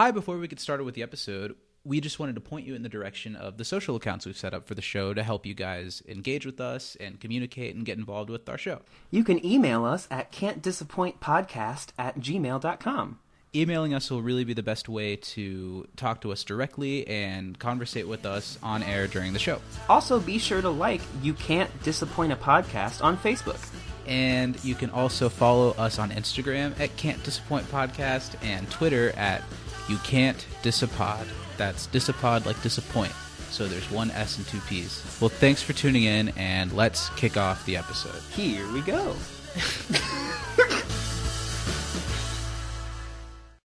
[0.00, 2.82] Hi, before we get started with the episode, we just wanted to point you in
[2.82, 5.52] the direction of the social accounts we've set up for the show to help you
[5.52, 8.80] guys engage with us and communicate and get involved with our show.
[9.10, 13.18] You can email us at can'tdisappointpodcast at gmail.com.
[13.54, 18.08] Emailing us will really be the best way to talk to us directly and conversate
[18.08, 19.60] with us on air during the show.
[19.90, 23.60] Also, be sure to like You Can't Disappoint a Podcast on Facebook.
[24.06, 29.42] And you can also follow us on Instagram at Can't Disappoint Podcast and Twitter at
[29.90, 31.26] You Can't Disapod.
[31.56, 33.12] That's disapod like disappoint.
[33.50, 35.02] So there's one S and two P's.
[35.20, 38.22] Well, thanks for tuning in, and let's kick off the episode.
[38.30, 39.16] Here we go.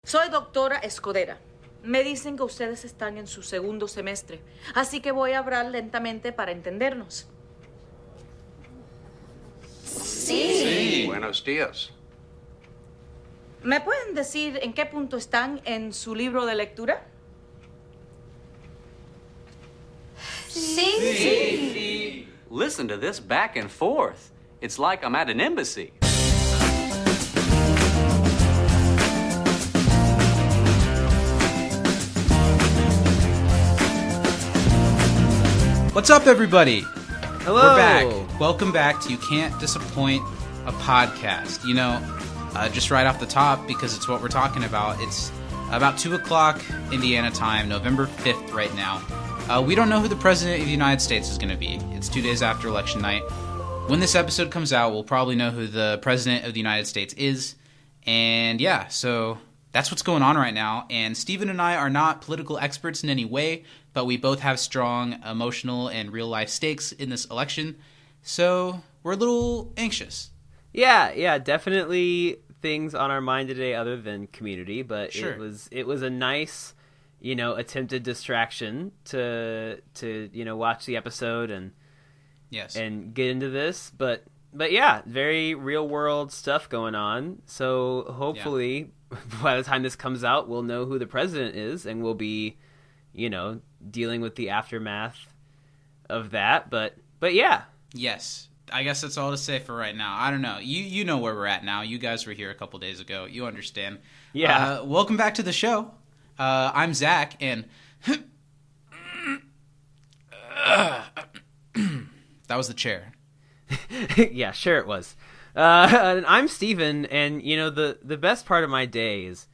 [0.04, 1.36] Soy doctora Escudera.
[1.82, 4.40] Me dicen que ustedes están en su segundo semestre,
[4.74, 7.26] así que voy a hablar lentamente para entendernos.
[9.84, 11.04] Sí.
[11.06, 11.92] Buenos días.
[13.64, 17.02] ¿Me pueden decir en qué punto están en su libro de lectura?
[22.50, 24.32] Listen to this back and forth.
[24.60, 25.94] It's like I'm at an embassy.
[35.94, 36.82] What's up, everybody?
[37.44, 37.62] Hello.
[37.62, 38.38] We're back.
[38.38, 40.22] Welcome back to You Can't Disappoint
[40.66, 41.64] a Podcast.
[41.64, 41.98] You know,
[42.54, 45.30] uh, just right off the top, because it's what we're talking about, it's
[45.70, 49.02] about 2 o'clock Indiana time, November 5th, right now.
[49.48, 51.78] Uh, we don't know who the President of the United States is going to be.
[51.92, 53.22] It's two days after election night.
[53.88, 57.12] When this episode comes out, we'll probably know who the President of the United States
[57.14, 57.54] is.
[58.06, 59.38] And yeah, so
[59.72, 60.86] that's what's going on right now.
[60.88, 64.58] And Stephen and I are not political experts in any way, but we both have
[64.58, 67.76] strong emotional and real life stakes in this election.
[68.22, 70.30] So we're a little anxious.
[70.72, 75.32] Yeah, yeah, definitely things on our mind today other than community, but Sure.
[75.32, 76.72] it was it was a nice,
[77.20, 81.72] you know, attempted distraction to to, you know, watch the episode and
[82.48, 82.74] Yes.
[82.74, 84.24] and get into this, but
[84.54, 87.42] but yeah, very real world stuff going on.
[87.44, 88.92] So hopefully
[89.42, 92.56] by the time this comes out, we'll know who the president is and we'll be,
[93.12, 93.60] you know,
[93.90, 95.34] dealing with the aftermath
[96.08, 98.48] of that, but but yeah, yes.
[98.72, 100.16] I guess that's all to say for right now.
[100.18, 100.58] I don't know.
[100.58, 101.82] You you know where we're at now.
[101.82, 103.26] You guys were here a couple days ago.
[103.26, 103.98] You understand.
[104.32, 104.80] Yeah.
[104.80, 105.90] Uh, welcome back to the show.
[106.38, 107.66] Uh, I'm Zach, and
[111.74, 113.12] that was the chair.
[114.16, 115.16] yeah, sure it was.
[115.54, 119.46] Uh, and I'm Steven, and you know the the best part of my day is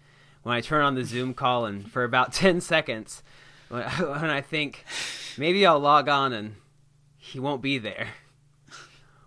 [0.42, 3.22] when I turn on the Zoom call and for about ten seconds,
[3.68, 4.84] when I think
[5.36, 6.54] maybe I'll log on and
[7.18, 8.08] he won't be there.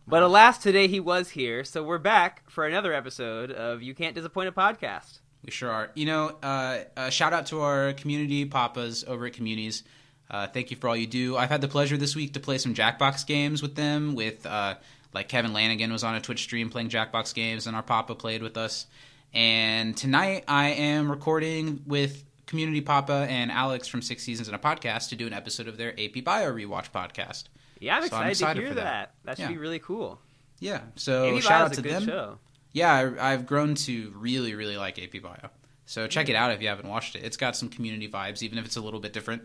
[0.06, 4.14] But alas, today he was here, so we're back for another episode of You Can't
[4.14, 5.20] Disappoint a Podcast.
[5.46, 5.92] We sure are.
[5.96, 9.84] You know, uh, uh, shout out to our community papas over at Communities.
[10.30, 11.38] Uh, thank you for all you do.
[11.38, 14.14] I've had the pleasure this week to play some Jackbox games with them.
[14.14, 14.76] With uh,
[15.14, 18.44] like Kevin Lanigan was on a Twitch stream playing Jackbox games, and our papa played
[18.44, 18.88] with us.
[19.34, 24.60] And tonight I am recording with Community Papa and Alex from Six Seasons in a
[24.60, 27.46] Podcast to do an episode of their AP Bio rewatch podcast.
[27.84, 28.84] Yeah, I'm So I'm excited, excited to hear that.
[28.84, 29.14] that.
[29.26, 29.50] That, should Yeah.
[29.50, 30.20] be really cool.
[30.60, 32.06] Yeah, so AP shout out to them.
[32.06, 32.38] show.
[32.72, 35.50] Yeah, I, I've grown to really, really like AP Bio.
[35.86, 37.24] So check it out if you haven't watched it.
[37.24, 39.44] It's got some community vibes, even if it's a little bit different.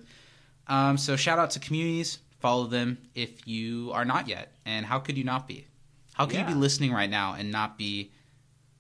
[0.69, 2.19] Um, so shout out to communities.
[2.41, 4.53] Follow them if you are not yet.
[4.65, 5.67] And how could you not be?
[6.15, 8.13] How could you be listening right now and not be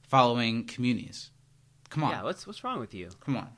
[0.08, 1.30] following communities?
[1.90, 3.08] Come on, Yeah, what's what's wrong with you?
[3.24, 3.48] come on.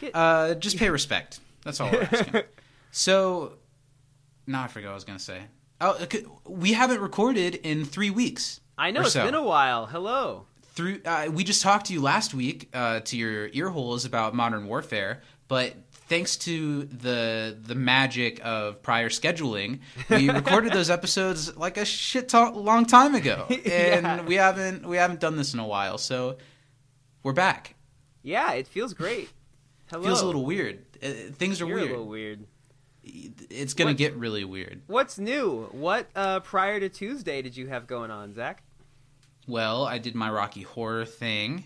[0.00, 1.40] Get- Uh, just pay respect.
[1.64, 2.42] That's all we're asking.
[2.90, 3.54] so,
[4.46, 5.42] now I forgot what I was gonna say.
[5.80, 5.98] Oh,
[6.46, 8.60] we haven't recorded in three weeks.
[8.76, 9.86] I know it's so been a while.
[9.86, 10.46] Hello.
[10.74, 14.34] through uh, we just talked to you last week uh, to your ear holes about
[14.34, 15.74] modern warfare but
[16.08, 22.28] thanks to the the magic of prior scheduling we recorded those episodes like a shit
[22.28, 24.22] to- long time ago and Yeah.
[24.22, 26.36] we haven't we haven't done this in a while so
[27.24, 27.74] we're back
[28.22, 29.28] Yeah, it feels great.
[29.90, 30.04] Hello.
[30.04, 32.46] feels a little weird uh, things are You're weird a little weird.
[33.50, 35.68] It's gonna What- get really weird What's new?
[35.72, 38.62] What uh, prior to Tuesday did you have going on, Zach?
[39.46, 41.64] Well, I did my Rocky Horror thing.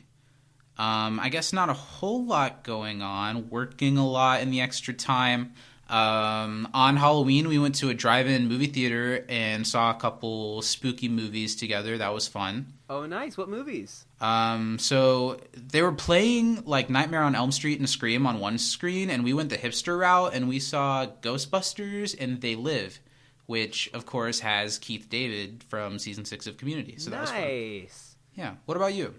[0.79, 3.49] Um, I guess not a whole lot going on.
[3.50, 5.52] Working a lot in the extra time.
[5.88, 11.08] Um, on Halloween, we went to a drive-in movie theater and saw a couple spooky
[11.08, 11.98] movies together.
[11.98, 12.72] That was fun.
[12.88, 13.36] Oh, nice.
[13.36, 14.04] What movies?
[14.20, 19.10] Um, so they were playing like Nightmare on Elm Street and Scream on one screen,
[19.10, 22.98] and we went the hipster route and we saw Ghostbusters and They Live,
[23.46, 26.96] which of course has Keith David from season six of Community.
[26.98, 27.40] So that was fun.
[27.40, 28.16] nice.
[28.34, 28.54] Yeah.
[28.64, 29.14] What about you?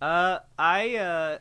[0.00, 1.38] Uh, I uh,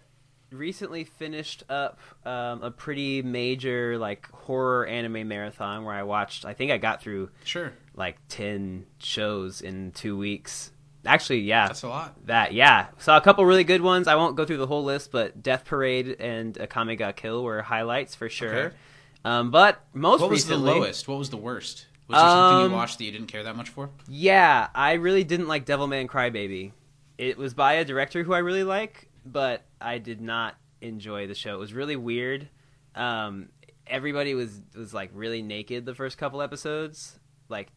[0.51, 6.45] recently finished up um, a pretty major like horror anime marathon where I watched.
[6.45, 7.73] I think I got through Sure.
[7.95, 10.71] like ten shows in two weeks.
[11.05, 12.15] Actually, yeah, That's a lot.
[12.25, 12.87] that yeah.
[12.97, 14.07] Saw a couple really good ones.
[14.07, 17.61] I won't go through the whole list, but Death Parade and Akame ga Kill were
[17.61, 18.55] highlights for sure.
[18.55, 18.75] Okay.
[19.23, 21.07] Um, but most What was recently, the lowest?
[21.07, 21.85] What was the worst?
[22.07, 23.89] Was there something Um, you watched that you didn't care that much for?
[24.07, 26.71] Yeah, I really didn't like Devilman Crybaby.
[27.17, 31.35] It was by a director who I really like, but I did not enjoy the
[31.35, 31.53] show.
[31.53, 32.49] It was really weird.
[32.95, 33.49] Um,
[33.85, 37.67] everybody was was like really naked the first couple episodes, like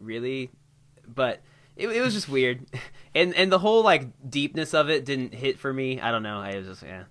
[0.00, 0.50] really,
[1.06, 1.40] but
[1.76, 2.66] it, it was just weird,
[3.14, 6.00] and and the whole like deepness of it didn't hit for me.
[6.00, 6.40] I don't know.
[6.40, 7.04] I was just yeah.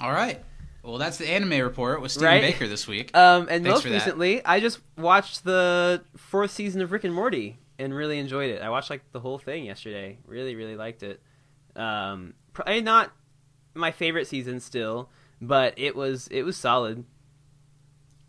[0.00, 0.42] All right.
[0.82, 2.42] Well, that's the anime report with Stephen Right?
[2.42, 3.16] Baker this week.
[3.16, 7.58] Um, and Thanks most recently, I just watched the fourth season of Rick and Morty
[7.78, 8.60] and really enjoyed it.
[8.60, 10.18] I watched like the whole thing yesterday.
[10.26, 11.22] Really, really liked it.
[11.74, 13.12] Um, probably not
[13.74, 15.10] my favorite season still,
[15.40, 17.04] but it was it was solid.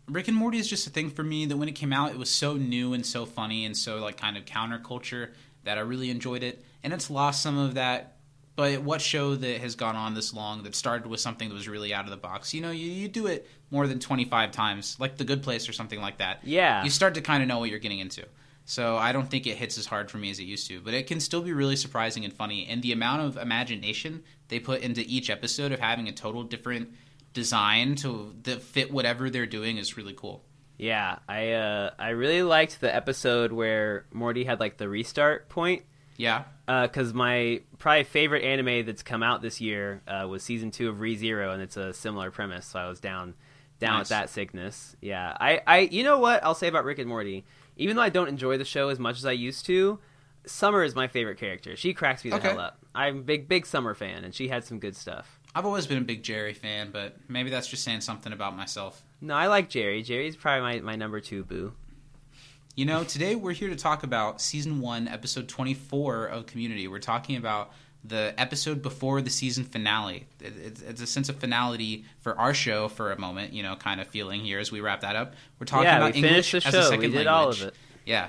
[0.08, 2.18] Rick and Morty is just a thing for me that when it came out, it
[2.18, 5.30] was so new and so funny and so like kind of counterculture
[5.64, 6.64] that I really enjoyed it.
[6.84, 8.12] And it's lost some of that.
[8.54, 11.68] But what show that has gone on this long that started with something that was
[11.68, 12.54] really out of the box?
[12.54, 15.74] You know, you, you do it more than 25 times, like The Good Place or
[15.74, 16.40] something like that.
[16.42, 16.82] Yeah.
[16.82, 18.24] You start to kind of know what you're getting into.
[18.68, 20.92] So I don't think it hits as hard for me as it used to, but
[20.92, 22.66] it can still be really surprising and funny.
[22.68, 26.90] And the amount of imagination they put into each episode of having a total different
[27.32, 30.42] design to fit whatever they're doing is really cool.
[30.78, 35.84] Yeah, I uh, I really liked the episode where Morty had like the restart point.
[36.18, 36.44] Yeah.
[36.66, 40.96] because my probably favorite anime that's come out this year uh, was season two of
[40.96, 42.66] ReZero, and it's a similar premise.
[42.66, 43.34] So I was down
[43.78, 44.00] down Nice.
[44.04, 44.96] with that sickness.
[45.00, 47.44] Yeah, I, I you know what I'll say about Rick and Morty.
[47.76, 49.98] Even though I don't enjoy the show as much as I used to,
[50.46, 51.74] Summer is my favorite character.
[51.76, 52.48] She cracks me the Okay.
[52.50, 52.78] hell up.
[52.94, 55.40] I'm a big big Summer fan, and she had some good stuff.
[55.54, 59.02] I've always been a big Jerry fan, but maybe that's just saying something about myself.
[59.20, 60.02] No, I like Jerry.
[60.02, 61.72] Jerry's probably my, my number two boo.
[62.74, 66.86] You know, today we're here to talk about season one, episode 24 of Community.
[66.88, 67.72] We're talking about
[68.08, 70.26] the episode before the season finale.
[70.40, 74.00] It's, it's a sense of finality for our show for a moment, you know, kind
[74.00, 75.34] of feeling here as we wrap that up.
[75.58, 77.26] We're talking Yeah, about English as a second language.
[77.26, 77.74] all of it.
[78.04, 78.28] Yeah.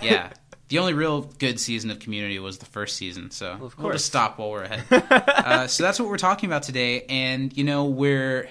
[0.00, 0.32] Yeah.
[0.68, 3.78] the only real good season of Community was the first season, so of we'll just
[3.78, 4.04] course.
[4.04, 4.84] stop while we're ahead.
[5.12, 8.48] uh, so that's what we're talking about today, and you know we're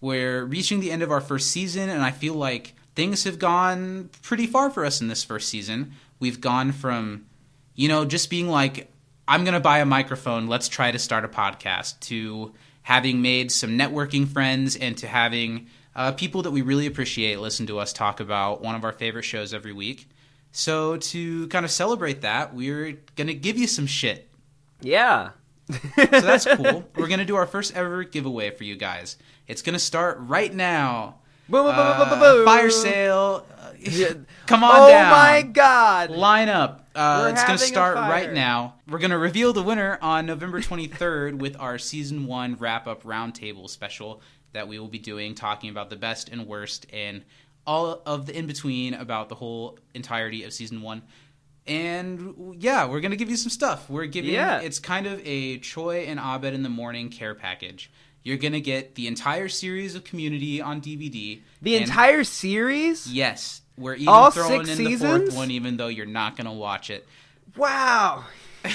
[0.00, 4.10] we're reaching the end of our first season, and I feel like things have gone
[4.22, 5.92] pretty far for us in this first season.
[6.20, 7.26] We've gone from,
[7.74, 8.90] you know, just being like,
[9.28, 13.52] I'm going to buy a microphone, let's try to start a podcast, to having made
[13.52, 17.92] some networking friends and to having uh, people that we really appreciate listen to us
[17.92, 20.08] talk about one of our favorite shows every week.
[20.50, 24.30] So, to kind of celebrate that, we're going to give you some shit.
[24.80, 25.32] Yeah.
[25.70, 26.84] So that's cool.
[26.96, 29.18] We're going to do our first ever giveaway for you guys.
[29.46, 31.16] It's going to start right now.
[31.50, 32.44] Boom, boom, boom, boom, boom, Uh, boom.
[32.46, 33.46] Fire sale.
[34.46, 35.10] Come on oh down.
[35.10, 36.10] my god!
[36.10, 36.87] Line up.
[36.98, 38.74] Uh, it's going to start right now.
[38.88, 43.04] We're going to reveal the winner on November 23rd with our season one wrap up
[43.04, 44.20] roundtable special
[44.52, 47.24] that we will be doing, talking about the best and worst and
[47.66, 51.02] all of the in between about the whole entirety of season one.
[51.66, 53.88] And yeah, we're going to give you some stuff.
[53.90, 54.60] We're giving Yeah.
[54.60, 57.90] it's kind of a Troy and Abed in the morning care package.
[58.22, 61.40] You're going to get the entire series of Community on DVD.
[61.62, 63.06] The entire series?
[63.12, 66.52] Yes, we're even All throwing in the fourth one, even though you're not going to
[66.52, 67.06] watch it.
[67.56, 68.24] Wow.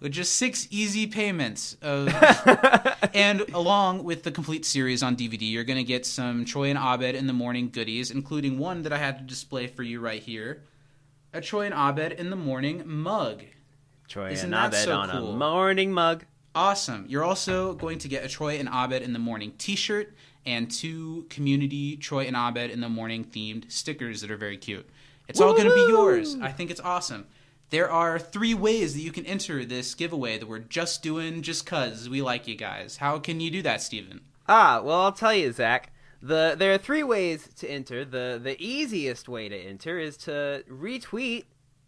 [0.00, 2.08] With just six easy payments, of,
[3.14, 6.78] and along with the complete series on DVD, you're going to get some Troy and
[6.78, 10.22] Abed in the morning goodies, including one that I had to display for you right
[10.22, 10.62] here,
[11.34, 13.42] a Troy and Abed in the morning mug.
[14.08, 15.34] Troy Isn't and Abed so on cool?
[15.34, 16.24] a morning mug.
[16.54, 17.04] Awesome.
[17.06, 20.14] You're also going to get a Troy and Abed in the morning T-shirt
[20.46, 24.88] and two community Troy and Abed in the morning themed stickers that are very cute.
[25.28, 26.36] It's all going to be yours.
[26.40, 27.26] I think it's awesome.
[27.70, 31.66] There are three ways that you can enter this giveaway that we're just doing just
[31.66, 32.96] cuz we like you guys.
[32.96, 34.22] How can you do that, Steven?
[34.48, 35.92] Ah, well, I'll tell you, Zach.
[36.20, 38.04] The there are three ways to enter.
[38.04, 41.44] the The easiest way to enter is to retweet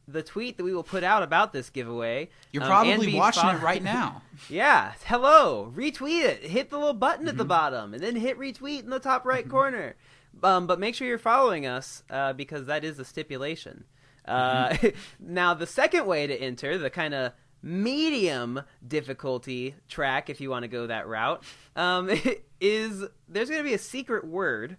[0.09, 2.29] the tweet that we will put out about this giveaway.
[2.53, 4.23] You're um, probably watching fo- it right now.
[4.49, 5.73] Yeah, hello.
[5.77, 6.43] Retweet it.
[6.45, 7.49] Hit the little button at the Mm-hmm.
[7.49, 9.95] bottom, and then hit retweet in the top right corner.
[10.43, 13.85] Um, but make sure you're following us uh, because that is a stipulation.
[14.27, 14.89] Uh, Mm-hmm.
[15.35, 17.33] now, the second way to enter, the kind of
[17.63, 21.43] medium difficulty track, if you want to go that route,
[21.77, 22.11] um,
[22.61, 24.77] is there's going to be a secret word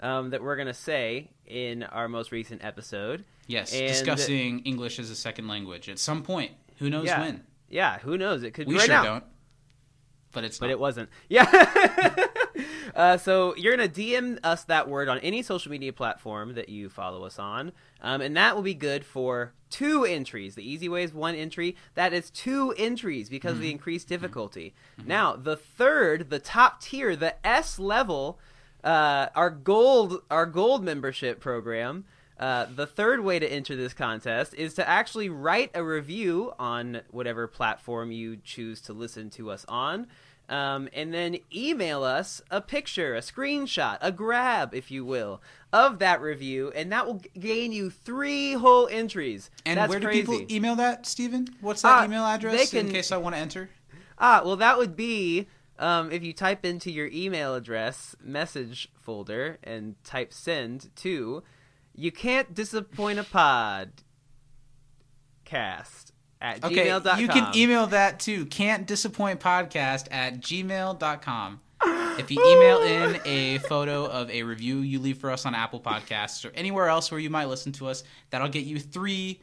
[0.00, 3.24] um, that we're going to say in our most recent episode.
[3.46, 6.52] Yes, And- discussing English as a second language at some point.
[6.78, 7.20] Who knows yeah.
[7.20, 7.44] when?
[7.68, 8.42] Yeah, who knows?
[8.42, 9.04] It could We be right sure now.
[9.04, 9.24] don't.
[10.32, 10.72] But it's but not.
[10.72, 11.10] it wasn't.
[11.28, 11.44] Yeah.
[12.94, 16.88] uh, so you're gonna DM us that word on any social media platform that you
[16.88, 20.54] follow us on, um, and that will be good for two entries.
[20.54, 21.76] The easy way is one entry.
[21.94, 24.74] That is two entries because of the increased difficulty.
[25.04, 28.38] Now the third, the top tier, the S level,
[28.84, 32.04] uh, our gold, our gold membership program.
[32.38, 37.00] Uh, the third way to enter this contest is to actually write a review on
[37.10, 40.06] whatever platform you choose to listen to us on.
[40.48, 45.40] Um, and then email us a picture, a screenshot, a grab, if you will,
[45.72, 49.48] of that review, and that will gain you three whole entries.
[49.64, 50.20] and That's where do crazy.
[50.22, 51.46] people email that, Stephen?
[51.60, 53.70] What's that Uh, email address they in case I want to enter?
[54.18, 55.46] Ah, well, that would be
[55.82, 61.42] um, if you type into your email address message folder and type send to
[61.94, 63.90] you can't disappoint a pod
[65.44, 67.20] cast at Okay, gmail.com.
[67.20, 71.60] you can email that to can't disappoint podcast at gmail.com.
[72.18, 75.80] If you email in a photo of a review you leave for us on Apple
[75.80, 79.40] Podcasts or anywhere else where you might listen to us, that'll get you three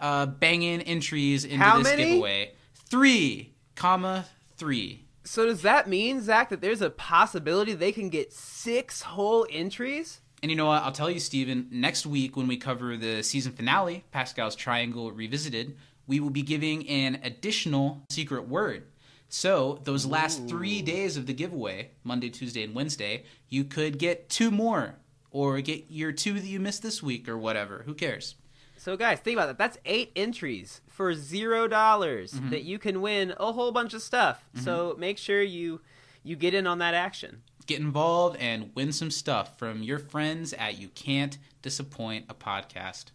[0.00, 2.04] uh, banging entries into How this many?
[2.04, 2.52] giveaway.
[2.90, 5.04] Three, comma, three.
[5.28, 10.22] So does that mean, Zach, that there's a possibility they can get six whole entries?
[10.42, 10.82] And you know what?
[10.82, 15.76] I'll tell you, Steven, next week when we cover the season finale, Pascal's Triangle Revisited,
[16.06, 18.86] we will be giving an additional secret word.
[19.28, 24.30] So, those last three days of the giveaway, Monday, Tuesday, and Wednesday, you could get
[24.30, 24.94] two more
[25.30, 27.82] or get your two that you missed this week or whatever.
[27.84, 28.36] Who cares?
[28.78, 29.58] So, guys, think about that.
[29.58, 32.50] That's eight entries for zero dollars Mm-hmm.
[32.50, 34.36] that you can win a whole bunch of stuff.
[34.64, 35.80] So make sure you
[36.24, 37.42] you get in on that action.
[37.66, 43.06] Get involved and win some stuff from your friends at You Can't Disappoint a Podcast.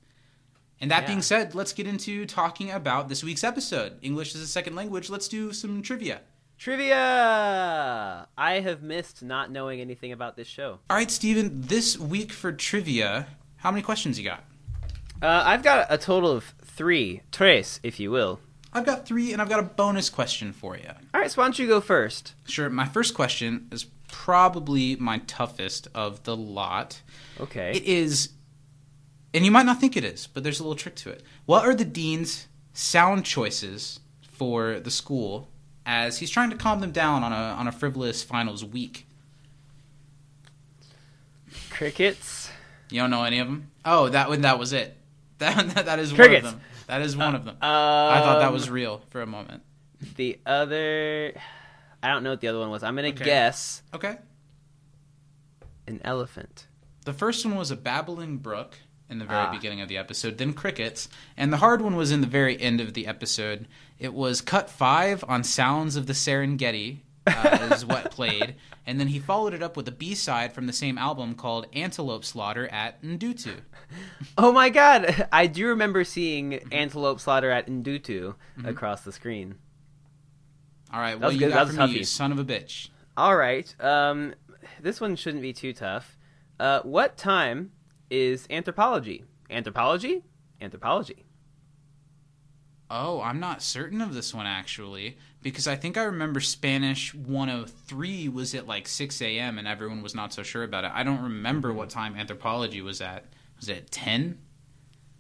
[0.80, 1.08] And that Yeah.
[1.08, 3.98] being said, let's get into talking about this week's episode.
[4.02, 5.10] English is a second language.
[5.10, 6.22] Let's do some trivia.
[6.58, 8.28] Trivia.
[8.38, 10.80] I have missed not knowing anything about this show.
[10.90, 14.44] All right, Steven, this week for trivia, how many questions you got?
[15.24, 18.42] Uh, I've got a total of three, tres, if you will.
[18.74, 20.90] I've got three, and I've got a bonus question for you.
[21.14, 22.34] All right, so why don't you go first?
[22.46, 27.02] Sure, my first question is probably my toughest of the lot.
[27.40, 27.72] Okay.
[27.72, 28.32] It is,
[29.34, 31.24] and you might not think it is, but there's a little trick to it.
[31.46, 35.48] What are the dean's sound choices for the school
[35.86, 39.08] as he's trying to calm them down on a on a frivolous finals week?
[41.70, 42.50] Crickets.
[42.90, 43.72] You don't know any of them?
[43.86, 44.98] Oh, that one that was it.
[45.44, 46.44] That that, that is Crickets.
[46.46, 46.62] one of them.
[46.88, 47.56] That is one of them.
[47.62, 49.64] Um, I thought that was real for a moment.
[50.16, 51.34] the other.
[52.02, 52.84] I don't know what the other one was.
[52.84, 53.24] I'm gonna Okay.
[53.26, 54.18] guess Okay.
[55.88, 56.68] an elephant.
[57.06, 58.76] The first one was a babbling brook
[59.10, 59.52] in the very Ah.
[59.52, 62.80] beginning of the episode, then crickets, and the hard one was in the very end
[62.82, 63.68] of the episode.
[64.00, 69.08] It was cut five on Sounds of the Serengeti, uh, is what played, and then
[69.08, 72.68] he followed it up with a B side from the same album called Antelope Slaughter
[72.68, 73.62] at Ndutu.
[74.38, 75.28] Oh my god!
[75.32, 78.68] I do remember seeing Antelope Slaughter at Ndutu Mm-hmm.
[78.68, 79.56] across the screen.
[80.94, 82.90] All right, what you got from me, you son of a bitch?
[83.18, 83.74] All right.
[83.80, 84.36] Um,
[84.80, 86.18] this one shouldn't be too tough.
[86.60, 87.72] Uh, what time
[88.12, 89.24] is anthropology?
[89.50, 90.24] Anthropology?
[90.62, 91.26] Anthropology.
[92.96, 98.30] Oh, I'm not certain of this one actually, because I think I remember Spanish 103
[98.30, 99.58] was at like 6 a.m.
[99.58, 100.92] and everyone was not so sure about it.
[100.94, 103.26] I don't remember what time anthropology was at.
[103.60, 104.38] Was it 10?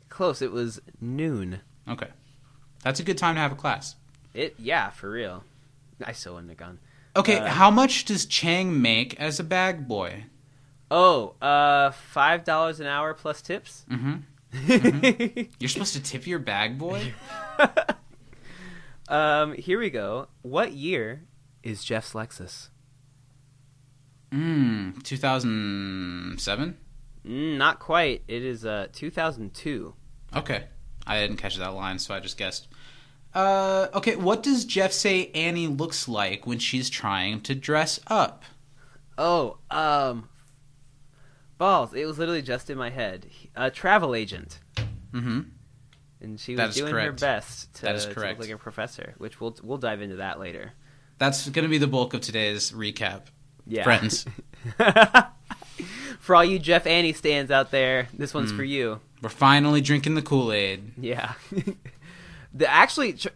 [0.09, 0.43] Close.
[0.43, 1.61] It was noon.
[1.89, 2.09] Okay.
[2.83, 3.95] That's a good time to have a class.
[4.35, 4.53] It.
[4.59, 5.43] Yeah, for real.
[6.05, 6.77] I so wouldn't have gone.
[7.15, 10.25] Okay, Uh, how much does Chang make as a bag boy?
[10.91, 13.83] Oh, uh, five dollars an hour plus tips.
[13.89, 14.17] Mm-hmm.
[15.59, 17.13] You're supposed to tip your bag boy?
[19.07, 20.27] um, here we go.
[20.41, 21.23] What year
[21.63, 22.69] is Jeff's Lexus?
[24.31, 26.77] Mmm, 2007?
[27.25, 28.23] Mm, not quite.
[28.27, 29.93] It is uh 2002.
[30.35, 30.65] Okay.
[31.05, 32.67] I didn't catch that line, so I just guessed.
[33.33, 38.43] Uh, okay, what does Jeff say Annie looks like when she's trying to dress up?
[39.17, 40.29] Oh, um,
[41.93, 43.27] It was literally just in my head.
[43.55, 44.59] A travel agent,
[45.13, 45.41] Mm-hmm.
[46.21, 49.13] and she was doing her best to, to look like a professor.
[49.17, 50.73] Which we'll we'll dive into that later.
[51.19, 53.23] That's going to be the bulk of today's recap.
[53.65, 54.25] Yeah, Friends,
[56.19, 58.57] for all you Jeff Annie stands out there, this one's Mm.
[58.57, 58.99] for you.
[59.21, 60.91] we're finally drinking the Kool Aid.
[60.97, 61.33] Yeah.
[62.53, 63.29] the actually, tr-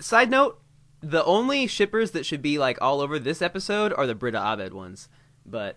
[0.00, 0.60] side note,
[1.00, 4.74] the only shippers that should be like all over this episode are the Brita Abed
[4.74, 5.08] ones.
[5.46, 5.76] But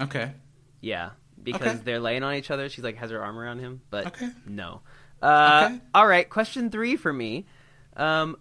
[0.00, 0.32] Okay.
[0.80, 1.10] yeah,
[1.46, 1.82] because Okay.
[1.84, 2.68] they're laying on each other.
[2.68, 4.30] She's like has her arm around him, but Okay.
[4.46, 4.82] no.
[5.22, 5.80] Uh, Okay.
[5.94, 7.46] All right, question three for me.
[7.96, 8.36] Um,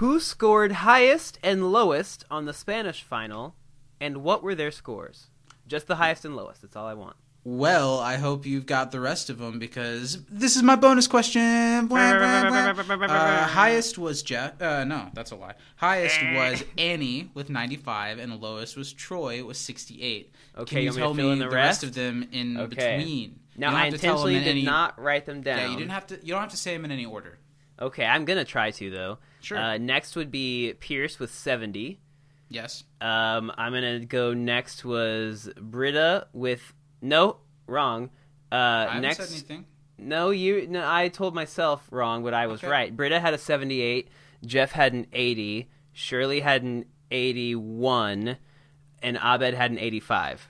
[0.00, 3.54] Who scored highest and lowest on the Spanish final,
[4.00, 5.28] and what were their scores?
[5.66, 6.62] Just the highest and lowest.
[6.62, 7.16] That's all I want.
[7.48, 11.86] Well, I hope you've got the rest of them because this is my bonus question.
[11.86, 13.06] Blah, blah, blah.
[13.06, 14.60] Uh, highest was Jeff.
[14.60, 15.54] Uh, no, that's a lie.
[15.76, 20.34] Highest was Annie with 95, and the lowest was Troy with 68.
[20.58, 21.82] Okay, Can you you want me tell me the the rest?
[21.82, 22.96] rest of them in Okay.
[22.96, 23.38] between?
[23.56, 25.58] Now, I have to tell them intentionally in did any- not write them down.
[25.60, 26.18] Yeah, you didn't have to.
[26.24, 27.38] You don't have to say them in any order.
[27.80, 29.18] Okay, I'm gonna try to though.
[29.40, 29.56] Sure.
[29.56, 32.00] Uh, next would be Pierce with 70.
[32.48, 32.82] Yes.
[33.00, 36.72] Um, I'm gonna go next was Britta with
[37.08, 38.10] no wrong.
[38.52, 39.66] Uh, I haven't next, said anything.
[39.98, 40.66] no, you.
[40.68, 42.70] No, I told myself wrong, but I was Okay.
[42.70, 42.96] right.
[42.96, 44.08] Britta had a 78.
[44.44, 45.68] Jeff had an 80.
[45.92, 48.36] Shirley had an 81,
[49.02, 50.48] and Abed had an 85.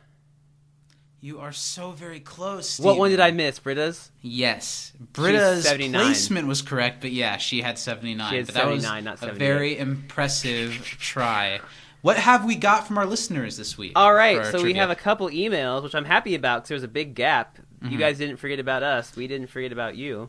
[1.20, 2.78] You are so very close.
[2.78, 3.58] What one did I miss?
[3.58, 4.12] Britta's.
[4.20, 6.04] Yes, Britta's 79.
[6.04, 8.30] placement was correct, but yeah, she had seventy nine.
[8.30, 11.60] She had but that was 79, not a very impressive try.
[12.06, 13.90] What have we got from our listeners this week?
[13.96, 16.84] All right, so we have a couple emails, which I'm happy about because there was
[16.84, 17.58] a big gap.
[17.82, 17.92] Mm-hmm.
[17.92, 19.16] You guys didn't forget about us.
[19.16, 20.28] We didn't forget about you.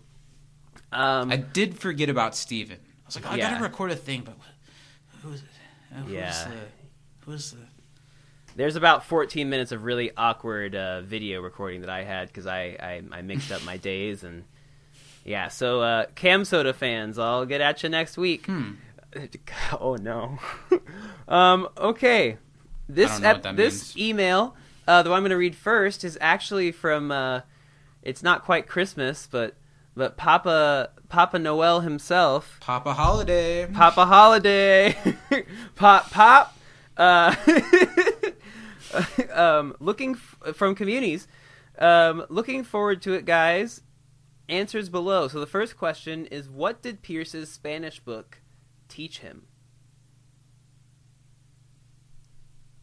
[0.91, 2.77] Um, I did forget about Steven.
[2.77, 3.51] I was like, oh, I Yeah.
[3.51, 4.33] gotta record a thing, but
[5.21, 5.43] who's
[5.93, 6.45] who's Yeah.
[6.49, 7.59] the who's the
[8.55, 12.75] There's about 14 minutes of really awkward uh, video recording that I had because I,
[12.79, 14.45] I I mixed up my days and
[15.23, 15.49] yeah.
[15.49, 18.47] So uh, Cam Soda fans, I'll get at you next week.
[18.47, 18.71] Hmm.
[19.79, 20.39] Oh no.
[21.27, 21.67] um.
[21.77, 22.37] Okay.
[22.89, 24.09] This I don't know what that this means.
[24.09, 24.55] email,
[24.87, 27.11] uh, the one I'm going to read first, is actually from.
[27.11, 27.41] Uh,
[28.01, 29.55] it's not quite Christmas, but
[29.95, 32.57] but Papa Papa Noel himself.
[32.61, 33.67] Papa Holiday?
[33.73, 34.95] Papa Holiday,
[35.75, 36.57] pop pop.
[36.95, 37.35] Uh,
[39.33, 41.27] um, looking f- from communities,
[41.79, 43.81] um, looking forward to it, guys.
[44.49, 45.27] Answers below.
[45.27, 48.39] So the first question is, what did Pierce's Spanish book
[48.87, 49.47] teach him?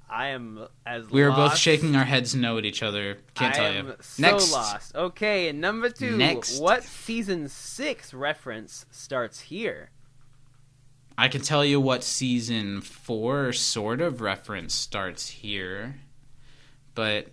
[0.08, 3.18] I am as We were both shaking our heads no at each other.
[3.34, 3.96] Can't I tell am you.
[4.00, 4.52] so Next.
[4.52, 4.94] lost.
[4.94, 6.16] Okay, and number two.
[6.16, 6.60] Next.
[6.60, 9.90] What season six reference starts here?
[11.18, 15.96] I can tell you what season four sort of reference starts here,
[16.94, 17.28] but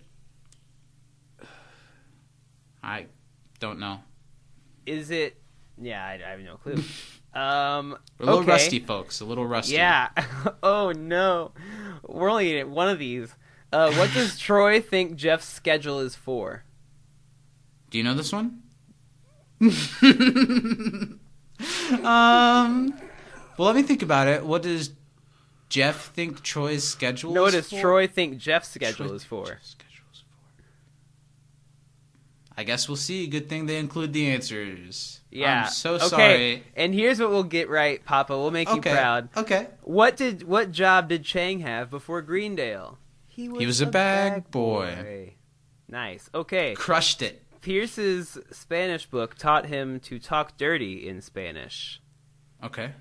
[2.82, 3.06] I
[3.60, 4.00] don't know.
[4.86, 5.36] Is it?
[5.80, 6.82] Yeah, I, I have no clue.
[7.34, 8.50] um, a little okay.
[8.50, 9.20] rusty, folks.
[9.20, 9.74] A little rusty.
[9.74, 10.10] Yeah.
[10.62, 11.52] oh no,
[12.06, 13.34] we're only at one of these.
[13.72, 16.64] Uh, what does Troy think Jeff's schedule is for?
[17.90, 18.62] Do you know this one?
[22.04, 22.94] um.
[23.58, 24.44] Well, let me think about it.
[24.44, 24.92] What does
[25.68, 27.32] Jeff think Troy's schedule?
[27.32, 27.80] No, what does for?
[27.80, 29.46] Troy think Jeff's schedule Troy is for?
[29.46, 29.81] Jeff's schedule is for.
[32.56, 33.26] I guess we'll see.
[33.26, 35.20] Good thing they include the answers.
[35.30, 35.64] Yeah.
[35.64, 36.06] I'm so okay.
[36.06, 36.64] sorry.
[36.76, 38.36] And here's what we'll get right, Papa.
[38.36, 38.90] We'll make Okay.
[38.90, 39.28] you proud.
[39.36, 39.68] Okay.
[39.82, 42.98] What did what job did Chang have before Greendale?
[43.26, 44.94] He was, was a bag boy.
[44.94, 45.34] boy.
[45.88, 46.28] Nice.
[46.34, 46.74] Okay.
[46.74, 47.42] Crushed it.
[47.62, 52.00] Pierce's Spanish book taught him to talk dirty in Spanish.
[52.62, 52.92] Okay.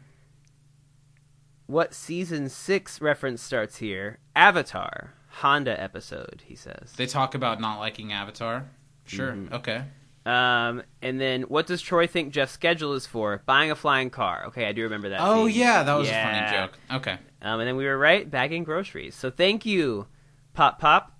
[1.68, 4.20] What season six reference starts here?
[4.36, 6.94] Avatar, Honda episode, he says.
[6.96, 8.70] They talk about not liking Avatar.
[9.16, 9.32] Sure.
[9.32, 9.54] Mm-hmm.
[9.56, 9.84] Okay.
[10.26, 13.42] Um, and then what does Troy think Jeff's schedule is for?
[13.48, 14.46] Buying a flying car.
[14.48, 15.20] Okay, I do remember that.
[15.22, 15.60] Oh scene.
[15.60, 16.78] yeah, that was a funny joke.
[16.92, 17.18] Okay.
[17.42, 19.16] Um, and then we were right, bagging groceries.
[19.16, 20.06] So thank you,
[20.54, 21.18] Pop Pop,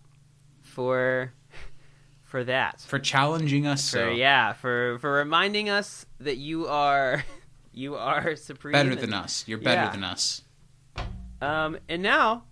[0.62, 1.34] for
[2.22, 2.82] for that.
[2.82, 7.24] For challenging us For so yeah, for for reminding us that you are
[7.74, 8.74] you are supreme.
[8.74, 9.46] better and- than us.
[9.48, 9.90] You're better Yeah.
[9.92, 10.44] than us.
[11.42, 12.44] Um, and now,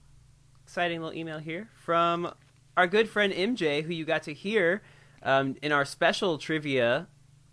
[0.63, 2.33] exciting little email here from
[2.75, 4.81] our good friend MJ, who you got to hear
[5.23, 7.07] um, in our special trivia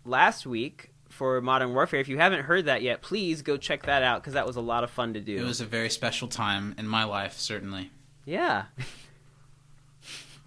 [0.05, 1.99] last week for Modern Warfare.
[1.99, 4.61] If you haven't heard that yet, please go check that out because that was a
[4.61, 5.37] lot of fun to do.
[5.37, 7.91] It was a very special time in my life, certainly.
[8.25, 8.65] yeah.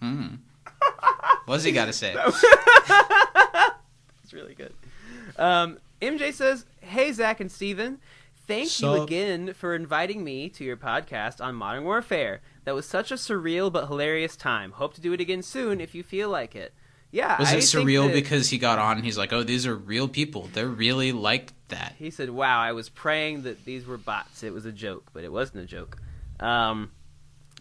[0.00, 0.26] Hmm.
[1.44, 2.14] What's he got to say?
[4.24, 4.72] It's really good.
[5.36, 7.98] Um, MJ says, "Hey Zach and Steven,
[8.46, 12.40] thank you again for inviting me to your podcast on Modern Warfare.
[12.64, 14.72] That was such a surreal but hilarious time.
[14.72, 16.72] Hope to do it again soon if you feel like it."
[17.12, 19.66] Yeah, Was I it surreal that- because he got on and he's like, "Oh, these
[19.66, 20.48] are real people.
[20.52, 24.42] They're really like that." he said, "Wow, I was praying that these were bots.
[24.42, 25.96] It was a joke, but it wasn't a joke."
[26.38, 26.92] Um,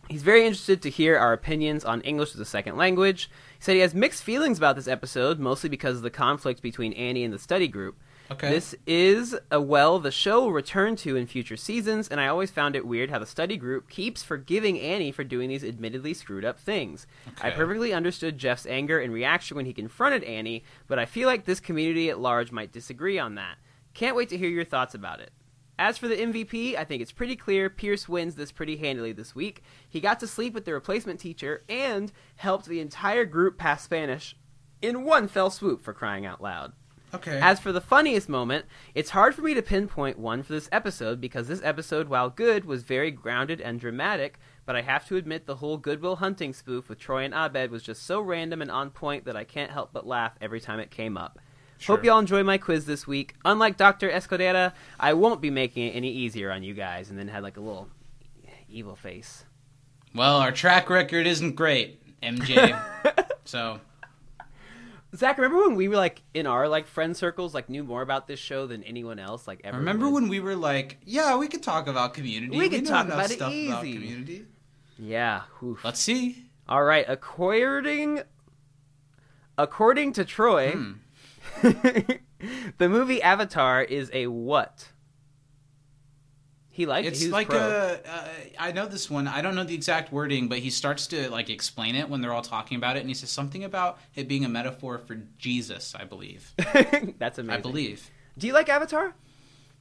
[0.08, 3.30] he's very interested to hear our opinions on English as a second language.
[3.58, 6.94] He said he has mixed feelings about this episode, mostly because of the conflict between
[6.94, 7.98] Annie and the study group.
[8.32, 8.50] Okay.
[8.50, 12.52] This is a well the show will return to in future seasons, and I always
[12.52, 16.46] found it weird how the study group keeps forgiving Annie for doing these admittedly screwed
[16.46, 17.08] up things.
[17.42, 21.46] I perfectly understood Jeff's anger and reaction when he confronted Annie, but I feel like
[21.46, 23.58] this community at large might disagree on that.
[23.96, 25.32] Can't wait to hear your thoughts about it.
[25.80, 29.34] As for the MVP, I think it's pretty clear Pierce wins this pretty handily this
[29.34, 29.64] week.
[29.88, 34.36] He got to sleep with the replacement teacher and helped the entire group pass Spanish
[34.82, 36.74] in one fell swoop for crying out loud.
[37.14, 37.40] Okay.
[37.42, 41.20] As for the funniest moment, it's hard for me to pinpoint one for this episode
[41.20, 45.46] because this episode, while good, was very grounded and dramatic, but I have to admit
[45.46, 48.92] the whole Goodwill Hunting spoof with Troy and Abed was just so random and on
[48.92, 51.40] point that I can't help but laugh every time it came up.
[51.88, 53.36] Hope y'all enjoy my quiz this week.
[53.46, 54.10] Unlike Dr.
[54.10, 57.58] Escudera, I won't be making it any easier on you guys, and then had like
[57.58, 57.88] a little
[58.68, 59.46] evil face.
[60.14, 62.78] well, our track record isn't great, MJ.
[63.46, 63.80] so
[65.16, 68.28] Zach, remember when we were like in our like friend circles, like knew more about
[68.28, 69.48] this show than anyone else?
[69.48, 69.78] Like ever.
[69.78, 70.14] remember would?
[70.22, 72.58] when we were like, yeah, we could talk about community.
[72.58, 74.46] We could talk about stuff about community.
[75.00, 75.44] Yeah.
[75.64, 75.84] oof.
[75.84, 76.46] Let's see.
[76.68, 78.22] All right, according
[79.58, 80.92] according to Troy, Hmm.
[82.78, 84.90] the movie Avatar is a what?
[86.80, 87.10] He liked it.
[87.10, 87.60] It's He was like pro.
[87.60, 88.10] a.
[88.10, 89.28] Uh, I know this one.
[89.28, 92.32] I don't know the exact wording, but he starts to like explain it when they're
[92.32, 95.94] all talking about it, and he says something about it being a metaphor for Jesus.
[95.94, 96.54] I believe.
[97.20, 97.50] That's amazing.
[97.50, 98.10] I believe.
[98.38, 99.14] Do you like Avatar?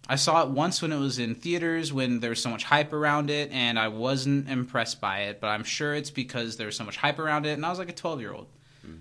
[0.08, 2.92] I saw it once when it was in theaters when there was so much hype
[2.92, 5.40] around it, and I wasn't impressed by it.
[5.40, 7.78] But I'm sure it's because there was so much hype around it, and I was
[7.78, 8.48] like a 12 year old,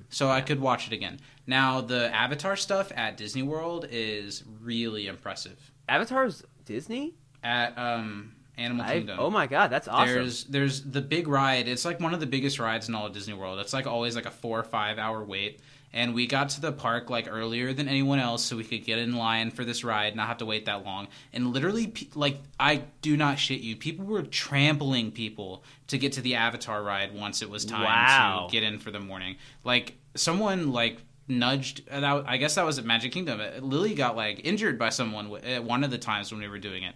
[0.09, 1.19] so I could watch it again.
[1.47, 5.71] Now the Avatar stuff at Disney World is really impressive.
[5.89, 7.15] Avatar's Disney?
[7.43, 9.17] At um, Animal I, Kingdom.
[9.19, 10.15] oh my god, that's awesome.
[10.15, 11.67] There's there's the big ride.
[11.67, 13.59] It's like one of the biggest rides in all of Disney World.
[13.59, 15.59] It's like always like a four or five hour wait.
[15.93, 18.99] And we got to the park like earlier than anyone else, so we could get
[18.99, 21.07] in line for this ride, not have to wait that long.
[21.31, 26.21] And literally, like I do not shit you, people were trampling people to get to
[26.21, 28.47] the Avatar ride once it was time Wow.
[28.49, 29.37] to get in for the morning.
[29.63, 30.97] Like someone like
[31.29, 31.87] nudged.
[31.87, 33.39] That, I guess that was at Magic Kingdom.
[33.39, 36.59] Uh, Lily got like injured by someone at one of the times when we were
[36.59, 36.95] doing it.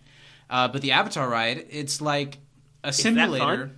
[0.51, 2.37] Uh, but the Avatar ride, it's like
[2.83, 3.71] a that simulator.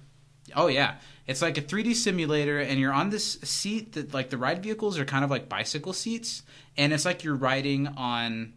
[0.55, 0.95] Oh yeah,
[1.27, 4.97] it's like a 3D simulator, and you're on this seat that like the ride vehicles
[4.97, 6.41] are kind of like bicycle seats,
[6.75, 8.53] and it's like you're riding on.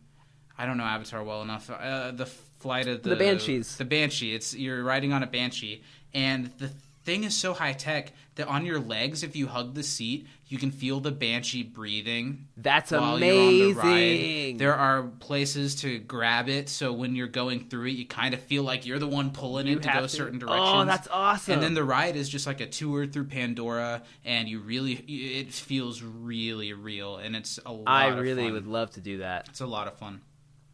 [0.59, 1.71] I don't know Avatar well enough.
[1.71, 3.77] Uh, the flight of the, The Banshees.
[3.77, 4.35] The banshee.
[4.35, 5.83] It's you're riding on a banshee,
[6.15, 6.71] and the
[7.05, 10.59] thing is so high tech that on your legs, if you hug the seat, you
[10.59, 12.47] can feel the banshee breathing.
[12.57, 14.57] That's on the amazing.
[14.59, 18.41] There are places to grab it, so when you're going through it, you kind of
[18.41, 20.69] feel like you're the one pulling You it to go to- certain directions.
[20.71, 21.55] Oh, that's awesome.
[21.55, 25.53] And then the ride is just like a tour through Pandora, and you really, it
[25.53, 27.81] feels really real, and it's a lot.
[27.81, 28.19] Of fun.
[28.19, 28.53] I really fun.
[28.53, 29.49] would love to do that.
[29.49, 30.21] It's a lot of fun.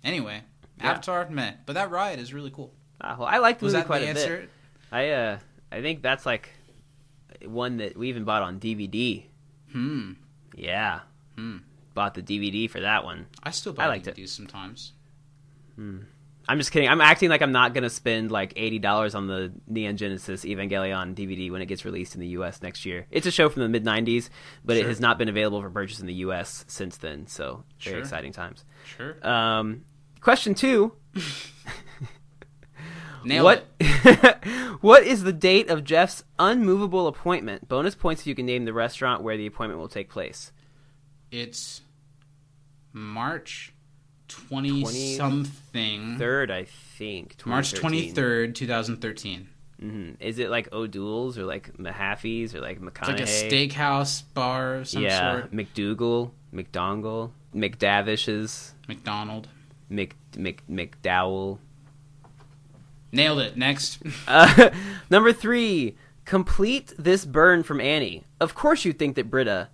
[0.05, 0.42] Anyway,
[0.79, 0.90] Yeah.
[0.90, 2.75] Avatar, meh, but that ride is really cool.
[3.01, 4.37] Uh, well, I like the Was movie quite a answer?
[4.38, 4.51] bit.
[4.90, 5.38] I uh,
[5.70, 6.51] I think that's like
[7.46, 9.24] one that we even bought on DVD.
[9.70, 10.12] Hmm.
[10.55, 11.00] Yeah.
[11.37, 11.59] Hmm.
[11.94, 13.26] Bought the DVD for that one.
[13.42, 14.16] I still I buy liked it.
[14.16, 14.92] DVDs sometimes.
[16.48, 16.88] I'm just kidding.
[16.88, 21.14] I'm acting like I'm not gonna spend like eighty dollars on the Neon Genesis Evangelion
[21.14, 22.62] DVD when it gets released in the U.S.
[22.62, 23.07] next year.
[23.11, 24.28] It's a show from the mid '90s,
[24.64, 26.64] but it has not been available for purchase in the U.S.
[26.68, 27.26] since then.
[27.26, 28.00] So very Sure.
[28.00, 28.64] exciting times.
[28.96, 29.16] Sure.
[29.26, 29.85] Um,
[30.20, 30.92] question two:
[33.24, 34.44] Nailed What it.
[34.80, 37.68] what is the date of Jeff's unmovable appointment?
[37.68, 40.52] Bonus points if you can name the restaurant where the appointment will take place.
[41.30, 41.80] It's
[42.92, 43.72] March
[44.28, 46.18] 20 20 something.
[46.18, 47.37] Third, I think.
[47.46, 48.14] March 2013.
[48.14, 49.48] 23rd, 2013.
[49.82, 50.16] Mhm.
[50.20, 53.08] Is it like O'Doul's or like Mahaffey's or like It's McConaughey?
[53.08, 55.52] like a steakhouse bar of some yeah, sort.
[55.52, 59.48] McDougal, McDongle, McDavish's, McDonald.
[59.90, 61.58] Mc, Mc, McDowell.
[63.12, 63.57] Nailed it.
[63.57, 63.98] Next.
[64.27, 64.70] Uh,
[65.11, 68.25] number three, complete this burn from Annie.
[68.40, 69.68] Of course you'd think that Britta.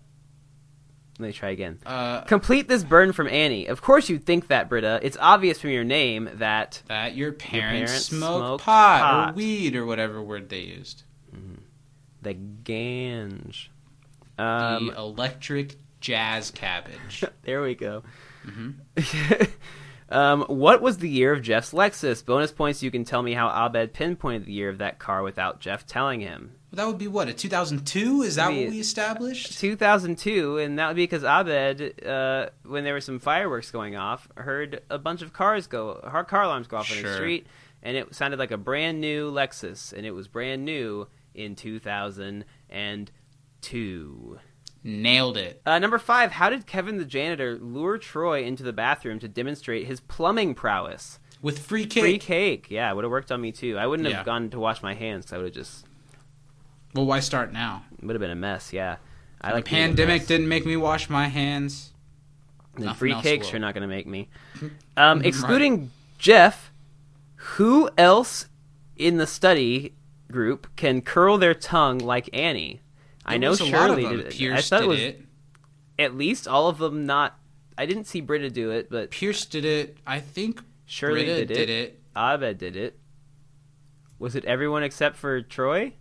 [1.21, 1.81] Let me try again.
[1.85, 3.67] Uh, Complete this burn from Annie.
[3.67, 5.01] Of course you'd think that, Britta.
[5.03, 9.31] It's obvious from your name that that your parents, parents smoke smoked pot, pot.
[9.31, 11.03] or weed or whatever word they used.
[12.23, 13.67] the ganj.
[14.39, 17.25] Um, the electric jazz cabbage.
[17.43, 18.05] there we go.
[18.47, 19.43] Mm-hmm.
[20.11, 22.25] um, what was the year of Jeff's Lexus?
[22.25, 22.83] Bonus points.
[22.83, 26.21] You can tell me how Abed pinpointed the year of that car without Jeff telling
[26.21, 26.53] him.
[26.71, 28.23] Well, that would be what a 2002.
[28.23, 29.59] Is that Maybe what we established?
[29.59, 34.29] 2002, and that would be because Abed, uh, when there were some fireworks going off,
[34.37, 35.95] heard a bunch of cars go,
[36.29, 37.47] car alarms go off on the street,
[37.83, 44.39] and it sounded like a brand new Lexus, and it was brand new in 2002.
[44.85, 45.61] Nailed it.
[45.67, 49.87] Uh, number five, how did Kevin the janitor lure Troy into the bathroom to demonstrate
[49.87, 51.19] his plumbing prowess?
[51.43, 52.03] With free cake.
[52.03, 53.77] Free cake, yeah, would have worked on me too.
[53.79, 54.17] I wouldn't Yeah.
[54.19, 55.33] have gone to wash my hands.
[55.33, 55.85] I would have just
[56.95, 57.85] Well, why start now?
[58.03, 58.73] would have been a mess.
[58.73, 58.97] Yeah,
[59.41, 61.93] I the like pandemic didn't make me wash my hands.
[62.77, 64.29] The free cakes you're not going to make me.
[64.97, 65.27] Um, Right.
[65.27, 66.73] excluding Jeff,
[67.57, 68.47] Who else
[68.97, 69.95] in the study
[70.31, 72.81] group can curl their tongue like Annie?
[73.29, 74.33] I know was a lot of Shirley did it.
[74.33, 75.25] Pierce I thought did it was it.
[75.99, 77.39] at least all of them not.
[77.77, 79.99] I didn't see Britta do it, but Pierce did it.
[80.07, 81.55] I think Shirley Britta did it.
[81.55, 82.03] did it.
[82.17, 82.99] Abed did it.
[84.19, 85.95] Was it everyone except for Troy?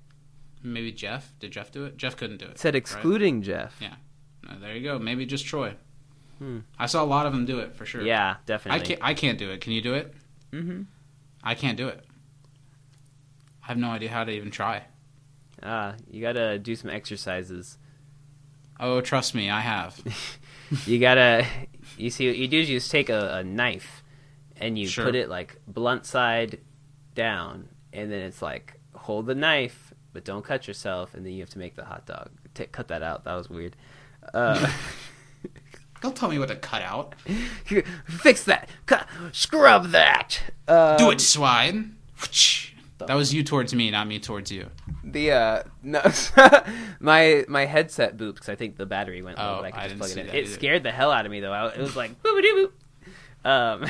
[0.64, 1.34] Maybe Jeff.
[1.40, 1.98] Did Jeff do it?
[1.98, 2.52] Jeff couldn't do it.
[2.52, 2.78] It said right?
[2.78, 3.78] excluding Jeff.
[3.80, 3.94] Yeah.
[4.48, 4.98] Uh, there you go.
[4.98, 5.76] Maybe just Troy.
[6.78, 8.02] I saw a lot of them do it for sure.
[8.02, 8.08] Hmm.
[8.08, 8.86] Yeah, I definitely.
[8.86, 9.00] can't.
[9.04, 9.62] I can't do it.
[9.62, 10.14] Can you do it?
[10.52, 10.84] Mm-hmm.
[11.44, 12.04] I can't do it.
[13.64, 14.84] I have no idea how to even try.
[15.64, 17.78] Ah, you gotta do some exercises.
[18.80, 20.00] Oh, trust me, I have.
[20.86, 21.46] You gotta.
[21.98, 24.04] You see, what you do is you just take a, a knife
[24.58, 25.06] and you Sure.
[25.06, 26.60] put it like blunt side
[27.16, 31.40] down, and then it's like hold the knife, but don't cut yourself, and then you
[31.40, 32.32] have to make the hot dog.
[32.54, 33.24] Ta cut that out.
[33.24, 33.78] That was weird.
[34.34, 34.70] Uh,
[36.02, 37.16] Don't tell me what to cut out.
[38.06, 38.68] fix that.
[38.88, 40.42] Cut, scrub that.
[40.68, 41.96] Uh, Do it, swine.
[43.06, 44.70] That was you towards me, not me towards you.
[45.04, 46.02] The uh, no,
[47.00, 49.58] my my headset booped because I think the battery went low.
[49.60, 50.28] Oh, but I, could I just plug it in.
[50.28, 50.52] It either.
[50.52, 51.52] scared the hell out of me though.
[51.54, 52.72] I, it was like boop boop boop.
[53.46, 53.84] Um,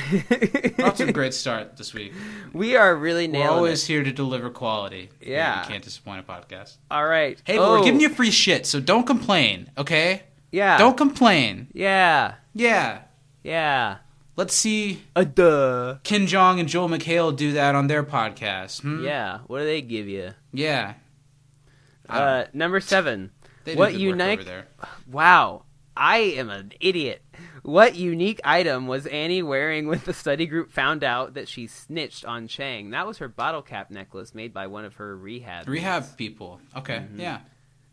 [0.84, 2.12] off to a great start this week.
[2.52, 3.86] we are really We're always it.
[3.88, 5.10] here to deliver quality.
[5.20, 5.62] Yeah.
[5.62, 6.76] You can't disappoint a podcast.
[6.90, 7.42] All right.
[7.44, 10.22] Hey, but oh, we're giving you free shit, so don't complain, okay?
[10.52, 10.78] yeah.
[10.78, 11.68] Don't complain.
[11.72, 12.34] Yeah.
[12.54, 13.00] Yeah.
[13.42, 13.96] Yeah.
[14.38, 15.96] Let's see A duh.
[16.04, 18.82] Ken Jeong and Joel McHale do that on their podcast.
[18.82, 19.04] Hmm?
[19.04, 19.40] Yeah.
[19.48, 20.30] What do they give you?
[20.52, 20.94] Yeah.
[22.08, 23.32] Uh, number seven.
[23.64, 24.46] They what unique?
[25.10, 25.64] Wow.
[25.96, 27.20] I am an idiot.
[27.64, 32.24] What unique item was Annie wearing when the study group found out that she snitched
[32.24, 32.90] on Chang?
[32.90, 35.66] That was her bottle cap necklace made by one of her rehab.
[35.66, 35.68] mates.
[35.68, 36.60] Rehab people.
[36.76, 36.98] Okay.
[36.98, 37.20] Mm-hmm.
[37.20, 37.40] Yeah.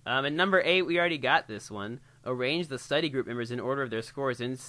[0.05, 2.01] Um, and number eight, we already got this one.
[2.23, 4.59] Arrange the study group members in order of their scores in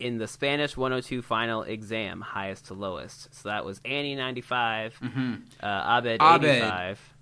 [0.00, 3.34] in the Spanish 102 final exam, highest to lowest.
[3.34, 5.34] So that was Annie 95, Mm-hmm.
[5.62, 6.44] uh, Abed, Abed.
[6.50, 7.14] 85,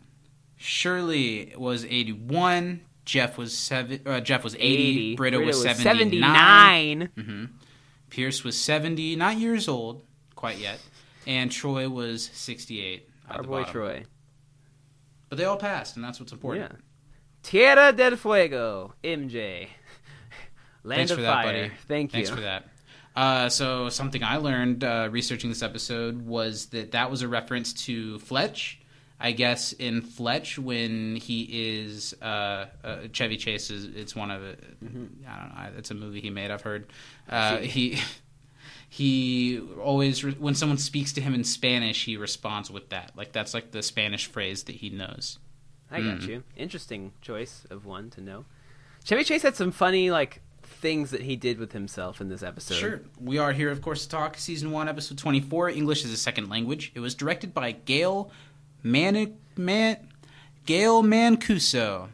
[0.56, 2.80] Shirley was 81.
[3.04, 4.00] Jeff was seven.
[4.04, 4.64] Uh, Jeff was 80.
[4.64, 5.16] 80.
[5.16, 6.20] Britta, was, 79.
[6.22, 7.10] 79.
[7.16, 7.44] Mm-hmm.
[8.10, 10.02] Pierce was 70, not years old
[10.34, 10.80] quite yet,
[11.26, 13.08] and Troy was 68.
[13.30, 13.72] Our boy bottom.
[13.72, 14.04] Troy.
[15.28, 16.70] But they all passed, and that's what's important.
[16.72, 16.78] Yeah.
[17.42, 19.68] Tierra del Fuego, MJ.
[20.86, 21.44] Land Thanks of for that, Fire.
[21.68, 21.72] buddy.
[21.88, 22.18] Thank you.
[22.24, 22.68] Thanks for that.
[23.14, 27.72] Uh, so something I learned uh, researching this episode was that that was a reference
[27.86, 28.80] to Fletch.
[29.18, 34.42] I guess in Fletch when he is uh, uh, Chevy Chase is it's one of
[34.42, 34.62] it.
[34.84, 35.04] Mm-hmm.
[35.26, 35.78] I don't know.
[35.78, 36.50] It's a movie he made.
[36.50, 36.86] I've heard.
[37.28, 37.98] Uh, he
[38.88, 43.12] he always re- when someone speaks to him in Spanish, he responds with that.
[43.16, 45.38] Like that's like the Spanish phrase that he knows.
[45.90, 46.28] I got Mm.
[46.28, 46.42] you.
[46.56, 48.44] Interesting choice of one to know.
[49.04, 50.40] Chevy Chase had some funny like
[50.86, 52.76] things that he did with himself in this episode.
[52.76, 53.00] Sure.
[53.20, 56.48] We are here, of course, to talk season one, episode 24, English as a Second
[56.48, 56.92] Language.
[56.94, 58.30] It was directed by Gail
[58.84, 60.06] Man- Man-
[60.64, 62.06] Gail Mancuso.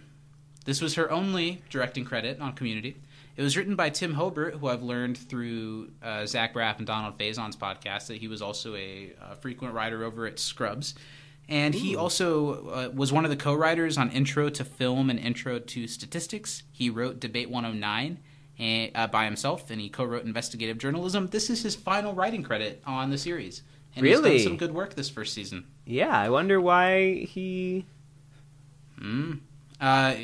[0.65, 2.97] This was her only directing credit on Community.
[3.37, 7.19] It was written by Tim Hobert, who I've learned through uh, Zach Braff and Donald
[7.19, 10.95] Faison's podcast that he was also a, uh frequent writer over at Scrubs.
[11.47, 15.59] And he also uh, was one of the co-writers on Intro to Film and Intro
[15.59, 16.63] to Statistics.
[16.73, 18.19] He wrote Debate 109
[18.59, 21.29] and, uh, by himself, and he co-wrote Investigative Journalism.
[21.29, 23.62] This is his final writing credit on the series,
[23.97, 24.38] and he's Really?
[24.38, 25.65] done some good work this first season.
[25.85, 27.87] Yeah, I wonder why he.
[29.01, 29.41] Mm.
[29.81, 30.15] Uh,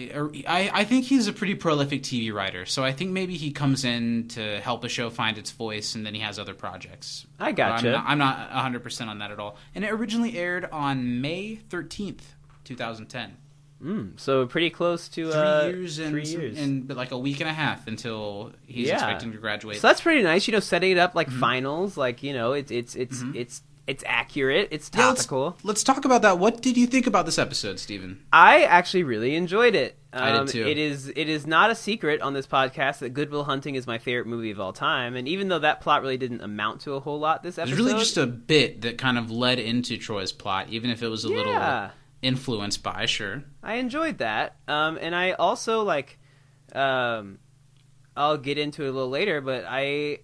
[0.47, 3.85] I, I think he's a pretty prolific TV writer, so I think maybe he comes
[3.85, 7.27] in to help a show find its voice, and then he has other projects.
[7.41, 8.01] I gotcha.
[8.07, 9.57] I'm not, I'm not 100% on that at all.
[9.75, 12.21] And it originally aired on May 13th,
[12.63, 13.37] 2010.
[13.85, 16.59] Mm, so pretty close to Three uh, years and three years.
[16.59, 18.95] and like a week and a half until he's Yeah.
[18.95, 19.77] expecting to graduate.
[19.81, 20.49] So that's pretty nice.
[20.49, 21.41] You know, setting it up like Mm-hmm.
[21.41, 24.69] finals, like you know, it's it's it's it's it's accurate.
[24.73, 25.57] It's Yeah, let's- topical.
[25.63, 26.39] Let's talk about that.
[26.39, 28.21] What did you think about this episode, Stephen?
[28.33, 29.97] I actually really enjoyed it.
[30.13, 30.67] I did Um, too.
[30.67, 33.99] It is it is not a secret on this podcast that Goodwill Hunting is my
[33.99, 37.01] favorite movie of all time, and even though that plot really didn't amount to a
[37.01, 39.97] whole lot this It episode, was really just a bit that kind of led into
[39.99, 41.91] Troy's plot, even if it was a little Yeah.
[42.23, 43.07] Influenced by.
[43.07, 43.45] Sure.
[43.63, 44.57] I enjoyed that.
[44.67, 46.19] Um, and I also like,
[46.75, 47.39] um,
[48.17, 50.19] I'll get into it a little later, but I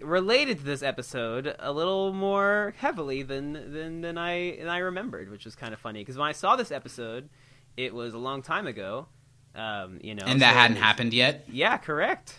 [0.00, 5.30] related to this episode a little more heavily than than than I than I remembered,
[5.30, 7.28] which was kind of funny because when I saw this episode,
[7.76, 9.06] it was a long time ago.
[9.54, 11.44] Um, you know, and that so hadn't was- happened yet.
[11.50, 12.34] Yeah, correct.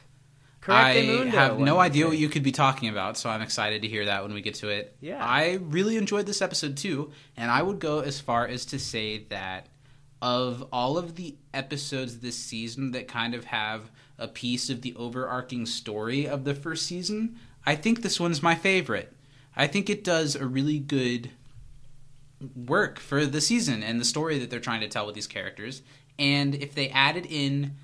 [0.61, 0.95] Correct.
[0.95, 4.05] I have no idea what you could be talking about, so I'm excited to hear
[4.05, 4.95] that when we get to it.
[5.01, 5.23] Yeah.
[5.23, 9.25] I really enjoyed this episode too, and I would go as far as to say
[9.29, 9.67] that
[10.21, 14.95] of all of the episodes this season that kind of have a piece of the
[14.95, 19.11] overarching story of the first season, I think this one's my favorite.
[19.55, 21.31] I think it does a really good
[22.55, 25.81] work for the season and the story that they're trying to tell with these characters.
[26.19, 27.75] And if they added in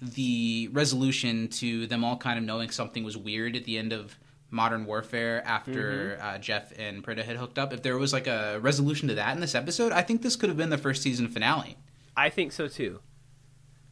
[0.00, 4.18] the resolution to them all kind of knowing something was weird at the end of
[4.50, 8.58] Modern Warfare after uh, Jeff and Britta had hooked up, if there was like a
[8.60, 11.28] resolution to that in this episode, I think this could have been the first season
[11.28, 11.76] finale.
[12.16, 13.00] I think so too.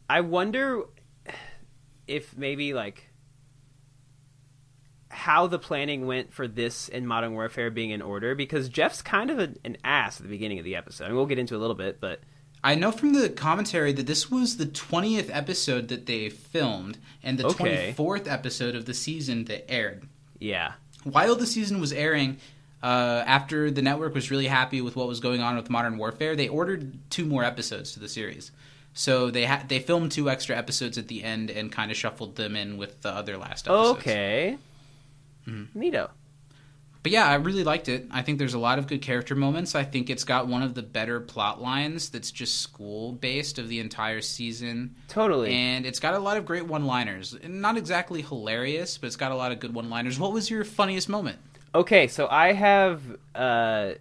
[0.09, 0.83] I wonder
[2.07, 3.09] if maybe like
[5.09, 9.29] how the planning went for this and Modern Warfare being in order because Jeff's kind
[9.29, 11.05] of a, an ass at the beginning of the episode.
[11.05, 12.21] I mean, we'll get into it a little bit, but
[12.63, 17.37] I know from the commentary that this was the 20th episode that they filmed and
[17.37, 17.93] the Okay.
[17.97, 20.07] 24th episode of the season that aired.
[20.39, 20.73] yeah.
[21.03, 22.37] While the season was airing,
[22.83, 26.35] uh, after the network was really happy with what was going on with Modern Warfare,
[26.35, 28.51] they ordered two more episodes to the series.
[28.93, 32.35] So they had they filmed two extra episodes at the end and kind of shuffled
[32.35, 33.99] them in with the other last episodes.
[33.99, 34.57] Okay.
[35.47, 35.79] Mm-hmm.
[35.81, 36.09] Neato.
[37.01, 38.07] But yeah, I really liked it.
[38.11, 39.73] I think there's a lot of good character moments.
[39.73, 43.69] I think it's got one of the better plot lines that's just school based of
[43.69, 44.95] the entire season.
[45.07, 45.53] Totally.
[45.53, 47.37] And it's got a lot of great one liners.
[47.47, 50.19] Not exactly hilarious, but it's got a lot of good one liners.
[50.19, 51.39] What was your funniest moment?
[51.73, 53.01] Okay, so I have
[53.33, 53.91] uh,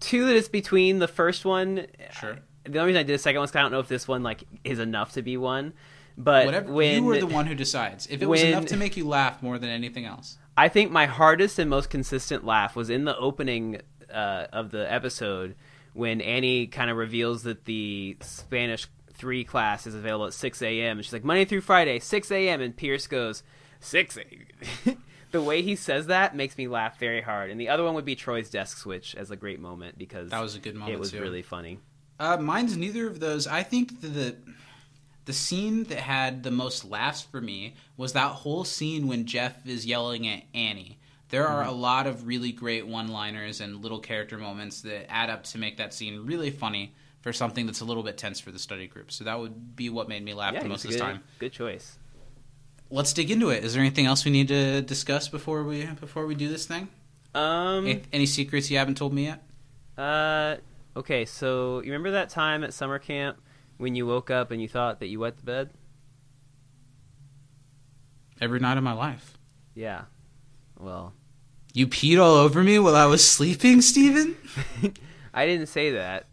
[0.00, 1.86] two that is between the first one.
[2.18, 2.38] Sure.
[2.64, 4.08] The only reason I did the second one is 'cause I don't know if this
[4.08, 5.72] one like is enough to be one.
[6.18, 8.06] But Whatever when you are the one who decides.
[8.06, 10.38] If it was enough to make you laugh more than anything else.
[10.56, 13.80] I think my hardest and most consistent laugh was in the opening
[14.12, 15.54] uh, of the episode
[15.92, 20.98] when Annie kind of reveals that the Spanish three class is available at six a.m.
[20.98, 22.60] and she's like Monday through Friday, six a.m.
[22.60, 23.42] and Pierce goes
[23.80, 24.16] six.
[24.16, 27.50] a.m." the way he says that makes me laugh very hard.
[27.50, 30.40] And the other one would be Troy's desk switch as a great moment because That
[30.40, 31.20] was a good moment, It was too.
[31.20, 31.78] really funny.
[32.18, 33.46] Uh, mine's neither of those.
[33.46, 34.36] I think the,
[35.26, 39.66] the scene that had the most laughs for me was that whole scene when Jeff
[39.66, 40.98] is yelling at Annie.
[41.28, 45.42] There are a lot of really great one-liners and little character moments that add up
[45.44, 48.58] to make that scene really funny for something that's a little bit tense for the
[48.60, 49.10] study group.
[49.10, 51.24] So that would be what made me laugh yeah, the most of the good, time.
[51.40, 51.98] Good choice.
[52.88, 53.64] Let's dig into it.
[53.64, 56.86] Is there anything else we need to discuss before we before we do this thing?
[57.34, 57.84] Um.
[57.84, 59.42] Any, any secrets you haven't told me yet?
[59.98, 60.56] Uh,
[60.96, 63.38] okay, so you remember that time at summer camp
[63.78, 65.70] when you woke up and you thought that you wet the bed?
[68.40, 69.38] Every night of my life.
[69.74, 70.02] Yeah.
[70.78, 71.14] Well,
[71.72, 74.36] You peed all over me while I was sleeping, Steven?
[75.34, 76.26] I didn't say that.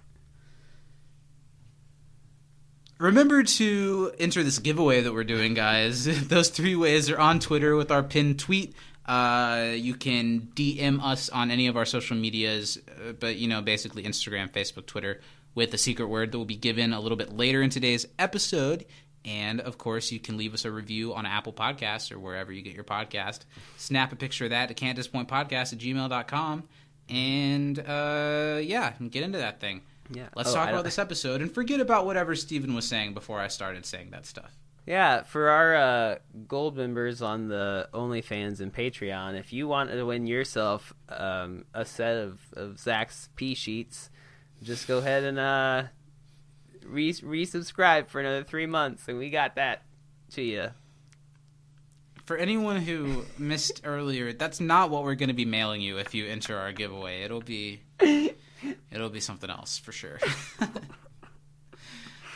[2.99, 6.05] Remember to enter this giveaway that we're doing, guys.
[6.27, 8.73] Those three ways are on Twitter with our pinned tweet.
[9.05, 13.61] Uh, you can DM us on any of our social medias, uh, but you know,
[13.61, 15.19] basically Instagram, Facebook, Twitter,
[15.55, 18.85] with a secret word that will be given a little bit later in today's episode.
[19.25, 22.61] And of course, you can leave us a review on Apple Podcasts or wherever you
[22.61, 23.41] get your podcast.
[23.77, 26.63] Snap a picture of that to can't disappoint podcast at gmail.com.
[27.09, 29.81] And uh, yeah, get into that thing.
[30.09, 30.27] Yeah.
[30.35, 33.47] Let's Oh, talk about this episode and forget about whatever Steven was saying before I
[33.47, 34.57] started saying that stuff.
[34.85, 40.03] Yeah, for our uh, gold members on the OnlyFans and Patreon, if you want to
[40.03, 44.09] win yourself um, a set of, of Zach's P sheets,
[44.63, 45.83] just go ahead and uh,
[46.85, 49.83] re- resubscribe for another three months, and we got that
[50.31, 50.69] to you.
[52.25, 56.13] For anyone who missed earlier, that's not what we're going to be mailing you if
[56.13, 57.23] you enter our giveaway.
[57.23, 60.19] It'll be it'll be something else for sure.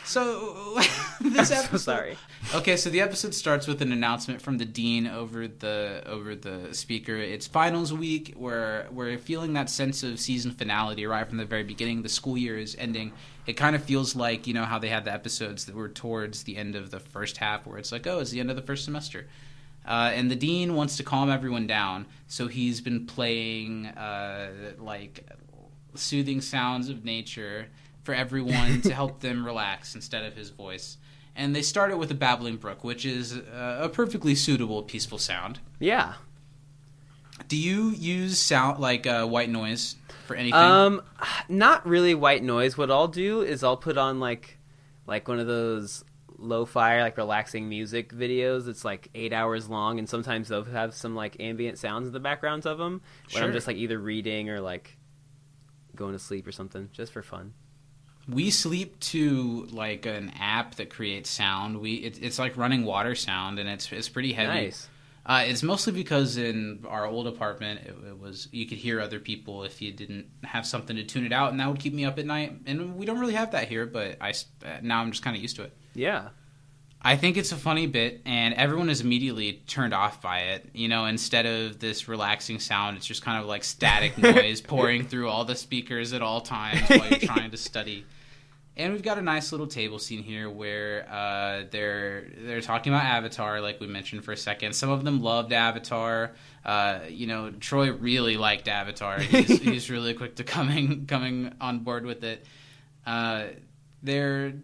[0.08, 0.74] so
[1.20, 2.16] this episode, so sorry.
[2.54, 6.72] Okay, so the episode starts with an announcement from the dean over the over the
[6.72, 7.14] speaker.
[7.14, 8.34] It's finals week.
[8.36, 12.02] We're we're feeling that sense of season finality right from the very beginning.
[12.02, 13.12] The school year is ending.
[13.46, 16.44] It kind of feels like you know how they had the episodes that were towards
[16.44, 18.62] the end of the first half, where it's like, oh, it's the end of the
[18.62, 19.26] first semester.
[19.86, 25.26] Uh, and the dean wants to calm everyone down, so he's been playing uh, like
[25.94, 27.66] soothing sounds of nature
[28.08, 30.96] for everyone to help them relax instead of his voice.
[31.36, 35.58] And they started with a babbling brook, which is uh, a perfectly suitable, peaceful sound.
[35.78, 36.14] Yeah.
[37.48, 39.96] Do you use sound like uh, white noise
[40.26, 40.58] for anything?
[40.58, 41.02] Um,
[41.50, 42.78] not really white noise.
[42.78, 44.56] What I'll do is I'll put on like,
[45.06, 46.02] like one of those
[46.38, 48.68] lo-fi like relaxing music videos.
[48.68, 52.20] It's like eight hours long, and sometimes they'll have some like ambient sounds in the
[52.20, 53.02] backgrounds of them.
[53.32, 54.96] When I'm just like either reading or like
[55.94, 57.52] going to sleep or something, just for fun.
[58.28, 61.80] We sleep to like an app that creates sound.
[61.80, 64.48] We it, it's like running water sound, and it's it's pretty heavy.
[64.48, 64.88] Nice.
[65.24, 69.20] Uh, it's mostly because in our old apartment, it, it was you could hear other
[69.20, 72.04] people if you didn't have something to tune it out, and that would keep me
[72.04, 72.54] up at night.
[72.66, 75.42] And we don't really have that here, but I uh, now I'm just kind of
[75.42, 75.76] used to it.
[75.94, 76.28] Yeah.
[77.00, 80.68] I think it's a funny bit, and everyone is immediately turned off by it.
[80.74, 85.06] You know, instead of this relaxing sound, it's just kind of like static noise pouring
[85.06, 88.04] through all the speakers at all times while you're trying to study.
[88.78, 93.04] And we've got a nice little table scene here where uh, they're they're talking about
[93.04, 94.72] Avatar, like we mentioned for a second.
[94.72, 96.36] Some of them loved Avatar.
[96.64, 99.18] Uh, you know, Troy really liked Avatar.
[99.20, 102.46] He's, he's really quick to coming coming on board with it.
[103.04, 103.46] Uh,
[104.00, 104.54] they're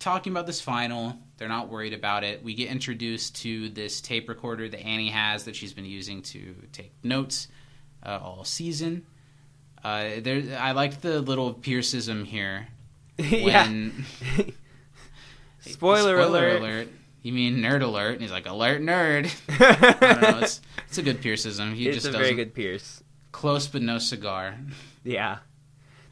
[0.00, 1.16] talking about this final.
[1.36, 2.42] They're not worried about it.
[2.42, 6.56] We get introduced to this tape recorder that Annie has that she's been using to
[6.72, 7.46] take notes
[8.02, 9.06] uh, all season.
[9.84, 12.66] Uh, there, I liked the little Pierceism here.
[13.30, 13.66] yeah.
[13.66, 14.04] When,
[15.60, 16.60] Spoiler, alert.
[16.60, 16.88] alert.
[17.22, 18.14] You mean nerd alert?
[18.14, 19.30] And he's like, alert nerd.
[19.60, 20.38] I don't know.
[20.40, 21.74] It's, it's a good Pierceism.
[21.74, 23.02] He It's just a very good Pierce.
[23.30, 24.56] close but no cigar.
[25.04, 25.38] Yeah.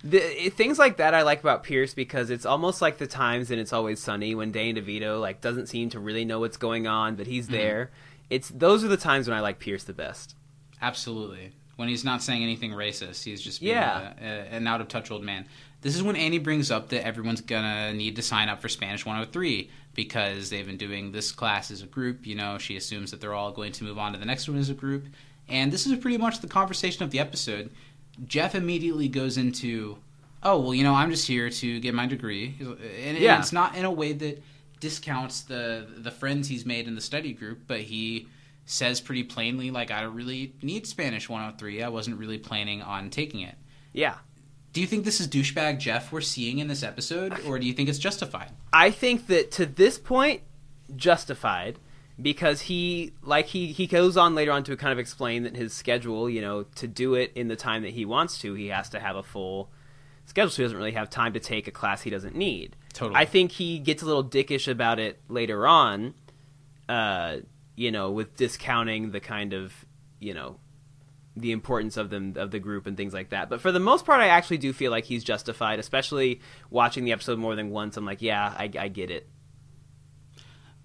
[0.04, 3.50] The, it- things like that I like about Pierce because it's almost like the times
[3.50, 6.86] in It's Always Sunny when Danny DeVito like doesn't seem to really know what's going
[6.86, 7.54] on, but he's mm-hmm.
[7.54, 7.90] there.
[8.28, 10.36] It's those are the times when I like Pierce the best.
[10.82, 11.52] Absolutely.
[11.76, 14.12] When he's not saying anything racist, he's just being Yeah.
[14.20, 15.46] a, a, an out of touch old man.
[15.80, 19.06] This is when Annie brings up that everyone's gonna need to sign up for Spanish
[19.06, 22.26] 103 because they've been doing this class as a group.
[22.26, 24.58] You know, she assumes that they're all going to move on to the next one
[24.58, 25.06] as a group.
[25.48, 27.70] And this is pretty much the conversation of the episode.
[28.26, 29.98] Jeff immediately goes into,
[30.42, 32.56] oh, well, you know, I'm just here to get my degree.
[32.60, 33.38] And Yeah.
[33.38, 34.42] it's not in a way that
[34.80, 38.28] discounts the the friends he's made in the study group, but he
[38.66, 41.82] says pretty plainly, like, I don't really need Spanish 103.
[41.82, 43.54] I wasn't really planning on taking it.
[43.92, 44.16] Yeah.
[44.78, 47.72] Do you think this is douchebag Jeff we're seeing in this episode, or do you
[47.72, 48.52] think it's justified?
[48.72, 50.42] I think that to this point,
[50.94, 51.80] justified
[52.22, 55.72] because he like he he goes on later on to kind of explain that his
[55.72, 58.88] schedule, you know, to do it in the time that he wants to, he has
[58.90, 59.68] to have a full
[60.26, 60.48] schedule.
[60.48, 62.76] So he doesn't really have time to take a class he doesn't need.
[62.92, 63.18] Totally.
[63.18, 66.14] I think he gets a little dickish about it later on,
[66.88, 67.38] uh,
[67.74, 69.72] you know, with discounting the kind of
[70.20, 70.60] you know
[71.40, 73.48] the importance of them of the group and things like that.
[73.48, 77.12] But for the most part, I actually do feel like he's justified, especially watching the
[77.12, 77.96] episode more than once.
[77.96, 79.28] I'm like, yeah, I, I get it.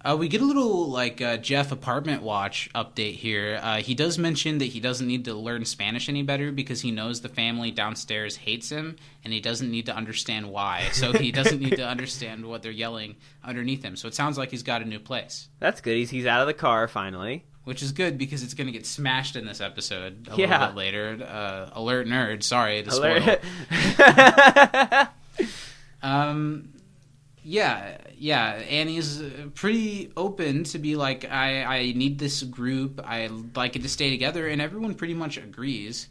[0.06, 3.58] Uh, we get a little like uh, Jeff apartment watch update here.
[3.64, 6.92] Uh, he does mention that he doesn't need to learn Spanish any better because he
[6.92, 10.90] knows the family downstairs hates him, and he doesn't need to understand why.
[10.92, 13.96] So he doesn't need to understand what they're yelling underneath him.
[13.96, 15.96] So it sounds like he's got a new place, That's good.
[15.96, 17.46] He's he's out of the car finally.
[17.64, 20.52] Which is good because it's going to get smashed in this episode a Yeah.
[20.52, 21.24] little bit later.
[21.28, 22.44] Uh, alert nerd!
[22.44, 23.22] Sorry to spoil.
[23.24, 25.10] Alert.
[26.02, 26.74] Um,
[27.44, 28.52] yeah, yeah.
[28.70, 29.22] Annie's
[29.56, 33.02] pretty open to be like, I, I need this group.
[33.04, 36.08] I like it to stay together, and everyone pretty much agrees.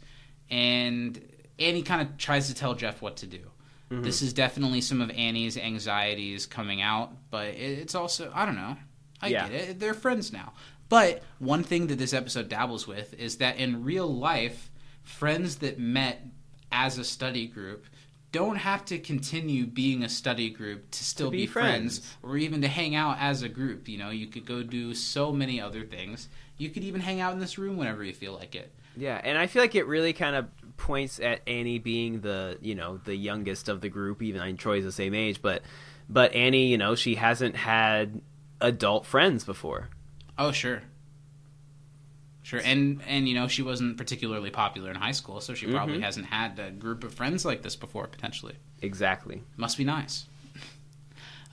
[0.49, 1.19] And
[1.59, 3.39] Annie kind of tries to tell Jeff what to do.
[3.91, 8.55] This is definitely some of Annie's anxieties coming out, but it, it's also I don't
[8.55, 8.75] know.
[9.21, 9.47] I Yeah.
[9.47, 9.79] get it.
[9.79, 10.53] They're friends now.
[10.93, 14.69] But one thing that this episode dabbles with is that in real life,
[15.01, 16.23] friends that met
[16.71, 17.87] as a study group
[18.31, 21.97] don't have to continue being a study group to still be be, friends.
[21.97, 22.17] friends.
[22.21, 23.89] or even to hang out as a group.
[23.89, 26.29] You know, you could go do so many other things.
[26.59, 28.71] You could even hang out in this room whenever you feel like it.
[28.95, 30.45] yeah, and I feel like it really kind of
[30.77, 34.21] points at Annie being the you know the youngest of the group.
[34.21, 35.63] Even I mean, Troy's the same age, but
[36.07, 38.21] but Annie, you know, she hasn't had
[38.61, 39.89] adult friends before.
[40.37, 40.81] Oh, sure.
[42.41, 45.95] Sure, and and you know she wasn't particularly popular in high school, so she probably
[45.95, 46.03] Mm-hmm.
[46.03, 48.05] hasn't had a group of friends like this before.
[48.07, 49.43] Potentially, Exactly.
[49.57, 50.25] must be nice.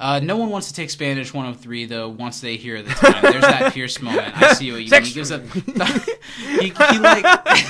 [0.00, 2.08] Uh, no one wants to take Spanish 103 though.
[2.08, 4.32] Once they hear the time, there's that Pierce moment.
[4.34, 5.02] I see what you mean.
[5.04, 5.42] He gives up.
[6.38, 7.66] he, he like.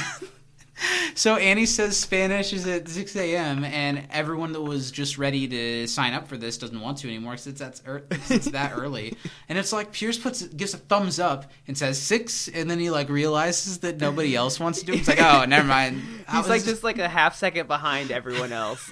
[1.15, 3.65] so Annie says Spanish is at 6 a.m.
[3.65, 7.33] and everyone that was just ready to sign up for this doesn't want to anymore
[7.33, 9.17] because it's that ear- it's that early.
[9.49, 12.91] And it's like Pierce puts gives a thumbs up and says six, and then he
[12.91, 14.99] like realizes that nobody else wants to do it.
[14.99, 16.03] He's like, oh, never mind.
[16.29, 18.91] I He's like just like a half second behind everyone else.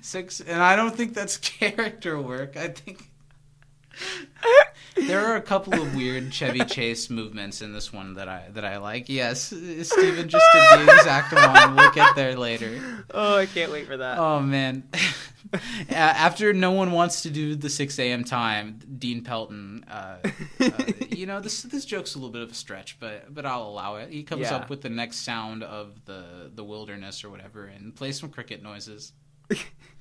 [0.00, 2.56] six, and I don't think that's character work.
[2.56, 3.08] I think
[4.96, 8.64] there are a couple of weird Chevy Chase movements in this one that I that
[8.64, 9.08] I like.
[9.08, 11.76] Yes, Steven just did the exact one.
[11.76, 13.04] We'll get there later.
[13.12, 14.18] oh, I can't wait for that.
[14.18, 14.84] Oh man.
[15.90, 18.24] After no one wants to do the 6 a.m.
[18.24, 20.18] time, Dean Pelton, uh,
[20.60, 20.70] uh,
[21.10, 23.96] you know, this this joke's a little bit of a stretch, but but I'll allow
[23.96, 24.10] it.
[24.10, 24.56] He comes Yeah.
[24.56, 28.62] up with the next sound of the the wilderness or whatever, and plays some cricket
[28.62, 29.12] noises.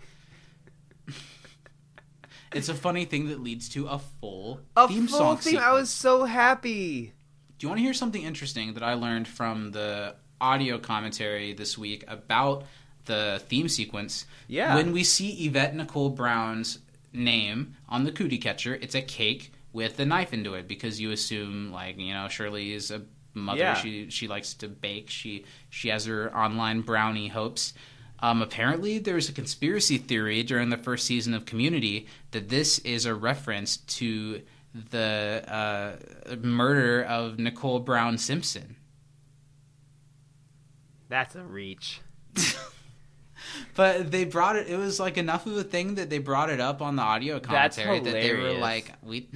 [2.54, 5.38] it's a funny thing that leads to a full a theme full song.
[5.38, 5.58] theme.
[5.60, 7.14] I was so happy.
[7.58, 11.78] Do you want to hear something interesting that I learned from the audio commentary this
[11.78, 12.64] week about
[13.06, 14.26] the theme sequence?
[14.48, 14.76] Yeah.
[14.76, 16.80] When we see Yvette Nicole Brown's
[17.14, 21.12] name on the cootie catcher, it's a cake with a knife into it because you
[21.12, 23.60] assume like you know Shirley is a mother.
[23.60, 23.74] Yeah.
[23.76, 25.10] She she likes to bake.
[25.10, 27.74] She she has her online brownie hopes.
[28.22, 33.06] Um, apparently, there's a conspiracy theory during the first season of Community that this is
[33.06, 34.42] a reference to
[34.74, 38.76] the uh, murder of Nicole Brown Simpson.
[41.10, 42.02] That's a reach.
[43.76, 44.68] But they brought it.
[44.68, 47.40] It was like enough of a thing that they brought it up on the audio
[47.40, 49.30] commentary that they were like, we.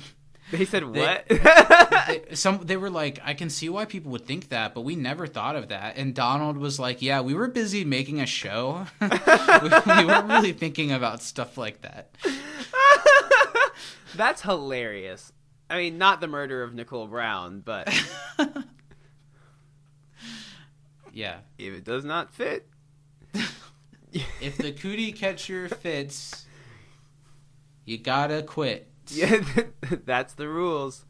[0.52, 1.28] They said They- what?
[2.30, 4.96] they, some they were like, I can see why people would think that, but we
[4.96, 5.98] never thought of that.
[5.98, 8.86] And Donald was like, Yeah, we were busy making a show.
[9.02, 12.10] we, we weren't really thinking about stuff like that.
[14.16, 15.32] That's hilarious.
[15.70, 17.90] I mean, not the murder of Nicole Brown, but
[21.12, 22.68] Yeah, if it does not fit,
[24.42, 26.46] if the cootie catcher fits,
[27.86, 28.90] you gotta quit.
[29.16, 29.44] yeah,
[30.06, 31.06] that's the rules.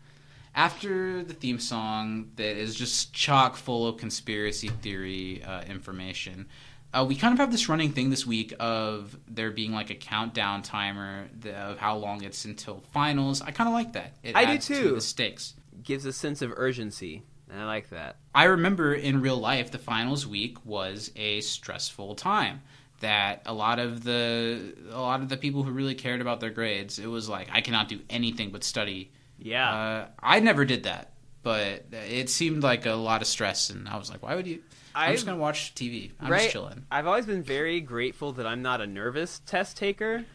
[0.53, 6.47] after the theme song that is just chock full of conspiracy theory uh, information
[6.93, 9.95] uh, we kind of have this running thing this week of there being like a
[9.95, 14.45] countdown timer of how long it's until finals i kind of like that it I
[14.45, 14.95] do adds to too.
[14.95, 17.21] the stakes Gives a sense of urgency,
[17.51, 18.15] and I like that.
[18.33, 22.61] I remember in real life, the finals week was a stressful time.
[23.05, 26.49] That a lot of the a lot of the people who really cared about their
[26.49, 29.11] grades, it was like I cannot do anything but study.
[29.37, 29.71] Yeah.
[29.71, 31.11] Uh, I never did that,
[31.43, 34.63] but it seemed like a lot of stress, and I was like, why would you?
[34.95, 36.13] I'm just I've- gonna watch TV.
[36.19, 36.39] I'm right.
[36.41, 36.85] just chilling.
[36.89, 40.25] I've always been very grateful that I'm not a nervous test taker.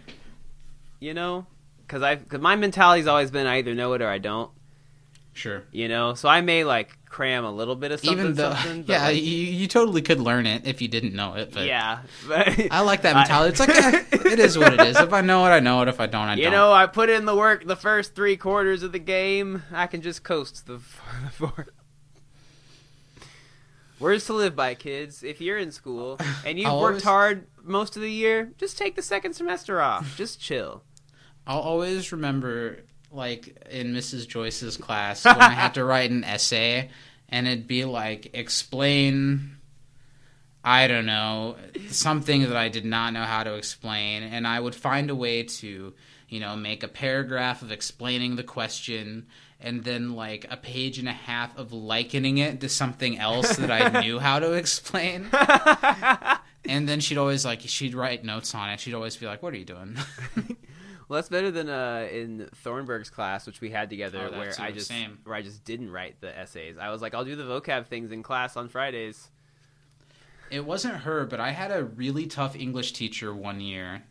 [1.00, 1.46] You know,
[1.80, 4.50] because I because my mentality's always been I either know it or I don't.
[5.32, 5.62] Sure.
[5.70, 8.18] You know, so I may like cram a little bit of something.
[8.18, 11.14] Even though, something, but, yeah, like, you, you totally could learn it if you didn't
[11.14, 11.52] know it.
[11.52, 12.00] But yeah.
[12.28, 13.50] But I like that mentality.
[13.50, 14.96] it's like eh, it is what it is.
[14.98, 15.88] If I know it, I know it.
[15.88, 16.52] If I don't, I You don't.
[16.52, 19.62] You know, I put in the work the first three quarters of the game.
[19.72, 21.68] I can just coast the, f- the fourth.
[23.98, 25.22] Words to live by, kids.
[25.22, 28.78] If you're in school and you've I'll worked always- hard most of the year, just
[28.78, 30.16] take the second semester off.
[30.16, 30.82] Just chill.
[31.46, 32.78] I'll always remember,
[33.10, 34.28] like in Mrs.
[34.28, 36.90] Joyce's class, when I had to write an essay,
[37.28, 39.56] and it'd be like explain,
[40.64, 41.56] I don't know,
[41.88, 45.42] something that I did not know how to explain, and I would find a way
[45.44, 45.94] to,
[46.28, 49.26] you know, make a paragraph of explaining the question.
[49.62, 53.70] And then, like a page and a half of likening it to something else that
[53.70, 55.28] I knew how to explain.
[56.68, 58.80] And then she'd always like she'd write notes on it.
[58.80, 59.96] She'd always be like, "What are you doing?"
[61.10, 64.70] Well, that's better than uh, in Thornburg's class, which we had together, Oh, where I
[64.70, 65.18] just same.
[65.24, 66.76] where I just didn't write the essays.
[66.78, 69.28] I was like, I'll do the vocab things in class on Fridays.
[70.52, 74.04] It wasn't her, but I had a really tough English teacher one year,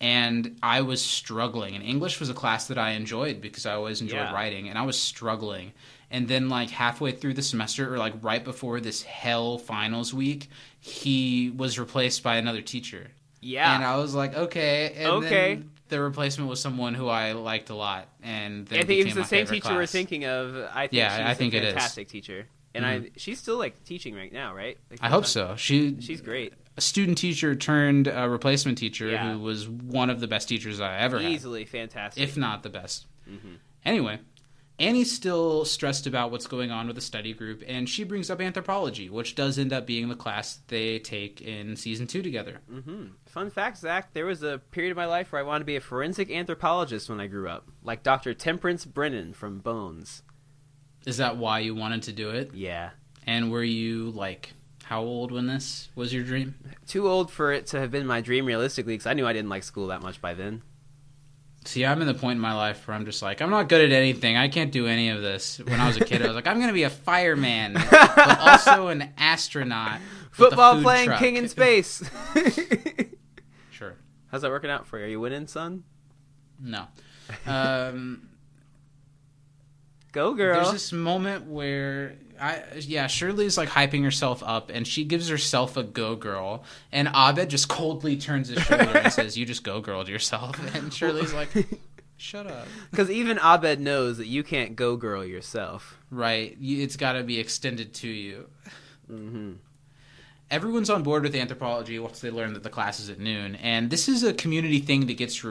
[0.00, 1.74] and I was struggling.
[1.74, 4.32] And English was a class that I enjoyed because I always enjoyed Yeah.
[4.32, 5.72] writing, and I was struggling.
[6.10, 10.48] And then, like halfway through the semester, or like right before this hell finals week,
[10.80, 13.08] he was replaced by another teacher.
[13.42, 14.94] Yeah, And I was like, okay.
[14.96, 15.54] And Okay.
[15.56, 19.14] Then the replacement was someone who I liked a lot, and I think it was
[19.14, 20.56] the same teacher we're thinking of.
[20.74, 21.68] I think Yeah, she's I think a it is.
[21.68, 21.74] Mm-hmm.
[21.78, 24.78] fantastic teacher, and I she's still like teaching right now, right?
[24.90, 25.54] Like, I hope so.
[25.56, 29.32] She She's great, a student teacher turned a replacement teacher Yeah.
[29.34, 32.22] who was one of the best teachers I ever had, easily fantastic.
[32.22, 33.06] if not the best.
[33.30, 33.54] Mm-hmm.
[33.84, 34.18] Anyway,
[34.78, 38.40] Annie's still stressed about what's going on with the study group, and she brings up
[38.40, 42.60] anthropology, which does end up being the class they take in season two together.
[42.68, 45.64] hmm Fun fact, Zach, there was a period of my life where I wanted to
[45.66, 48.34] be a forensic anthropologist when I grew up, like Dr.
[48.34, 50.22] Temperance Brennan from Bones.
[51.06, 52.54] Is that why you wanted to do it?
[52.54, 52.90] Yeah.
[53.26, 54.52] And were you like
[54.84, 56.54] how old when this was your dream?
[56.86, 59.48] Too old for it to have been my dream realistically, because I knew I didn't
[59.48, 60.62] like school that much by then.
[61.64, 63.84] See, I'm in the point in my life where I'm just like, I'm not good
[63.84, 64.36] at anything.
[64.36, 65.58] I can't do any of this.
[65.58, 68.38] When I was a kid, I was like, I'm going to be a fireman, but
[68.40, 70.00] also an astronaut.
[70.32, 71.18] Football playing truck.
[71.20, 72.02] king in space.
[73.70, 73.94] Sure.
[74.30, 75.04] How's that working out for you?
[75.04, 75.82] Are you winning, son?
[76.60, 76.86] No.
[77.46, 78.28] Um,
[80.12, 80.54] Go, girl.
[80.56, 85.76] there's this moment where I yeah, Shirley's like hyping herself up and she gives herself
[85.76, 89.80] a go girl and Abed just coldly turns his shoulder and says, You just go
[89.80, 91.50] girl to yourself and Shirley's like
[92.16, 92.66] Shut up.
[92.90, 95.98] Because even Abed knows that you can't go girl yourself.
[96.10, 96.56] Right.
[96.60, 98.48] It's gotta be extended to you.
[99.06, 99.52] hmm
[100.50, 103.54] everyone's on board with anthropology once they learn that the class is at noon.
[103.56, 105.42] And this is a community thing that gets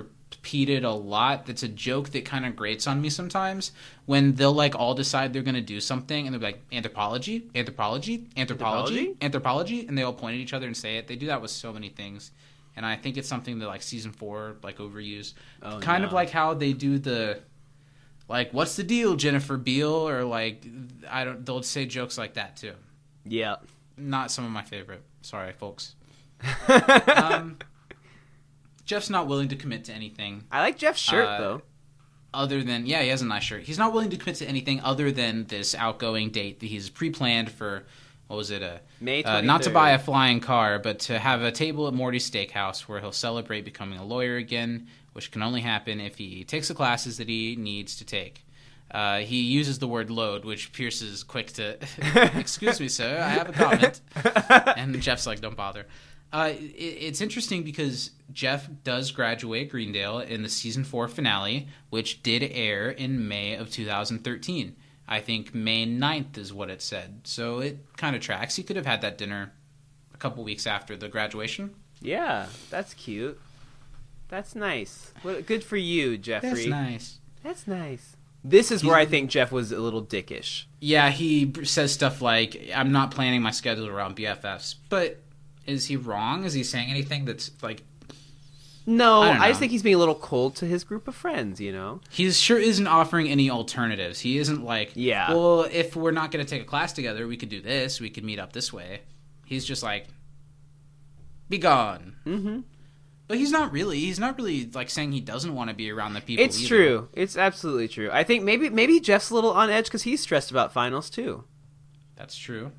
[0.42, 1.46] repeated a lot.
[1.46, 3.72] That's a joke that kind of grates on me sometimes
[4.08, 7.48] when they'll like all decide they're going to do something and they'll be like anthropology,
[7.54, 9.86] anthropology, anthropology, Anthropology?
[9.88, 11.08] and they all point at each other and say it.
[11.08, 12.32] They do that with so many things.
[12.76, 15.34] and I think it's something that like season four like overused.
[15.62, 17.39] Oh, kind of like how they do the
[18.28, 20.66] like what's the deal Jennifer Beal or like
[21.10, 22.74] I don't they'll say jokes like that too.
[23.26, 23.58] Yeah.
[23.96, 25.04] Not some of my favorite.
[25.22, 25.94] Sorry, folks.
[27.16, 27.58] um,
[28.92, 31.62] Jeff's not willing to commit to anything I like Jeff's shirt Uh, though.
[32.34, 33.64] other than yeah, he has a nice shirt.
[33.64, 37.50] He's not willing to commit to anything other than this outgoing date that he's pre-planned
[37.50, 37.84] for.
[38.28, 38.62] What was it?
[38.62, 41.94] A May uh, not to buy a flying car, but to have a table at
[41.94, 46.44] Morty's Steakhouse where he'll celebrate becoming a lawyer again, which can only happen if he
[46.44, 48.44] takes the classes that he needs to take.
[48.89, 51.78] Uh, he uses the word load, which Pierce is quick to.
[52.38, 53.22] Excuse me, sir.
[53.22, 54.02] I have a comment.
[54.78, 55.86] and Jeff's like, "Don't bother."
[56.34, 62.23] Uh, it, it's interesting because Jeff does graduate Greendale in the season four finale, which
[62.23, 64.75] did air in May of 2013.
[65.07, 67.21] I think May 9th is what it said.
[67.25, 68.55] So it kind of tracks.
[68.55, 69.51] He could have had that dinner
[70.13, 71.75] a couple weeks after the graduation.
[72.01, 73.39] Yeah, that's cute.
[74.29, 75.13] That's nice.
[75.23, 76.49] Well, good for you, Jeffrey.
[76.49, 77.19] That's nice.
[77.43, 78.15] That's nice.
[78.43, 80.63] This is where I think Jeff was a little dickish.
[80.79, 85.21] Yeah, he says stuff like, "I'm not planning my schedule around BFFs," but
[85.72, 86.43] is he wrong?
[86.43, 87.84] Is he saying anything that's like
[88.86, 91.59] No, I I, just think he's being a little cold to his group of friends.
[91.61, 92.01] You know.
[92.09, 94.19] he sure isn't offering any alternatives.
[94.19, 95.32] He isn't like, Yeah.
[95.34, 97.99] well, if we're not going to take a class together, we could do this.
[98.01, 99.01] We could meet up this way.
[99.45, 100.07] He's just like,
[101.49, 102.15] be gone.
[102.26, 102.59] Mm-hmm.
[103.28, 103.99] But he's not really.
[103.99, 106.43] He's not really like saying he doesn't want to be around the people.
[106.43, 106.67] It's either.
[106.67, 107.09] true.
[107.13, 108.09] It's absolutely true.
[108.11, 111.45] I think maybe maybe Jeff's a little on edge because he's stressed about finals too.
[112.17, 112.72] That's true.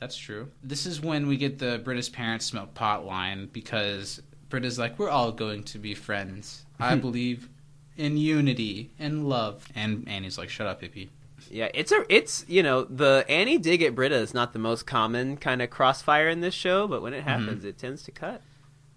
[0.00, 0.48] That's true.
[0.64, 5.10] This is when we get the British parents smoke pot line because Britta's like, we're
[5.10, 6.64] all going to be friends.
[6.80, 7.48] I believe
[7.96, 9.66] in unity and love.
[9.74, 11.08] And Annie's like, shut up, hippie.
[11.50, 14.86] Yeah, it's a it's you know the Annie dig at Britta is not the most
[14.86, 17.68] common kind of crossfire in this show, but when it happens, mm-hmm.
[17.68, 18.42] it tends to cut.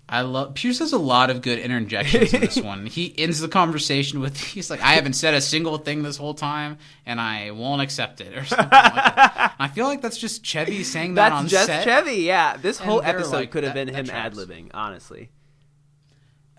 [0.10, 2.86] I love Pierce has a lot of good interjections in this one.
[2.86, 6.34] He ends the conversation with he's like, I haven't said a single thing this whole
[6.34, 9.56] time, and I won't accept it, or something like that.
[9.60, 11.84] I feel like that's just Chevy saying that That's on just set.
[11.86, 12.18] Chevy.
[12.24, 15.30] Yeah, this And whole episode like, could have that- been him ad libbing, Honestly,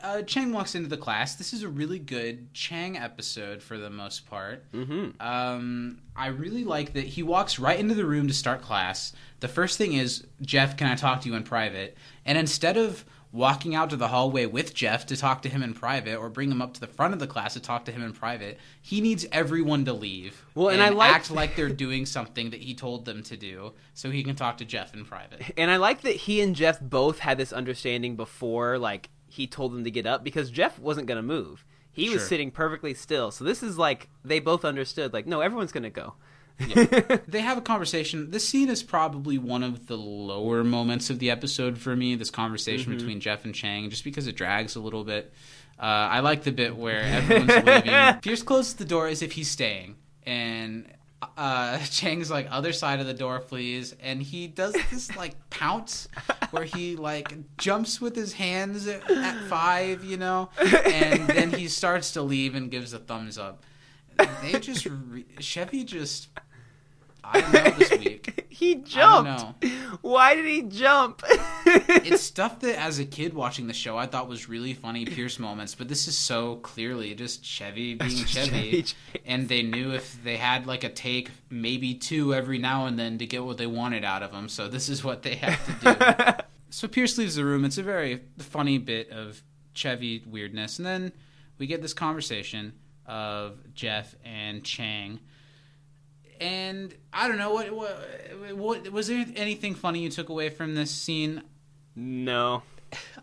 [0.03, 1.35] uh, Chang walks into the class.
[1.37, 4.71] This is a really good Chang episode for the most part.
[4.73, 5.11] mm-hmm.
[5.21, 9.13] Um, I really like that he walks right into the room to start class.
[9.41, 11.97] The first thing is, Jeff, can I talk to you in private?
[12.27, 13.05] And instead of
[13.35, 16.51] walking out to the hallway with Jeff to talk to him in private or bring
[16.53, 19.01] him up to the front of the class to talk to him in private, he
[19.01, 20.45] needs everyone to leave.
[20.55, 23.73] Well, and I like- act like they're doing something that he told them to do
[23.93, 25.43] so he can talk to Jeff in private.
[25.57, 29.73] and I like that he and Jeff both had this understanding before, like he told
[29.73, 31.65] them to get up because Jeff wasn't gonna move.
[31.91, 33.31] He was sitting perfectly still.
[33.33, 35.13] So this is like they both understood.
[35.13, 36.15] Like, no, everyone's gonna go.
[36.59, 38.31] They have a conversation.
[38.31, 42.15] This scene is probably one of the lower moments of the episode for me.
[42.15, 42.99] This conversation Mm-hmm.
[42.99, 45.33] between Jeff and Chang, just because it drags a little bit.
[45.79, 48.21] Uh, I like the bit where everyone's leaving.
[48.21, 50.87] Pierce closes the door as if he's staying, and
[51.37, 56.07] uh, Chang's like, "Other side of the door, please." And he does this like pounce
[56.53, 61.67] where he like jumps with his hands at, at five, you know, and then he
[61.67, 63.65] starts to leave and gives a thumbs up.
[64.43, 66.29] They just re- Chevy just
[67.33, 68.47] I don't know this week.
[68.49, 69.65] he jumped.
[70.01, 71.23] Why did he jump?
[71.67, 75.39] It's stuff that as a kid watching the show I thought was really funny Pierce
[75.39, 78.83] moments, but this is so clearly just Chevy being Just Chevy.
[78.83, 78.95] Chevy.
[79.25, 83.17] And they knew if they had like a take, maybe two every now and then
[83.19, 84.49] to get what they wanted out of him.
[84.49, 86.45] So this is what they had to do.
[86.71, 87.65] so Pierce leaves the room.
[87.65, 91.13] It's a very funny bit of Chevy weirdness, and then
[91.59, 92.75] we get this conversation
[93.07, 95.21] of Jeff and Chang.
[96.41, 100.75] And I don't know what, what what was there anything funny you took away from
[100.75, 101.43] this scene?
[101.95, 102.63] no.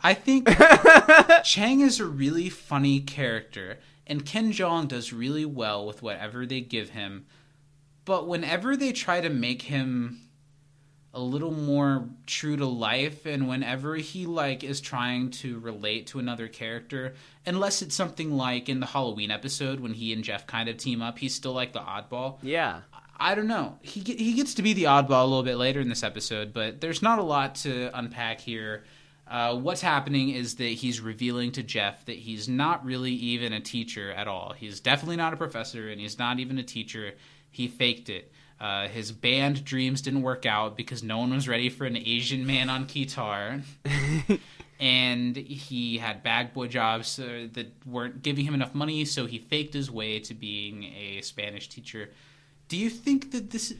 [0.03, 0.49] I think
[1.45, 6.59] Chang is a really funny character, and Ken Jeong does really well with whatever they
[6.59, 7.25] give him.
[8.03, 10.27] But whenever they try to make him
[11.13, 16.19] a little more true to life, and whenever he like is trying to relate to
[16.19, 17.13] another character,
[17.45, 21.01] unless it's something like in the Halloween episode when he and Jeff kind of team
[21.01, 22.39] up, he's still like the oddball.
[22.41, 22.81] Yeah.
[23.21, 23.77] I don't know.
[23.83, 26.81] He he gets to be the oddball a little bit later in this episode, but
[26.81, 28.83] there's not a lot to unpack here.
[29.27, 33.61] Uh, what's happening is that he's revealing to Jeff that he's not really even a
[33.61, 34.53] teacher at all.
[34.57, 37.13] He's definitely not a professor, and he's not even a teacher.
[37.51, 38.31] He faked it.
[38.59, 42.47] Uh, his band dreams didn't work out because no one was ready for an Asian
[42.47, 43.61] man on guitar.
[44.79, 49.37] and he had bag boy jobs uh, that weren't giving him enough money, so he
[49.37, 52.09] faked his way to being a Spanish teacher.
[52.71, 53.73] Do you think that this?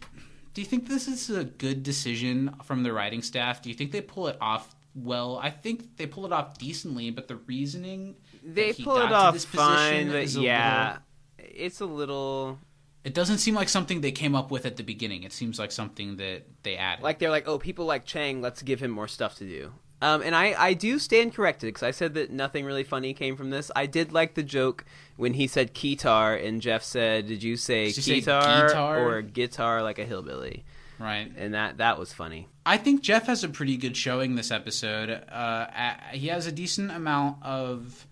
[0.53, 3.61] Do you think this is a good decision from the writing staff?
[3.61, 5.39] Do you think they pull it off well.
[5.41, 10.11] I think they pull it off decently, but the reasoning They pull it off fine,
[10.11, 10.97] but yeah,
[11.37, 12.59] it's a little
[13.05, 15.23] It doesn't seem like something they came up with at the beginning.
[15.23, 17.01] It seems like something that they added.
[17.03, 19.71] like they're like, oh, people like Chang, let's give him more stuff to do.
[20.01, 23.35] Um, and I, I do stand corrected because I said that nothing really funny came
[23.35, 23.69] from this.
[23.75, 24.83] I did like the joke
[25.15, 28.99] when he said keytar and Jeff said, "Did you say Did guitar guitar?
[28.99, 30.65] or guitar like a hillbilly?"
[30.99, 31.31] right.
[31.37, 32.47] And that that was funny.
[32.65, 35.09] I think Jeff has a pretty good showing this episode.
[35.09, 35.67] Uh,
[36.11, 38.07] he has a decent amount of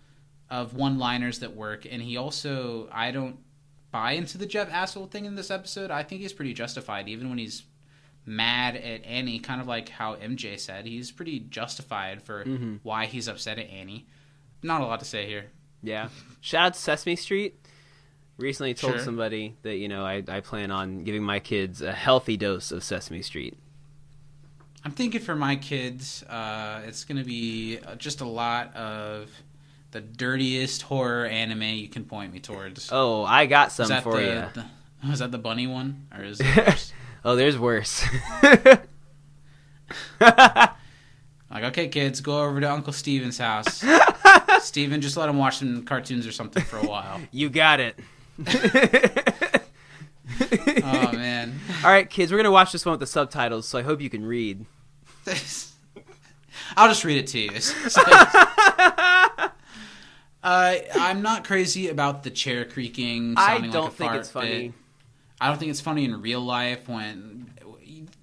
[0.49, 3.37] of one liners that work, and he also I don't
[3.91, 5.89] buy into the Jeff asshole thing in this episode.
[5.89, 7.63] I think he's pretty justified, even when he's
[8.30, 9.39] mad at Annie.
[9.39, 12.45] Kind of like how MJ said, he's pretty justified for
[12.84, 14.05] why he's upset at Annie.
[14.63, 15.45] Not a lot to say here.
[15.84, 16.09] Yeah.
[16.41, 17.55] Shout out to Sesame Street.
[18.38, 19.03] Recently told Sure.
[19.03, 22.84] somebody that, you know, I, I plan on giving my kids a healthy dose of
[22.84, 23.57] Sesame Street.
[24.86, 29.30] I'm thinking for my kids, uh, it's going to be uh, just a lot of
[29.91, 32.89] the dirtiest horror anime you can point me towards.
[32.91, 34.61] Oh, I got some for the, you.
[34.61, 34.65] the-
[35.09, 36.93] was that the bunny one, or is it?
[37.26, 38.03] Oh, there's worse.
[40.20, 40.74] like,
[41.51, 43.84] okay, kids, go over to Uncle Steven's house.
[44.61, 47.20] Steven, just let him watch some cartoons or something for a while.
[47.32, 47.99] you got it.
[50.82, 53.78] Oh man, All right, kids, we're going to watch this one with the subtitles, so
[53.78, 54.65] I hope you can read.
[56.78, 57.49] I'll just read it to you.
[60.41, 63.34] Uh, I'm not crazy about the chair creaking.
[63.38, 64.74] I don't like a think fart it's funny.
[65.41, 67.51] I don't think it's funny in real life when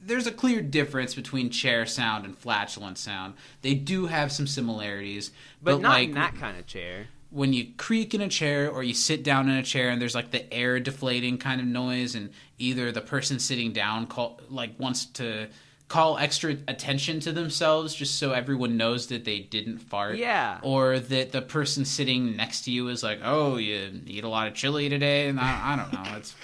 [0.04, 3.34] there's a clear difference between chair sound and flatulent sound.
[3.62, 5.30] They do have some similarities,
[5.62, 7.08] But, but, not like in that kind of chair.
[7.30, 10.14] when you creak in a chair or you sit down in a chair and there's
[10.14, 14.78] like the air deflating kind of noise and either the person sitting down call like
[14.78, 15.48] wants to
[15.88, 20.58] call extra attention to themselves just so everyone knows that they didn't fart Yeah.
[20.62, 24.46] or that the person sitting next to you is like oh you eat a lot
[24.48, 26.34] of chili today and i, I don't know it's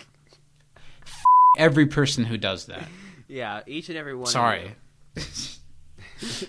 [1.59, 2.87] every person who does that
[3.29, 4.25] Yeah, each and every one.
[4.25, 4.75] of sorry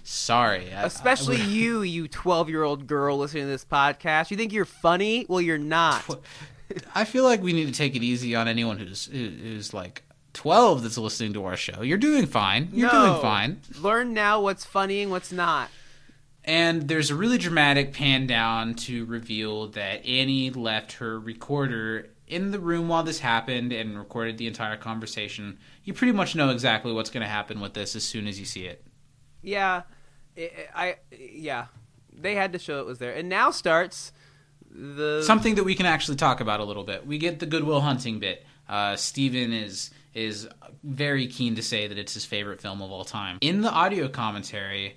[0.04, 4.32] sorry I- I- Especially you, you 12 year old girl listening to this podcast.
[4.32, 5.26] You think you're funny?
[5.28, 6.04] Well, you're not.
[6.96, 10.84] I feel like we need to take it easy on anyone who's who's like 12
[10.84, 11.82] that's listening to our show.
[11.82, 12.70] You're doing fine.
[12.74, 13.08] You're No.
[13.10, 13.62] doing fine.
[13.80, 15.70] Learn now what's funny and what's not.
[16.46, 22.52] And there's a really dramatic pan down to reveal that Annie left her recorder in
[22.52, 25.58] the room while this happened and recorded the entire conversation.
[25.84, 28.46] You pretty much know exactly what's going to happen with this as soon as you
[28.46, 28.84] see it.
[29.42, 29.84] Yeah,
[30.74, 31.66] I, yeah,
[32.12, 34.14] they had to show it was there, and now starts
[34.72, 37.06] the Something that we can actually talk about a little bit.
[37.06, 38.46] We get the Good Will Hunting bit.
[38.68, 40.48] Uh, Steven is is
[40.84, 43.38] very keen to say that it's his favorite film of all time.
[43.42, 44.96] In the audio commentary,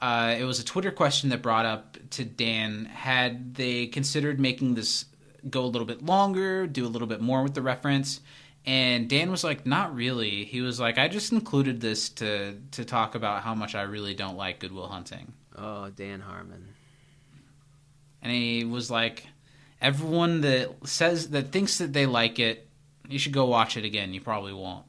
[0.00, 4.74] uh, it was a Twitter question that brought up to Dan had they considered making
[4.74, 5.04] this
[5.48, 8.20] go a little bit longer, do a little bit more with the reference.
[8.64, 12.84] And Dan was like, "Not really." He was like, "I just included this to to
[12.84, 16.68] talk about how much I really don't like Good Will Hunting." Oh, Dan Harmon.
[18.22, 19.26] and he was like,
[19.80, 22.68] "Everyone that says that thinks that they like it,
[23.08, 24.14] you should go watch it again.
[24.14, 24.86] You probably won't."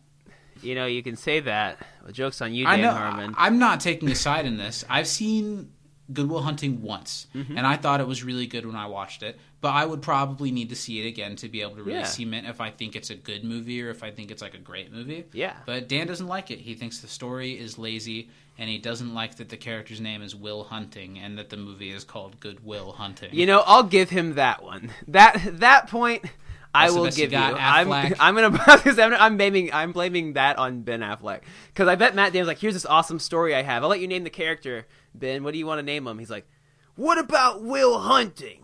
[0.62, 1.78] You know, you can say that.
[2.04, 2.92] Well, jokes on you, I Dan know.
[2.92, 3.34] Harmon.
[3.38, 4.86] I, am not taking a side in this.
[4.90, 5.72] I've seen
[6.14, 7.58] Good Will Hunting once, Mm-hmm.
[7.58, 9.40] and I thought it was really good when I watched it.
[9.62, 12.04] But I would probably need to see it again to be able to really Yeah.
[12.06, 14.58] cement if I think it's a good movie or if I think it's like a
[14.60, 15.24] great movie.
[15.32, 15.56] Yeah.
[15.66, 16.60] But Dan doesn't like it.
[16.60, 20.36] He thinks the story is lazy, and he doesn't like that the character's name is
[20.36, 23.30] Will Hunting and that the movie is called Good Will Hunting.
[23.34, 24.92] You know, I'll give him that one.
[25.08, 26.26] That that point,
[26.74, 27.38] I will best you give you.
[27.38, 28.60] I'm I'm gonna
[29.20, 32.74] I'm, blaming I'm blaming that on Ben Affleck because I bet Matt Damon's like, here's
[32.74, 33.84] this awesome story I have.
[33.84, 34.88] I'll let you name the character.
[35.14, 36.18] Ben, what do you want to name him?
[36.18, 36.48] He's like,
[36.96, 38.64] what about Will Hunting?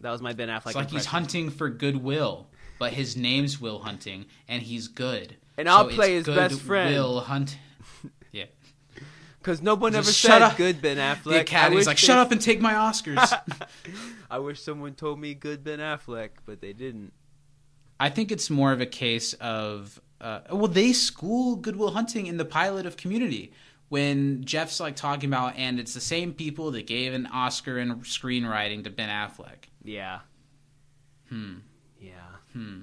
[0.00, 0.66] That was my Ben Affleck.
[0.66, 2.46] It's like he's hunting for goodwill,
[2.78, 5.36] but his name's Will Hunting, and he's good.
[5.56, 6.94] And I'll So play his best friend.
[6.94, 7.58] Will Hunt.
[9.46, 10.56] Because no one ever said up.
[10.56, 11.22] good Ben Affleck.
[11.22, 13.40] The Academy's like, they- shut up and take my Oscars.
[14.30, 17.12] I wish someone told me good Ben Affleck, but they didn't.
[18.00, 22.26] I think it's more of a case of uh, well, they school Good Will Hunting
[22.26, 23.52] in the pilot of Community
[23.88, 28.00] when Jeff's like talking about, and it's the same people that gave an Oscar in
[28.00, 29.68] screenwriting to Ben Affleck.
[29.84, 30.20] Yeah.
[31.28, 31.58] Hmm.
[32.00, 32.14] Yeah.
[32.52, 32.80] Hmm.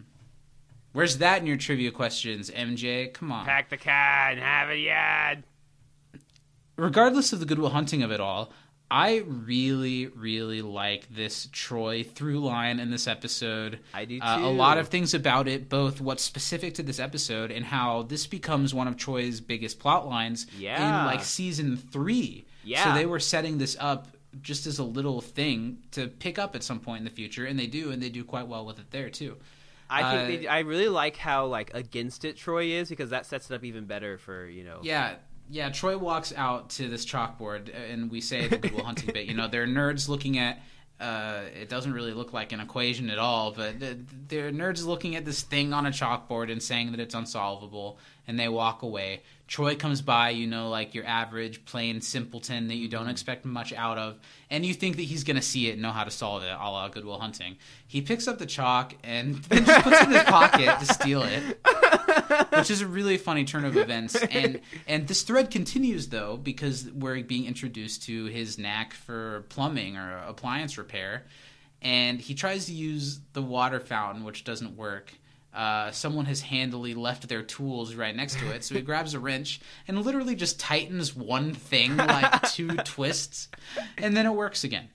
[0.93, 3.11] Where's that in your trivia questions, MJ?
[3.14, 3.43] Come on.
[3.43, 5.43] Pack the car and have it yad.
[6.76, 8.51] Regardless of the Good Will Hunting of it all,
[8.89, 13.80] I really, really like this Troy through line in this episode.
[13.93, 17.51] I do Uh, a lot of things about it, both what's specific to this episode
[17.51, 21.01] and how this becomes one of Troy's biggest plot lines Yeah.
[21.01, 22.45] in like season three.
[22.63, 22.84] Yeah.
[22.86, 24.09] So they were setting this up
[24.41, 27.57] just as a little thing to pick up at some point in the future, and
[27.57, 29.38] they do, and they do quite well with it there too.
[29.89, 33.26] I think Uh, they, I really like how like against it Troy is because that
[33.28, 34.80] sets it up even better for you know.
[34.82, 35.15] Yeah,
[35.53, 35.69] yeah.
[35.69, 39.27] Troy walks out to this chalkboard, uh, and we say the Good Will Hunting bit.
[39.27, 40.59] You know, they're nerds looking at.
[40.99, 43.97] Uh, it doesn't really look like an equation at all, but th-
[44.27, 48.39] they're nerds looking at this thing on a chalkboard and saying that it's unsolvable, and
[48.39, 49.21] they walk away.
[49.47, 53.73] Troy comes by, you know, like your average plain simpleton that you don't expect much
[53.73, 54.17] out of,
[54.49, 56.49] and you think that he's going to see it and know how to solve it,
[56.51, 57.57] a la Good Will Hunting.
[57.85, 61.21] He picks up the chalk and then just puts it in his pocket to steal
[61.23, 61.59] it
[62.57, 64.16] which is a really funny turn of events.
[64.34, 69.95] And and this thread continues though because we're being introduced to his knack for plumbing
[69.95, 71.26] or appliance repair,
[71.82, 75.14] and he tries to use the water fountain, which doesn't work.
[75.53, 79.20] Uh, someone has handily left their tools right next to it, so he grabs a
[79.20, 83.49] wrench and literally just tightens one thing like two twists,
[83.97, 84.89] and then it works again.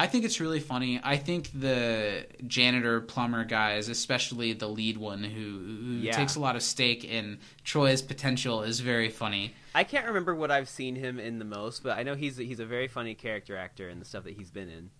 [0.00, 1.00] I think it's really funny.
[1.02, 6.12] I think the janitor plumber guys, especially the lead one who, who Yeah.
[6.12, 9.54] takes a lot of stake in Troy's potential, is very funny.
[9.74, 12.60] I can't remember what I've seen him in the most, but I know he's he's
[12.60, 14.90] a very funny character actor in the stuff that he's been in.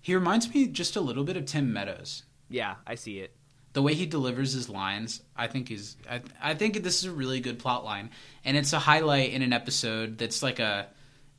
[0.00, 2.24] He reminds me just a little bit of Tim Meadows.
[2.48, 3.36] Yeah, I see it.
[3.74, 7.12] The way he delivers his lines, I think is I, I think this is a
[7.12, 8.10] really good plot line,
[8.44, 10.88] and it's a highlight in an episode that's like a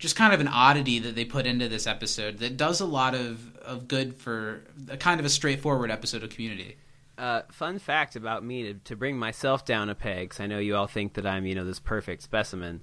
[0.04, 3.16] just kind of an oddity that they put into this episode that does a lot
[3.16, 6.76] of, of good for a kind of a straightforward episode of Community.
[7.18, 10.60] Uh, fun fact about me to, to bring myself down a peg, 'cause I know
[10.60, 12.82] you all think that I'm, you know, this perfect specimen.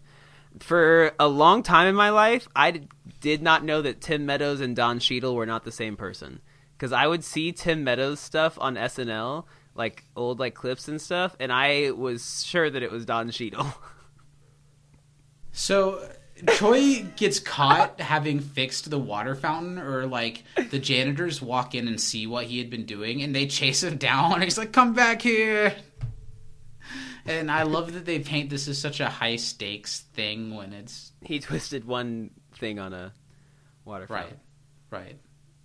[0.61, 2.89] For a long time in my life, I d-
[3.21, 6.41] did not know that Tim Meadows and Don Cheadle were not the same person.
[6.73, 9.45] Because I would see Tim Meadows stuff on SNL,
[9.75, 13.67] like old like clips and stuff, and I was sure that it was Don Cheadle.
[15.53, 16.09] So
[16.47, 22.01] Troy gets caught having fixed the water fountain, or like the janitors walk in and
[22.01, 24.35] see what he had been doing, and they chase him down.
[24.35, 25.75] And he's like, "Come back here!"
[27.27, 31.13] And I love that they paint this as such a high stakes thing when it's
[31.23, 33.13] he twisted one thing on a
[33.85, 34.41] water right, fountain.
[34.91, 35.19] right.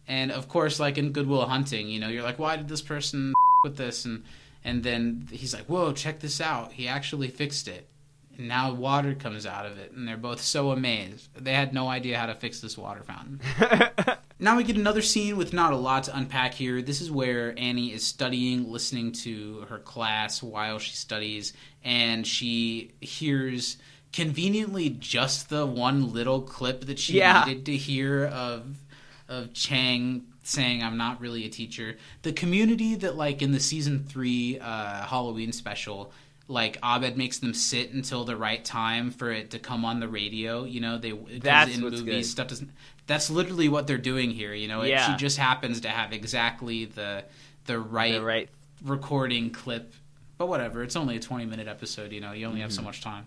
[0.08, 2.82] And of course, like in Good Will Hunting, you know, you're like, "Why did this
[2.82, 4.24] person with this?" And
[4.64, 6.74] and then he's like, "Whoa, check this out!
[6.74, 7.90] He actually fixed it."
[8.38, 11.30] And now water comes out of it, and they're both so amazed.
[11.36, 13.40] They had no idea how to fix this water fountain.
[14.40, 16.82] now we get another scene with not a lot to unpack here.
[16.82, 22.92] This is where Annie is studying, listening to her class while she studies, and she
[23.02, 23.78] hears
[24.12, 27.44] conveniently just the one little clip that she Yeah.
[27.46, 28.78] needed to hear of
[29.28, 31.98] of Chang saying I'm not really a teacher.
[32.22, 36.12] The community that like in the season 3 uh Halloween special
[36.48, 40.08] like Abed makes them sit until the right time for it to come on the
[40.08, 40.64] radio.
[40.64, 42.26] You know, they That's in movies good.
[42.26, 42.70] stuff doesn't.
[43.08, 44.54] That's literally what they're doing here.
[44.54, 47.24] You know, It- she just happens to have exactly the
[47.66, 48.50] the right, The right
[48.84, 49.94] recording clip.
[50.38, 52.12] But whatever, it's only a twenty minute episode.
[52.12, 52.76] You know, you only have Mm-hmm.
[52.76, 53.26] so much time.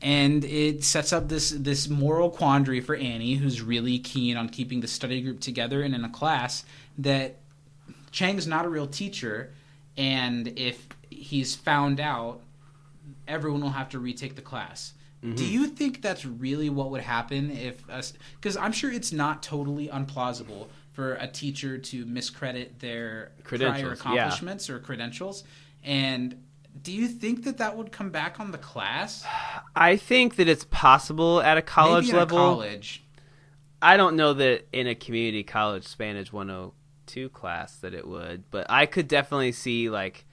[0.00, 4.80] And it sets up this this moral quandary for Annie, who's really keen on keeping
[4.80, 6.64] the study group together and in a class
[6.98, 7.36] that
[8.12, 9.52] Chang's not a real teacher,
[9.96, 12.40] and if he's found out,
[13.26, 14.94] everyone will have to retake the class.
[15.22, 15.36] Mm-hmm.
[15.36, 18.12] Do you think that's really what would happen if us?
[18.36, 23.82] Because I'm sure it's not totally unplausible for a teacher to miscredit their prior Credentials,
[23.82, 23.92] yeah.
[23.92, 25.44] accomplishments or credentials.
[25.82, 26.42] And
[26.82, 29.24] do you think that that would come back on the class?
[29.74, 32.38] I think that it's possible at a college Maybe at a level.
[32.38, 33.04] college.
[33.80, 38.66] I don't know that in a community college Spanish 102 class that it would, but
[38.70, 40.24] I could definitely see like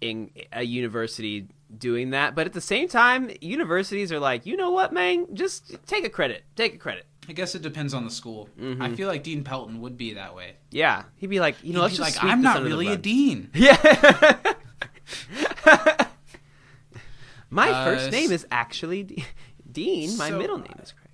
[0.00, 2.34] in a university doing that.
[2.34, 6.10] But at the same time, universities are like, you know what, man, just take a
[6.10, 7.06] credit, take a credit.
[7.28, 8.50] I guess it depends on the school.
[8.60, 8.82] Mm-hmm.
[8.82, 10.56] I feel like Dean Pelton would be that way.
[10.70, 13.50] Yeah, he'd be like, you know, He'd let's just like, I'm not really a dean.
[13.54, 13.76] Yeah.
[17.50, 19.24] My Uh, first name is actually
[19.70, 20.16] Dean.
[20.18, 21.08] My So, middle name is Craig.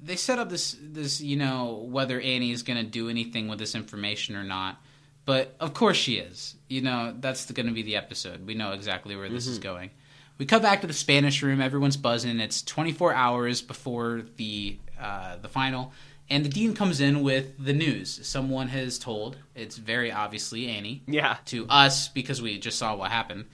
[0.00, 3.58] they set up this this you know whether Annie is going to do anything with
[3.58, 4.82] this information or not.
[5.28, 6.54] But of course she is.
[6.68, 8.46] You know that's going to be the episode.
[8.46, 9.90] We know exactly where this is going.
[10.38, 11.60] We cut back to the Spanish room.
[11.60, 12.40] Everyone's buzzing.
[12.40, 15.92] It's 24 hours before the uh, the final,
[16.30, 18.26] and the dean comes in with the news.
[18.26, 19.36] Someone has told.
[19.54, 21.36] It's very obviously Annie Yeah.
[21.46, 23.44] to us because we just saw what happened.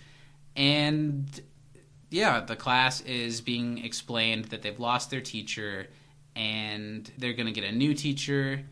[0.54, 1.28] And
[2.10, 5.88] yeah, the class is being explained that they've lost their teacher
[6.36, 8.62] and they're going to get a new teacher.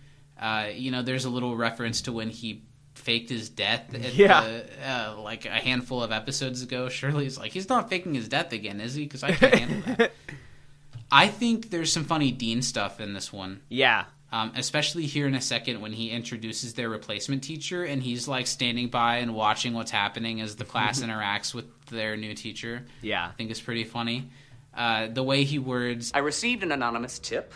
[0.40, 2.62] Uh, you know, there's a little reference to when he
[3.02, 4.40] faked his death at Yeah.
[4.42, 6.88] the, uh, like a handful of episodes ago.
[6.90, 9.04] Shirley's like, he's not faking his death again, is he?
[9.04, 10.12] Because I can't handle that.
[11.10, 13.60] I think there's some funny Dean stuff in this one.
[13.68, 14.04] Yeah.
[14.32, 18.46] Um, especially here in a second when he introduces their replacement teacher and he's like
[18.46, 22.86] standing by and watching what's happening as the class interacts with their new teacher.
[23.02, 23.26] Yeah.
[23.26, 24.30] I think it's pretty funny.
[24.74, 27.52] Uh, the way he words, I received an anonymous tip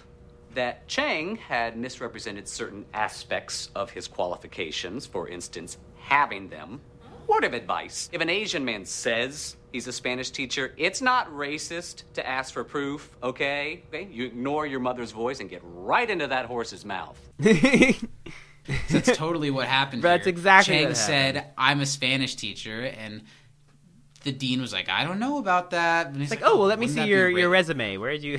[0.57, 6.81] that Chang had misrepresented certain aspects of his qualifications, for instance, having them.
[7.27, 12.05] Word of advice if an Asian man says he's a Spanish teacher, it's not racist
[12.15, 13.83] to ask for proof, okay?
[13.89, 14.09] okay?
[14.11, 17.19] You ignore your mother's voice and get right into that horse's mouth.
[17.39, 20.03] that's totally what happened.
[20.03, 20.31] That's here.
[20.31, 23.25] exactly Chang what said, "I'm a Spanish teacher," and
[24.23, 26.67] the dean was like, "I don't know about that." And he's Like, oh well, oh,
[26.67, 27.97] let me see your your resume.
[27.97, 28.39] Where did you?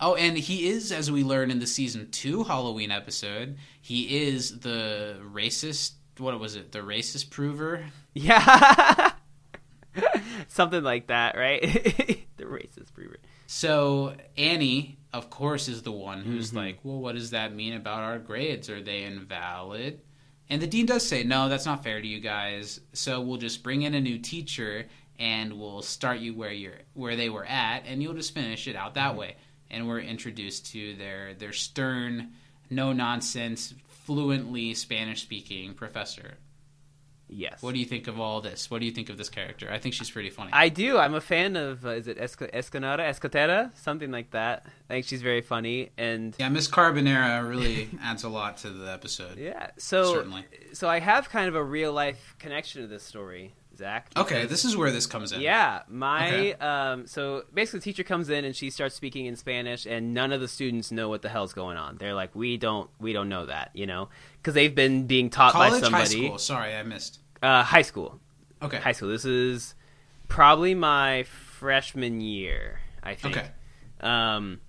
[0.00, 4.60] Oh, and he is, as we learn in the season two Halloween episode, he is
[4.60, 5.92] the racist.
[6.18, 6.72] What was it?
[6.72, 7.84] The racist prover.
[8.14, 9.10] yeah.
[10.48, 11.60] Something like that, right?
[12.36, 13.16] the racist prover.
[13.46, 16.56] So Annie, of course, is the one who's Mm-hmm.
[16.56, 18.70] like, "Well, what does that mean about our grades?
[18.70, 20.00] Are they invalid?"
[20.50, 22.80] And the dean does say, "No, that's not fair to you guys.
[22.92, 24.86] So we'll just bring in a new teacher,
[25.18, 28.76] and we'll start you where you're where they were at, and you'll just finish it
[28.76, 29.18] out that Mm-hmm.
[29.20, 29.36] way."
[29.70, 32.32] And we're introduced to their their stern,
[32.70, 36.34] no nonsense, fluently Spanish speaking professor.
[37.30, 37.62] Yes.
[37.62, 38.70] What do you think of all this?
[38.70, 39.68] What do you think of this character?
[39.70, 40.50] I think she's pretty funny.
[40.52, 40.96] I do.
[40.96, 41.84] I'm a fan of.
[41.84, 44.64] Uh, is it Escanada, Escotera, something like that.
[44.88, 48.90] I think she's very funny, and yeah, Miss Carbonera really adds a lot to the
[48.90, 49.36] episode.
[49.36, 49.72] yeah.
[49.76, 50.44] So, Certainly.
[50.72, 54.10] so I have kind of a real life connection to this story, Zach.
[54.16, 55.40] Okay, this is where this comes in.
[55.40, 56.52] Yeah, my Okay.
[56.54, 60.32] um so basically the teacher comes in and she starts speaking in Spanish and none
[60.32, 61.96] of the students know what the hell's going on.
[61.96, 64.08] They're like we don't we don't know that, you know,
[64.42, 66.38] cuz they've been being taught College, by somebody high school.
[66.38, 67.20] Sorry, I missed.
[67.42, 68.20] uh high school.
[68.60, 68.78] Okay.
[68.78, 69.08] High school.
[69.08, 69.74] This is
[70.26, 73.36] probably my freshman year, I think.
[73.36, 73.48] Okay.
[74.00, 74.60] Um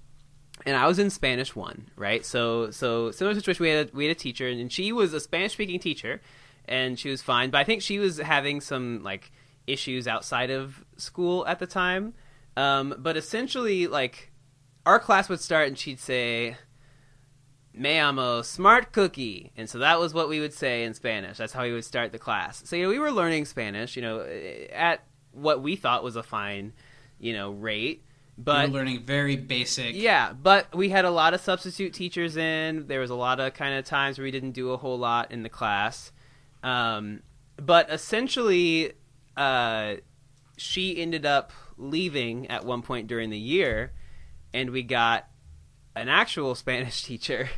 [0.66, 2.26] and I was in Spanish one, right?
[2.26, 3.64] So so similar situation.
[3.64, 6.22] We had a, we had a teacher, and she was a Spanish speaking teacher,
[6.70, 7.50] and she was fine.
[7.50, 9.32] But I think she was having some like
[9.68, 12.14] issues outside of school at the time.
[12.56, 14.32] Um, but essentially, like
[14.86, 16.56] our class would start, and she'd say,
[17.74, 21.38] "Me amo smart cookie," and so that was what we would say in Spanish.
[21.38, 22.62] That's how we would start the class.
[22.66, 24.22] So you know, we were learning Spanish, you know,
[24.74, 26.74] at what we thought was a fine,
[27.20, 28.04] you know, rate.
[28.38, 29.96] But We're learning very basic.
[29.96, 32.88] yeah, but we had a lot of substitute teachers in.
[32.88, 35.32] There was a lot of kind of times where we didn't do a whole lot
[35.32, 36.14] in the class.
[36.64, 37.22] Um,
[37.58, 38.94] but essentially,
[39.38, 39.96] uh,
[40.58, 43.94] she ended up leaving at one point during the year,
[44.54, 45.28] and we got
[45.96, 47.50] an actual Spanish teacher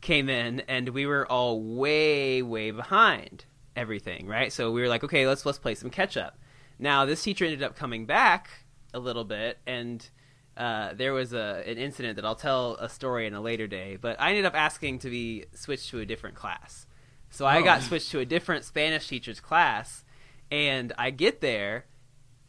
[0.00, 4.26] came in, and we were all way, way behind everything.
[4.26, 6.38] Right, so we were like, okay, let's let's play some catch up.
[6.78, 8.50] Now this teacher ended up coming back
[8.92, 10.08] a little bit, and
[10.56, 13.96] uh, there was a an incident that I'll tell a story in a later day.
[14.00, 16.86] But I ended up asking to be switched to a different class,
[17.34, 17.64] so I Oh.
[17.64, 20.04] got switched to a different Spanish teacher's class,
[20.50, 21.86] and I get there,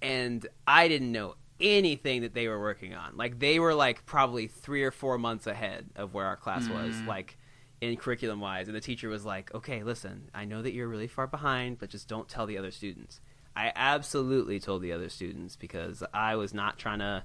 [0.02, 3.18] and I didn't know anything that they were working on.
[3.18, 6.96] Like they were like probably three or four months ahead of where our class was,
[6.96, 7.08] mm.
[7.08, 7.38] like
[7.82, 8.68] in curriculum wise.
[8.68, 11.90] And the teacher was like, "Okay, listen, I know that you're really far behind, but
[11.90, 13.22] just don't tell the other students."
[13.56, 17.24] I absolutely told the other students because I was not trying to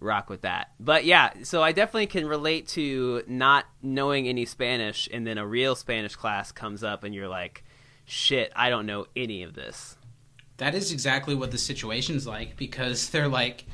[0.00, 0.72] rock with that.
[0.78, 5.46] But yeah, so I definitely can relate to not knowing any Spanish and then a
[5.46, 7.64] real Spanish class comes up and you're like,
[8.04, 9.96] "Shit, I don't know any of this."
[10.58, 13.66] That is exactly what the situation's like because they're like,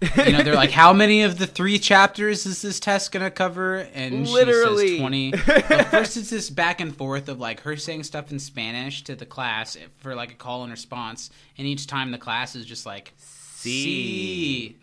[0.00, 3.30] you know, they're like, how many of the three chapters is this test going to
[3.30, 3.78] cover?
[3.94, 4.88] And she Literally.
[4.90, 5.30] says 20.
[5.32, 9.16] But first, it's this back and forth of like her saying stuff in Spanish to
[9.16, 11.30] the class for like a call and response.
[11.56, 13.82] And each time the class is just like, See.
[13.82, 14.76] see.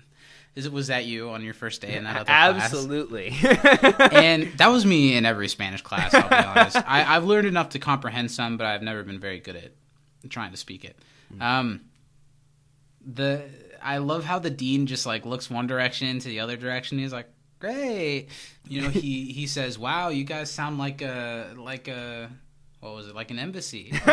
[0.55, 2.63] Is it, was that you on your first day in that other class?
[2.63, 3.27] Absolutely.
[3.43, 6.13] and that was me in every Spanish class.
[6.13, 6.77] I'll be honest.
[6.77, 9.71] I, I've learned enough to comprehend some, but I've never been very good at
[10.29, 10.97] trying to speak it.
[11.41, 11.81] Um,
[13.05, 13.43] the
[13.81, 16.97] I love how the dean just like looks one direction to the other direction.
[16.97, 17.27] He's like,
[17.59, 18.29] "Great,"
[18.67, 18.89] you know.
[18.89, 22.29] He he says, "Wow, you guys sound like a like a
[22.79, 23.93] what was it like an embassy."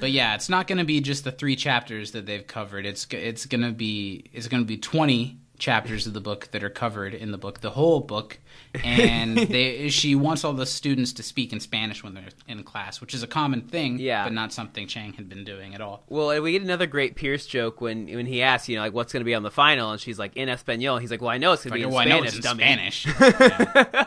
[0.00, 2.86] but yeah, it's not going to be just the three chapters that they've covered.
[2.86, 6.62] It's it's going to be it's going to be twenty chapters of the book that
[6.62, 8.38] are covered in the book, the whole book,
[8.84, 13.00] and they she wants all the students to speak in Spanish when they're in class,
[13.00, 14.24] which is a common thing, Yeah.
[14.24, 16.04] but not something Chang had been doing at all.
[16.08, 18.92] Well, and we get another great Pierce joke when when he asks, you know, like
[18.92, 20.98] what's going to be on the final, and she's like in Espanol.
[20.98, 23.04] He's like, well, I know it's going to be in oh, know Spanish.
[23.04, 24.06] Spanish.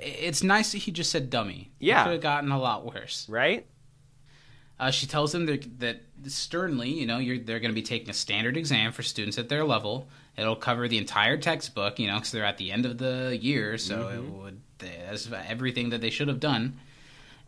[0.00, 1.70] It's nice that he just said dummy.
[1.78, 2.00] Yeah.
[2.00, 3.26] It could have gotten a lot worse.
[3.28, 3.66] right?
[4.80, 8.10] Uh, she tells them that, that sternly, you know, you're, they're going to be taking
[8.10, 10.08] a standard exam for students at their level.
[10.36, 13.78] It'll cover the entire textbook, you know, because they're at the end of the year,
[13.78, 16.78] so it would that's everything that they should have done.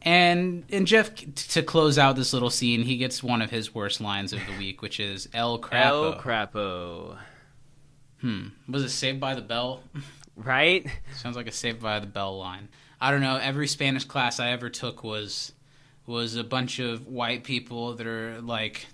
[0.03, 4.01] And and Jeff, to close out this little scene, he gets one of his worst
[4.01, 7.19] lines of the week, which is "El Crapo." El Crapo.
[8.21, 8.49] Hmm.
[8.69, 9.83] Was it Saved by the Bell?
[10.37, 10.85] Right?
[11.15, 12.69] Sounds like a Saved by the Bell line.
[13.01, 13.37] I don't know.
[13.37, 15.53] Every Spanish class I ever took was
[16.07, 18.87] was a bunch of white people that are like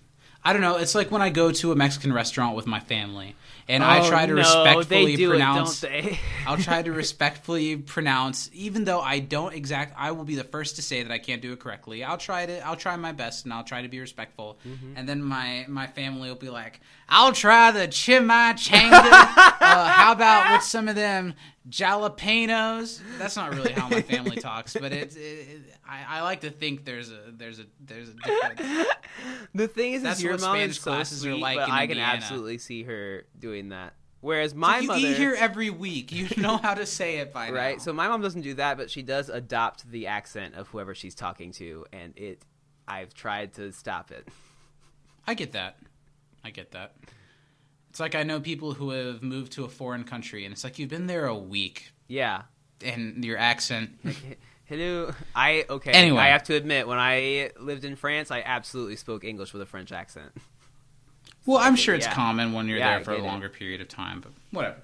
[0.42, 0.76] I don't know.
[0.76, 3.36] It's like when I go to a Mexican restaurant with my family,
[3.68, 5.84] and I Oh, try to no, respectfully pronounce.
[5.84, 6.18] It?
[6.46, 9.94] I'll try to respectfully pronounce, even though I don't exact.
[9.98, 12.02] I will be the first to say that I can't do it correctly.
[12.02, 12.66] I'll try to.
[12.66, 14.58] I'll try my best, and I'll try to be respectful.
[14.66, 14.94] Mm-hmm.
[14.96, 18.90] And then my my family will be like, "I'll try the chimichanga.
[18.90, 21.34] uh, how about with some of them
[21.70, 25.16] jalapenos?" That's not really how my family talks, but it's.
[25.16, 28.88] It, it, I, I like to think there's a there's a there's a difference.
[29.54, 31.82] The thing is, That's is your what mom Spanish is so classes are like I
[31.86, 32.12] can Indiana.
[32.14, 33.94] absolutely see her doing that.
[34.20, 36.12] Whereas my you mother, eat here every week.
[36.12, 37.56] You know how to say it by now.
[37.56, 37.80] right?
[37.82, 41.14] So my mom doesn't do that, but she does adopt the accent of whoever she's
[41.14, 42.44] talking to, and it.
[42.86, 44.26] I've tried to stop it.
[45.26, 45.76] I get that.
[46.44, 46.94] I get that.
[47.90, 50.78] It's like I know people who have moved to a foreign country, and it's like
[50.78, 52.42] you've been there a week, Yeah.
[52.84, 53.98] and your accent.
[54.64, 55.12] Hello.
[55.34, 55.90] I okay.
[55.90, 56.18] Anyway.
[56.20, 59.66] I have to admit, when I lived in France, I absolutely spoke English with a
[59.66, 60.30] French accent.
[61.46, 62.14] Well, I'm sure it's Yeah.
[62.14, 63.26] common when you're Yeah, there for a get it.
[63.26, 64.76] longer period of time, but whatever.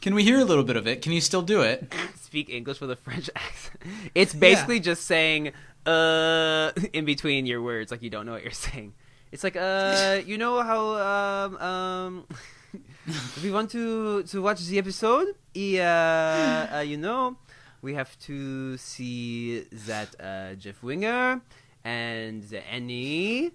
[0.00, 1.00] Can we hear a little bit of it?
[1.02, 1.92] Can you still do it?
[2.20, 3.78] Speak English with a French accent.
[4.14, 5.52] It's basically just saying
[5.84, 8.94] uh in between your words, like you don't know what you're saying.
[9.32, 12.26] It's like uh, you know how um um.
[13.42, 15.26] we want to to watch the episode.
[15.54, 17.36] y, uh, uh, you know,
[17.80, 21.40] we have to see that uh, Jeff Winger
[21.82, 23.52] and the Annie.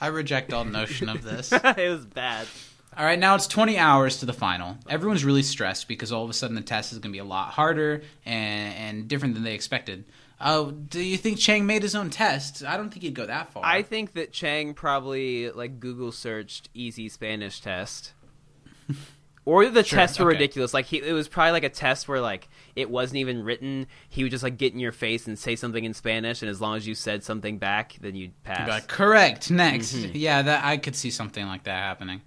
[0.00, 1.52] I reject all notion of this.
[1.52, 2.46] it was bad.
[2.96, 4.76] All right, now it's 20 hours to the final.
[4.88, 7.24] Everyone's really stressed because all of a sudden the test is going to be a
[7.24, 10.04] lot harder and, and different than they expected.
[10.40, 12.64] Oh, do you think Chang made his own test?
[12.64, 13.62] I don't think he'd go that far.
[13.64, 18.12] I think that Chang probably like Google searched easy Spanish test.
[19.46, 20.34] Or the Sure, tests were okay.
[20.36, 20.74] ridiculous.
[20.74, 23.86] Like he, it was probably like a test where like it wasn't even written.
[24.08, 26.60] He would just like get in your face and say something in Spanish, and as
[26.60, 28.66] long as you said something back, then you'd pass.
[28.66, 29.50] be like, correct.
[29.50, 30.10] Next, Mm-hmm.
[30.14, 32.20] yeah, that I could see something like that happening.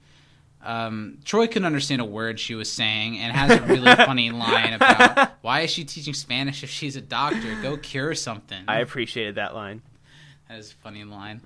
[0.64, 4.74] Um, Troy couldn't understand a word she was saying, and has a really funny line
[4.74, 7.56] about why is she teaching Spanish if she's a doctor?
[7.62, 8.64] Go cure something.
[8.68, 9.82] I appreciated that line.
[10.48, 11.42] That is a funny line.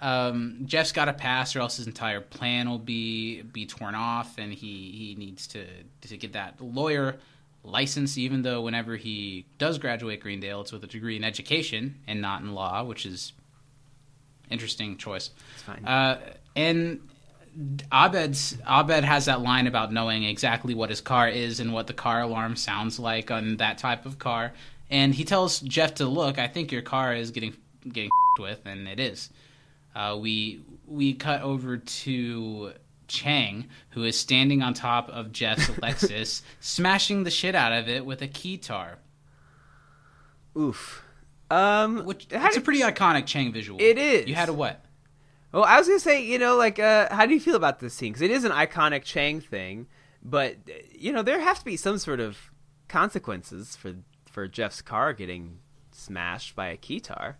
[0.00, 4.38] Um, Jeff's got to pass, or else his entire plan will be be torn off,
[4.38, 5.66] and he, he needs to
[6.02, 7.16] to get that lawyer
[7.64, 8.16] license.
[8.16, 12.40] Even though whenever he does graduate Greendale, it's with a degree in education and not
[12.40, 13.32] in law, which is
[14.48, 15.30] interesting choice.
[15.54, 15.84] It's fine.
[15.84, 16.20] Uh,
[16.56, 17.00] and
[17.92, 21.92] Abed's Abed has that line about knowing exactly what his car is and what the
[21.92, 24.52] car alarm sounds like on that type of car.
[24.88, 26.38] And he tells Jeff to look.
[26.38, 27.56] I think your car is getting
[27.88, 29.30] getting with, and it is.
[29.94, 32.72] Uh, we we cut over to
[33.08, 38.06] Chang, who is standing on top of Jeff's Lexus, smashing the shit out of it
[38.06, 38.94] with a keytar.
[40.56, 41.04] Oof.
[41.50, 43.80] Um, Which it's a pretty iconic Chang visual.
[43.80, 44.28] It is.
[44.28, 44.84] You had a what?
[45.52, 47.94] Well, I was gonna say, you know, like, uh, how do you feel about this
[47.94, 48.12] scene?
[48.12, 49.86] Because it is an iconic Chang thing,
[50.22, 50.56] but
[50.92, 52.52] you know, there have to be some sort of
[52.88, 53.94] consequences for
[54.30, 55.58] for Jeff's car getting
[55.92, 57.34] smashed by a keytar.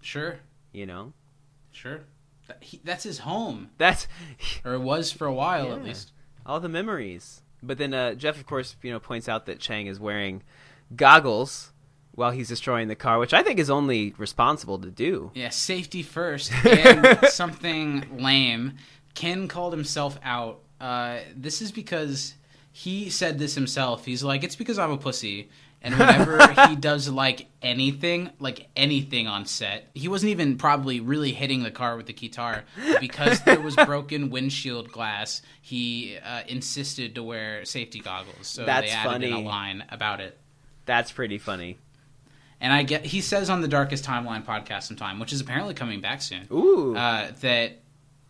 [0.00, 0.38] Sure,
[0.72, 1.12] You know,
[1.70, 2.00] sure.
[2.60, 4.08] He, that's his home, that's
[4.64, 6.12] or it was for a while at least.
[6.46, 7.42] all the memories.
[7.62, 10.42] But then uh, Jeff, of course, you know, points out that Chang is wearing
[10.96, 11.72] goggles
[12.14, 15.30] while he's destroying the car, which I think is only responsible to do.
[15.34, 16.52] Yeah, safety first.
[16.64, 18.74] And something lame.
[19.14, 20.60] Ken called himself out.
[20.80, 22.34] Uh, this is because
[22.72, 24.04] he said this himself.
[24.04, 25.50] He's like, it's because I'm a pussy.
[25.82, 31.32] And whenever he does like anything, like anything on set, he wasn't even probably really
[31.32, 32.64] hitting the car with the guitar.
[33.00, 38.46] Because there was broken windshield glass, he uh, insisted to wear safety goggles.
[38.46, 40.38] So That's they added in a line about it.
[40.86, 41.78] That's pretty funny.
[42.60, 46.00] And I get he says on the Darkest Timeline podcast sometime, which is apparently coming
[46.00, 46.46] back soon.
[46.52, 47.78] Ooh, Uh, that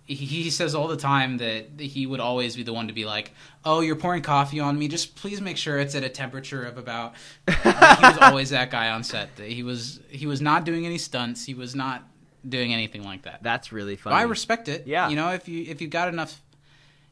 [0.05, 3.05] he, he says all the time that he would always be the one to be
[3.05, 3.32] like,
[3.65, 4.89] "Oh, you're pouring coffee on me.
[4.89, 7.15] Just please make sure it's at a temperature of about."
[7.48, 9.35] Uh, he was always that guy on set.
[9.36, 11.44] That he was he was not doing any stunts.
[11.44, 12.05] He was not
[12.48, 13.43] doing anything like that.
[13.43, 14.16] that's really But funny.
[14.16, 14.86] I respect it.
[14.86, 15.09] Yeah.
[15.11, 16.40] you know, if you if you've got enough.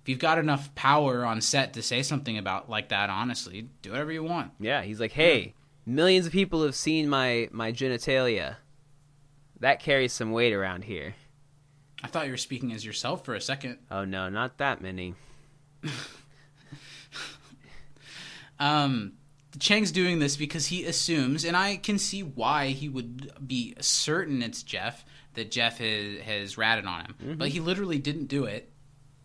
[0.03, 3.91] If you've got enough power on set to say something about like that, honestly, do
[3.91, 4.53] whatever you want.
[4.59, 5.53] Yeah, he's like, hey,
[5.89, 8.57] millions of people have seen my my genitalia.
[9.61, 11.15] that carries some weight around here.
[12.03, 13.79] I thought you were speaking as yourself for a second.
[13.91, 15.15] Oh no, not that many.
[18.61, 19.13] Um,
[19.61, 24.43] Chang's doing this because he assumes, and I can see why he would be certain
[24.43, 25.05] it's Jeff
[25.35, 27.35] that Jeff has, has ratted on him, Mm-hmm.
[27.39, 28.71] but he literally didn't do it,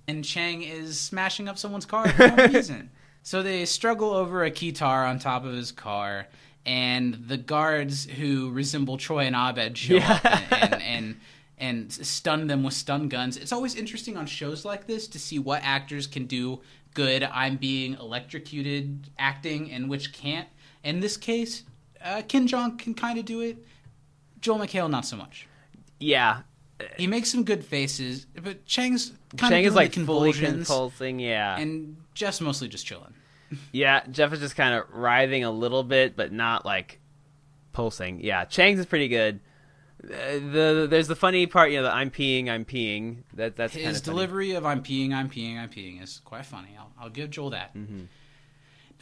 [0.08, 2.92] and Chang is smashing up someone's car for no reason.
[3.24, 6.28] So they struggle over a keytar on top of his car,
[6.66, 11.16] and the guards who resemble Troy and Abed show up and, and, and
[11.60, 13.38] and stun them with stun guns.
[13.38, 16.60] It's always interesting on shows like this to see what actors can do
[16.94, 17.24] good.
[17.24, 20.48] I'm being electrocuted acting and which can't.
[20.84, 21.64] In this case,
[22.04, 23.58] uh, Ken Jeong can kind of do it.
[24.42, 25.48] Joel McHale not so much.
[26.00, 26.42] Yeah,
[26.98, 31.20] He makes some good faces, but Chang's kind Chang of is like fully convulsing.
[31.20, 33.14] Yeah, and Jeff's mostly just chilling.
[33.72, 34.06] Yeah.
[34.10, 37.00] Jeff is just kind of writhing a little bit, but not like
[37.74, 38.22] pulsing.
[38.24, 39.40] Yeah, Chang's is pretty good.
[40.04, 43.24] Uh, the there's the funny part, you know, the I'm peeing, I'm peeing.
[43.34, 46.76] That that's His delivery of "I'm peeing, I'm peeing, I'm peeing" is quite funny.
[46.78, 47.74] I'll, I'll give Joel that.
[47.76, 48.04] Mm-hmm.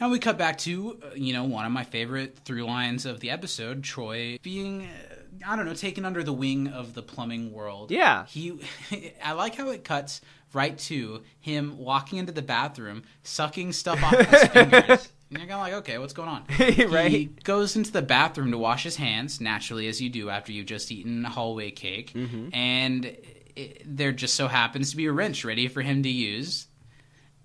[0.00, 3.20] Now we cut back to uh, you know one of my favorite through lines of
[3.20, 5.14] the episode: Troy being uh,
[5.46, 7.90] I don't know taken under the wing of the plumbing world.
[7.90, 8.26] Yeah.
[8.26, 8.60] he.
[9.24, 10.20] I like how it cuts
[10.52, 15.08] right to him walking into the bathroom, sucking stuff off his fingers.
[15.30, 16.44] And you're kind of like, okay, what's going on?
[16.92, 17.10] Right?
[17.10, 20.66] He goes into the bathroom to wash his hands, naturally, as you do after you've
[20.66, 22.12] just eaten a hallway cake.
[22.12, 22.48] Mm-hmm.
[22.52, 23.16] And
[23.56, 26.66] it, there just so happens to be a wrench ready for him to use.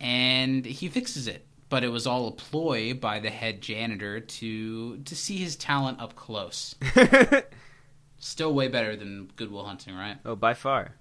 [0.02, 1.46] And he fixes it.
[1.70, 6.00] But it was all a ploy by the head janitor to to see his talent
[6.00, 6.76] up close.
[8.20, 10.18] Still way better than Good Will Hunting, right?
[10.26, 10.96] Oh, by far.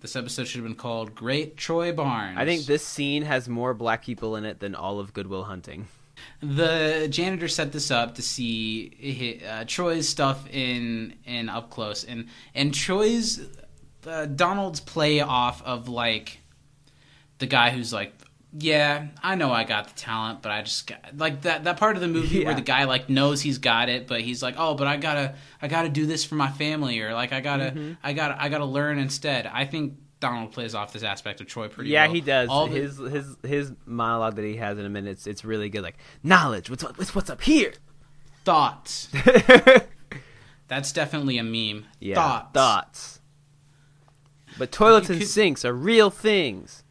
[0.00, 2.36] This episode should have been called Great Troy Barnes.
[2.38, 5.44] I think this scene has more black people in it than all of Good Will
[5.44, 5.88] Hunting.
[6.42, 12.28] the janitor set this up to see uh, Troy's stuff in in up close, and
[12.54, 13.40] and Troy's
[14.06, 16.40] uh, Donald's play off of like
[17.38, 18.12] the guy who's like,
[18.56, 21.96] yeah, I know I got the talent, but I just got, like that that part
[21.96, 24.74] of the movie where the guy like knows he's got it, but he's like, oh,
[24.74, 27.92] but I gotta I gotta do this for my family, or like I gotta Mm-hmm.
[28.02, 29.46] I gotta I gotta learn instead.
[29.46, 31.94] I think Donald plays off this aspect of Troy pretty well.
[31.94, 32.14] Yeah, well.
[32.14, 32.48] he does.
[32.48, 35.68] All the- his his his monologue that he has in a minute, it's, it's really
[35.68, 35.82] good.
[35.82, 37.72] Like knowledge, what's what's what's up here?
[38.44, 39.08] thoughts.
[40.68, 41.86] That's definitely a meme.
[42.00, 42.50] Yeah, thoughts.
[42.54, 43.20] thoughts.
[44.58, 46.83] But toilets You and could- sinks are real things.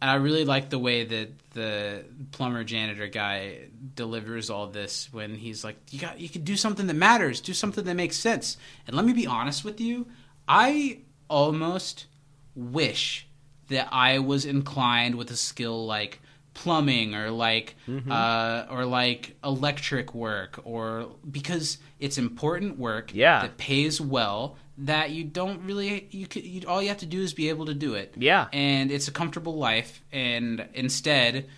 [0.00, 5.34] And I really like the way that the plumber janitor guy delivers all this when
[5.34, 8.56] he's like, "You got, you could do something that matters, do something that makes sense."
[8.86, 10.06] And let me be honest with you,
[10.46, 12.06] I almost
[12.54, 13.26] wish
[13.68, 16.20] that I was inclined with a skill like
[16.54, 18.10] plumbing or like Mm-hmm.
[18.10, 23.42] uh, or like electric work or because it's important work Yeah.
[23.42, 27.20] that pays well that you don't really you could you, all you have to do
[27.20, 28.46] is be able to do it Yeah.
[28.52, 31.48] and it's a comfortable life and instead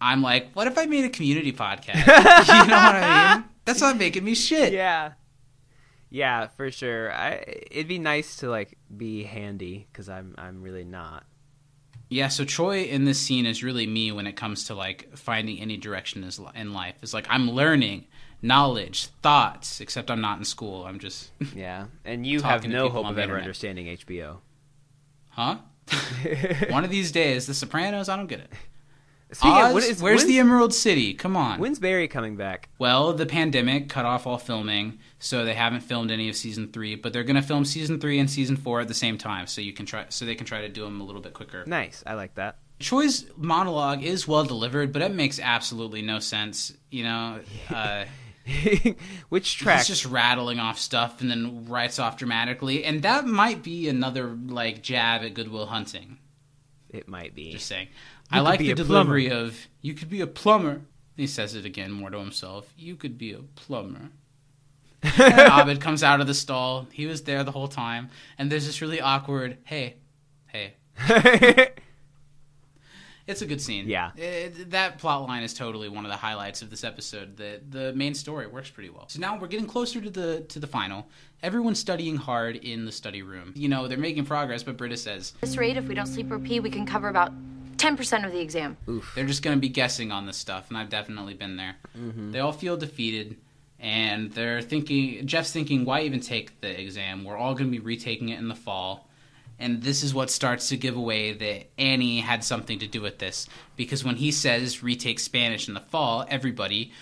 [0.00, 3.80] i'm like what if i made a community podcast you know what i mean that's
[3.80, 5.12] not making me shit Yeah.
[6.08, 7.12] Yeah, for sure.
[7.12, 11.24] I it'd be nice to like be handy because I'm I'm really not.
[12.08, 15.60] Yeah, so Troy in this scene is really me when it comes to like finding
[15.60, 16.94] any direction is- in life.
[17.02, 18.06] It's like I'm learning
[18.42, 20.84] knowledge, thoughts, except I'm not in school.
[20.84, 24.38] I'm just, Yeah, and you have no hope of ever understanding HBO.
[25.30, 25.58] huh?
[26.70, 28.52] One of these days, The Sopranos, I don't get it.
[29.32, 31.12] Speaking Oz, of, what is, where's the Emerald City?
[31.12, 31.58] Come on.
[31.58, 32.68] when's Barry coming back?
[32.78, 36.94] Well, the pandemic cut off all filming, so they haven't filmed any of season three.
[36.94, 39.60] But they're going to film season three and season four at the same time, so
[39.60, 41.64] you can try, so they can try to do them a little bit quicker.
[41.66, 42.58] Nice, I like that.
[42.78, 46.72] Troy's monologue is well delivered, but it makes absolutely no sense.
[46.92, 47.40] You know,
[47.74, 48.04] uh,
[49.28, 49.78] Which track?
[49.78, 54.36] he's just rattling off stuff and then writes off dramatically, and that might be another
[54.46, 56.18] like jab at Good Will Hunting.
[56.90, 57.52] It might be.
[57.52, 57.88] Just saying,
[58.32, 60.82] You I like the delivery of "You could be a plumber."
[61.16, 62.72] He says it again more to himself.
[62.76, 64.10] You could be a plumber.
[65.02, 65.12] and
[65.52, 66.86] Abed comes out of the stall.
[66.92, 69.96] He was there the whole time, and there's this really awkward, "Hey,
[70.46, 70.74] hey."
[73.26, 73.88] It's a good scene.
[73.88, 74.12] Yeah.
[74.16, 77.36] It- that plot line is totally one of the highlights of this episode.
[77.36, 79.08] The the main story works pretty well.
[79.08, 81.06] So now we're getting closer to the to the final.
[81.42, 83.52] Everyone's studying hard in the study room.
[83.56, 86.38] You know, they're making progress, but Britta says this rate, if we don't sleep or
[86.38, 87.32] pee, we can cover about
[87.76, 88.76] 10% of the exam.
[88.88, 89.12] Oof.
[89.14, 91.76] they're just going to be guessing on this stuff, and I've definitely been there.
[91.96, 92.32] Mm-hmm.
[92.32, 93.36] They all feel defeated,
[93.78, 95.26] and they're thinking.
[95.26, 97.22] Jeff's thinking, why even take the exam?
[97.24, 99.05] We're all going to be retaking it in the fall.
[99.58, 103.18] And this is what starts to give away that Annie had something to do with
[103.18, 103.48] this.
[103.76, 106.92] Because when he says retake Spanish in the fall, everybody,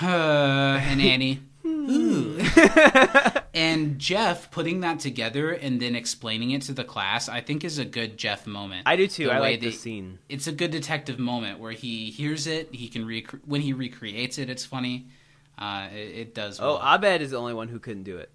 [0.00, 2.38] uh, and Annie, ooh.
[3.54, 7.78] and Jeff putting that together and then explaining it to the class, I think is
[7.78, 8.82] a good Jeff moment.
[8.86, 9.26] I do too.
[9.26, 10.18] The I like that- scene.
[10.30, 12.74] It's a good detective moment where he hears it.
[12.74, 14.48] He can rec- when he recreates it.
[14.48, 15.08] It's funny.
[15.58, 16.58] Uh, it, it does.
[16.60, 16.94] Oh, well.
[16.94, 18.30] Abed is the only one who couldn't do it.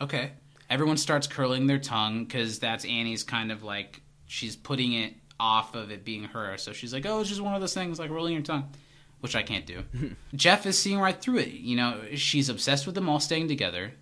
[0.00, 0.32] Okay.
[0.70, 5.74] Everyone starts curling their tongue because that's Annie's kind of like she's putting it off
[5.74, 6.56] of it being her.
[6.58, 8.70] So she's like, "Oh, it's just one of those things like rolling your tongue,"
[9.20, 9.84] which I can't do.
[10.34, 11.48] Jeff is seeing right through it.
[11.48, 13.92] You know, she's obsessed with them all staying together.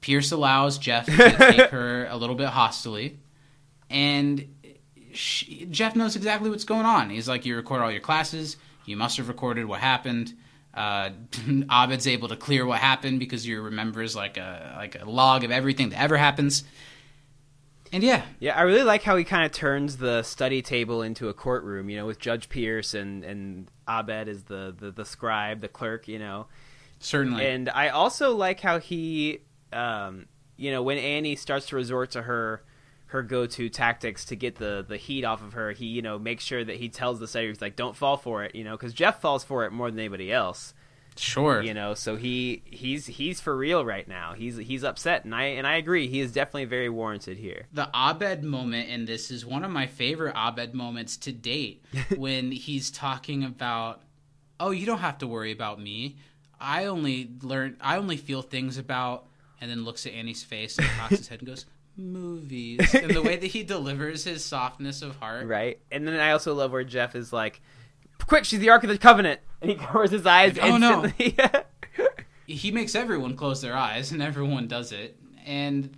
[0.00, 3.16] Pierce allows Jeff to take her a little bit hostily,
[3.90, 4.46] and
[5.12, 7.10] she, Jeff knows exactly what's going on.
[7.10, 8.56] He's like, "You record all your classes.
[8.84, 10.34] You must have recorded what happened."
[10.74, 11.10] Uh,
[11.70, 15.50] Abed's able to clear what happened because you remembers like a like a log of
[15.50, 16.64] everything that ever happens.
[17.92, 21.28] And yeah, Yeah, I really like how he kind of turns the study table into
[21.28, 25.60] a courtroom, you know, with Judge Pierce and, and Abed is the, the, the scribe,
[25.60, 26.46] the clerk, you know.
[27.00, 27.46] certainly.
[27.46, 29.40] And I also like how he,
[29.74, 30.26] um,
[30.56, 32.62] you know, when Annie starts to resort to her
[33.12, 36.18] her go to tactics to get the, the heat off of her, he, you know,
[36.18, 38.72] makes sure that he tells the study, he's like, don't fall for it, you know,
[38.72, 40.74] because Jeff falls for it more than anybody else.
[41.16, 41.60] sure.
[41.62, 45.42] you know so he he's he's for real right now he's he's upset and i
[45.42, 49.44] and i agree he is definitely very warranted here the Abed moment in this is
[49.44, 51.84] one of my favorite Abed moments to date
[52.16, 54.00] when he's talking about,
[54.58, 56.16] "Oh, you don't have to worry about me.
[56.58, 59.26] I only learn I only feel things about,"
[59.60, 61.66] and then looks at Annie's face and cocks his head and goes,
[61.96, 65.46] "Movies." And the way that he delivers his softness of heart.
[65.46, 65.80] right.
[65.90, 67.60] And then i also love where jeff is like
[68.26, 69.40] quick she's the ark of the covenant.
[69.60, 71.02] And he covers his eyes Oh, no.
[72.46, 75.18] he makes everyone close their eyes and everyone does it.
[75.44, 75.96] And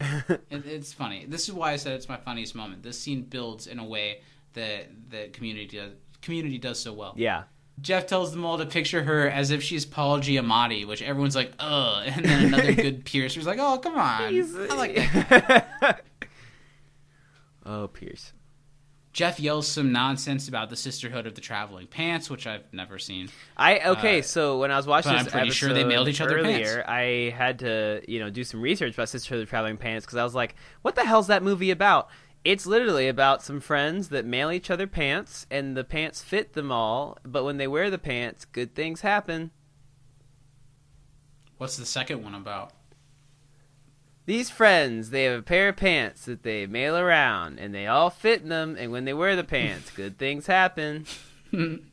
[0.00, 1.26] it, it's funny.
[1.26, 2.82] This is why i said it's my funniest moment.
[2.82, 4.20] This scene builds in a way
[4.54, 7.14] that that community does community does so well.
[7.16, 7.44] Yeah
[7.80, 11.52] jeff tells them all to picture her as if she's paul giamatti which everyone's like
[11.58, 16.04] ugh and then another good pierce was like oh come on i like that
[17.66, 18.32] oh pierce
[19.12, 23.28] jeff yells some nonsense about the sisterhood of the traveling pants which i've never seen
[23.56, 26.20] I okay, Uh, so when I was watching this I'm pretty sure they mailed each
[26.20, 26.88] other earlier, pants.
[26.88, 30.16] I had to you know do some research about Sisterhood of the Traveling Pants because
[30.16, 32.08] I was like, what the hell's that movie about?
[32.44, 36.70] It's literally about some friends that mail each other pants, and the pants fit them
[36.70, 37.16] all.
[37.24, 39.50] But when they wear the pants, good things happen.
[41.56, 42.72] what's the second one about
[44.26, 48.10] These friends, they have a pair of pants that they mail around, and they all
[48.10, 48.76] fit in them.
[48.78, 51.06] And when they wear the pants, good things happen.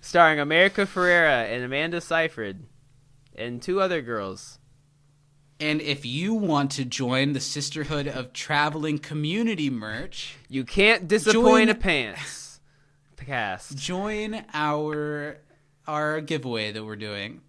[0.00, 2.60] Starring America Ferrera and Amanda Seyfried,
[3.36, 4.58] and two other girls.
[5.60, 11.34] And if you want to join the Sisterhood of Traveling Community merch, You can't disappoint
[11.34, 12.60] Join- a pants.
[13.16, 13.78] Cast.
[13.78, 15.38] join our
[15.86, 17.40] our giveaway that we're doing.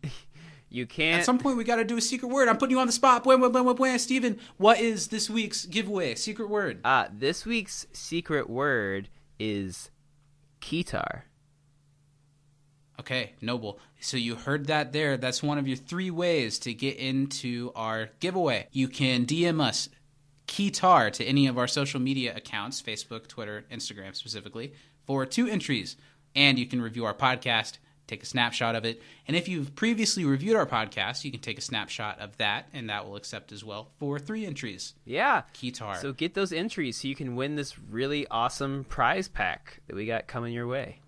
[0.70, 1.20] You can't.
[1.20, 2.48] At some point, we got to do a secret word.
[2.48, 3.24] I'm putting you on the spot.
[3.26, 4.00] Bwah, bwah, bwah, bwah, bwah.
[4.00, 6.16] Steven, what is this week's giveaway?
[6.16, 6.80] Secret word.
[6.86, 9.90] Ah, this week's secret word is
[10.62, 11.24] keytar.
[13.00, 13.80] Okay, noble.
[14.06, 15.18] So you heard that there.
[15.18, 18.68] That's one of your three ways to get into our giveaway.
[18.72, 19.90] You can DM us
[20.48, 24.74] Keytar to any of our social media accounts Facebook, Twitter, Instagram specifically
[25.08, 25.98] for two entries.
[26.36, 29.02] And you can review our podcast, take a snapshot of it.
[29.28, 32.92] And if you've previously reviewed our podcast, you can take a snapshot of that, and
[32.92, 34.94] that will accept as well for three entries.
[35.06, 35.42] Yeah.
[35.56, 36.00] Keytar.
[36.00, 40.06] So get those entries so you can win this really awesome prize pack that we
[40.06, 41.00] got coming your way.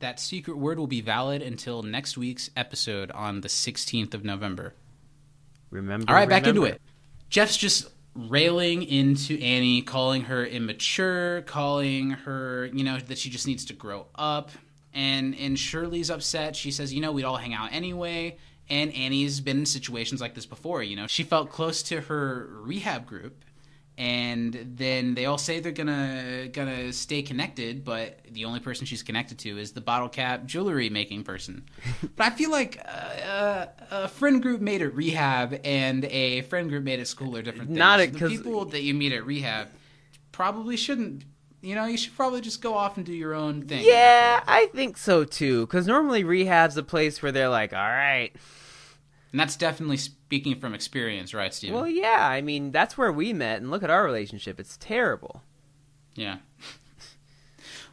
[0.00, 4.74] That secret word will be valid until next week's episode on the 16th of November.
[5.70, 6.08] Remember.
[6.08, 6.80] All right, back into it.
[7.28, 13.46] Jeff's just railing into Annie, calling her immature, calling her, you know, that she just
[13.46, 14.50] needs to grow up.
[14.94, 16.56] And and Shirley's upset.
[16.56, 18.38] She says, you know, we'd all hang out anyway.
[18.70, 21.06] And Annie's been in situations like this before, you know.
[21.06, 23.44] She felt close to her rehab group.
[23.98, 29.02] And then they all say they're gonna gonna stay connected, but the only person she's
[29.02, 31.64] connected to is the bottle cap jewelry making person.
[32.16, 36.84] but I feel like uh, a friend group made at rehab and a friend group
[36.84, 37.78] made at school are different things.
[37.78, 39.66] Not the at- 'cause- people that you meet at rehab
[40.30, 41.24] probably shouldn't.
[41.60, 43.84] You know, you should probably just go off and do your own thing.
[43.84, 45.66] Yeah, I think so too.
[45.66, 48.30] Because normally rehab's a place where they're like, all right.
[49.32, 51.76] And that's definitely speaking from experience, right, Steven?
[51.76, 54.58] Well, yeah, I mean, that's where we met, and look at our relationship.
[54.58, 55.42] It's terrible.
[56.14, 56.38] Yeah.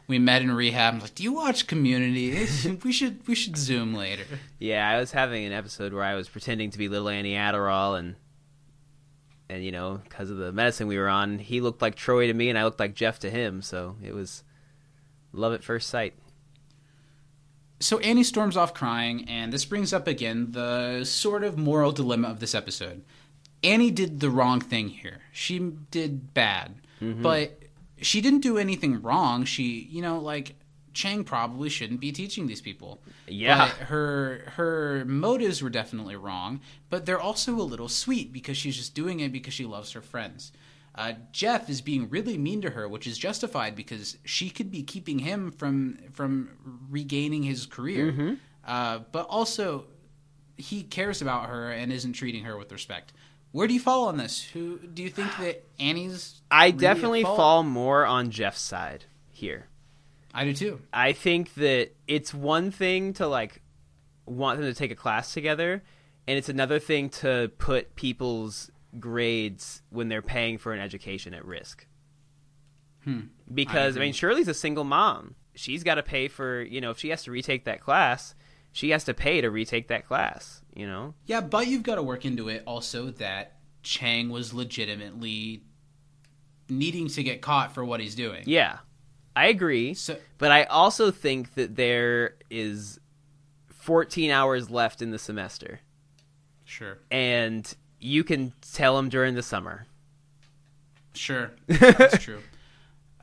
[0.08, 0.94] We met in rehab.
[0.94, 2.46] I'm like, "Do you watch Community?
[2.84, 4.22] we should we should zoom later."
[4.60, 7.98] Yeah, I was having an episode where I was pretending to be little Annie Adderall,
[7.98, 8.14] and
[9.48, 12.34] and you know, because of the medicine we were on, he looked like Troy to
[12.34, 13.62] me, and I looked like Jeff to him.
[13.62, 14.44] So it was
[15.32, 16.14] love at first sight.
[17.80, 22.28] So Annie storms off crying, and this brings up again the sort of moral dilemma
[22.28, 23.04] of this episode.
[23.62, 25.20] Annie did the wrong thing here.
[25.32, 25.58] She
[25.90, 27.22] did bad, mm-hmm.
[27.22, 27.62] but
[28.00, 29.44] she didn't do anything wrong.
[29.44, 30.56] She, you know, like
[30.94, 33.00] Chang probably shouldn't be teaching these people.
[33.26, 33.66] Yeah.
[33.66, 38.76] But her her motives were definitely wrong, but they're also a little sweet because she's
[38.76, 40.52] just doing it because she loves her friends.
[40.96, 44.82] Uh, Jeff is being really mean to her, which is justified because she could be
[44.82, 46.50] keeping him from from
[46.88, 48.38] regaining his career.
[48.66, 49.84] Uh, but also,
[50.56, 53.12] he cares about her and isn't treating her with respect.
[53.52, 54.42] Where do you fall on this?
[54.42, 56.40] Who do you think that Annie's?
[56.50, 59.68] I really definitely fall more on Jeff's side here.
[60.34, 60.80] I do too.
[60.92, 63.62] I think that it's one thing to like
[64.26, 65.82] want them to take a class together,
[66.26, 68.70] and it's another thing to put people's
[69.00, 71.86] grades when they're paying for an education at risk.
[73.04, 73.20] Hmm.
[73.52, 75.36] Because I, mean, Shirley's a single mom.
[75.54, 78.34] She's got to pay for you know if she has to retake that class,
[78.72, 80.62] she has to pay to retake that class.
[80.74, 81.14] You know.
[81.26, 85.62] Yeah, but you've got to work into it also that Chang was legitimately
[86.68, 88.42] needing to get caught for what he's doing.
[88.46, 88.78] Yeah,
[89.36, 89.94] I agree.
[89.94, 92.98] So But I also think that there is
[93.70, 95.80] 14 hours left in the semester,
[96.64, 99.86] sure, and you can tell them during the summer.
[101.14, 102.40] sure, that's true.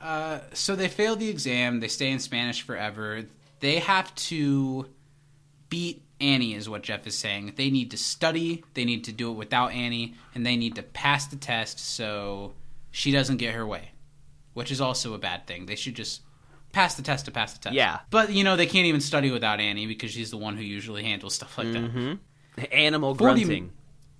[0.00, 1.80] Uh, so they fail the exam.
[1.80, 3.24] They stay in Spanish forever.
[3.60, 4.86] They have to
[5.70, 7.54] beat Annie, is what Jeff is saying.
[7.56, 8.62] They need to study.
[8.74, 12.52] They need to do it without Annie, and they need to pass the test so
[12.90, 13.92] she doesn't get her way,
[14.52, 15.66] which is also a bad thing.
[15.66, 16.20] They should just
[16.72, 17.74] pass the test to pass the test.
[17.74, 18.00] Yeah.
[18.10, 21.04] but you know they can't even study without Annie because she's the one who usually
[21.04, 22.18] handles stuff like that.
[22.72, 23.72] Animal 40 grunting.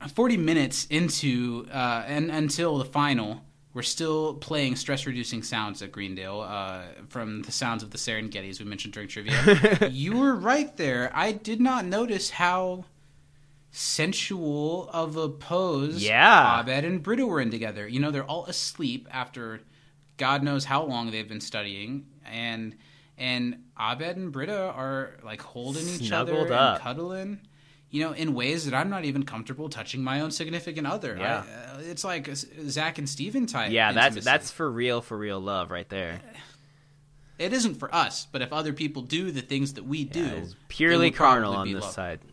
[0.09, 3.43] 40 minutes into uh, and until the final
[3.73, 8.61] we're still playing stress reducing sounds at greendale uh, from the sounds of the serengetis
[8.61, 9.89] we mentioned during trivia.
[9.91, 11.11] You were right there.
[11.13, 12.85] I did not notice how
[13.73, 16.61] sensual of a pose Yeah.
[16.61, 17.89] abed and britta were in together.
[17.89, 19.61] You know they're all asleep after
[20.17, 22.77] god knows how long they've been studying and
[23.19, 27.41] and abed and britta are like holding each other Snuggled and cuddling
[27.95, 31.17] you know, in ways that I'm not even comfortable touching my own significant other.
[31.17, 31.45] Yeah.
[31.47, 33.71] I, uh, it's like Zach and Steven type.
[33.71, 34.25] Yeah, that's intimacy.
[34.25, 36.21] that's for real, for real love right there.
[37.39, 40.57] it isn't for us, but if other people do the things that we do, It's
[40.67, 41.93] purely carnal on this love.
[41.93, 42.21] side.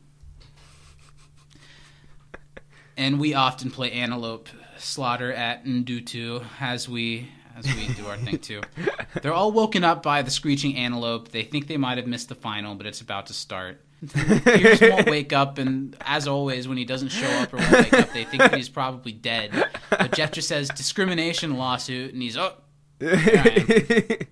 [2.97, 8.37] And we often play antelope slaughter at Ndutu as we as we do our thing
[8.39, 8.61] too.
[9.21, 11.29] They're all woken up by the screeching antelope.
[11.29, 13.81] They think they might have missed the final, but it's about to start.
[14.43, 17.93] Pierce won't wake up, and as always, when he doesn't show up or won't wake
[17.93, 19.51] up, they think that he's probably dead.
[19.89, 22.55] But Jeff just says discrimination lawsuit, and he's oh.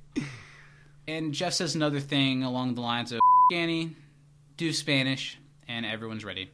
[1.08, 3.20] And Jeff says another thing along the lines of
[3.52, 3.96] Annie,
[4.58, 6.52] do Spanish, and everyone's ready.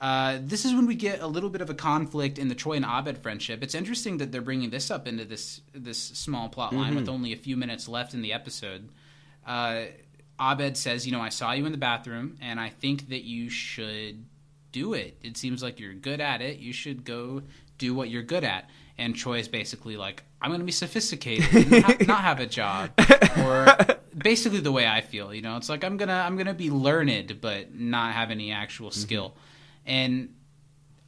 [0.00, 2.74] Uh, this is when we get a little bit of a conflict in the Troy
[2.74, 3.62] and Abed friendship.
[3.62, 7.32] It's interesting that they're bringing this up into this this small plot line with only
[7.32, 8.88] a few minutes left in the episode.
[9.46, 9.86] Uh,
[10.40, 13.48] Abed says, "You know, I saw you in the bathroom, and I think that you
[13.48, 14.24] should
[14.72, 15.16] do it.
[15.22, 16.58] It seems like you're good at it.
[16.58, 17.42] You should go
[17.78, 18.68] do what you're good at."
[18.98, 22.46] And Troy is basically like, "I'm going to be sophisticated, and ha- not have a
[22.46, 22.90] job,"
[23.38, 23.66] or
[24.16, 25.32] basically the way I feel.
[25.34, 28.90] You know, it's like I'm gonna I'm gonna be learned, but not have any actual
[28.90, 29.00] mm-hmm.
[29.00, 29.34] skill.
[29.84, 30.34] And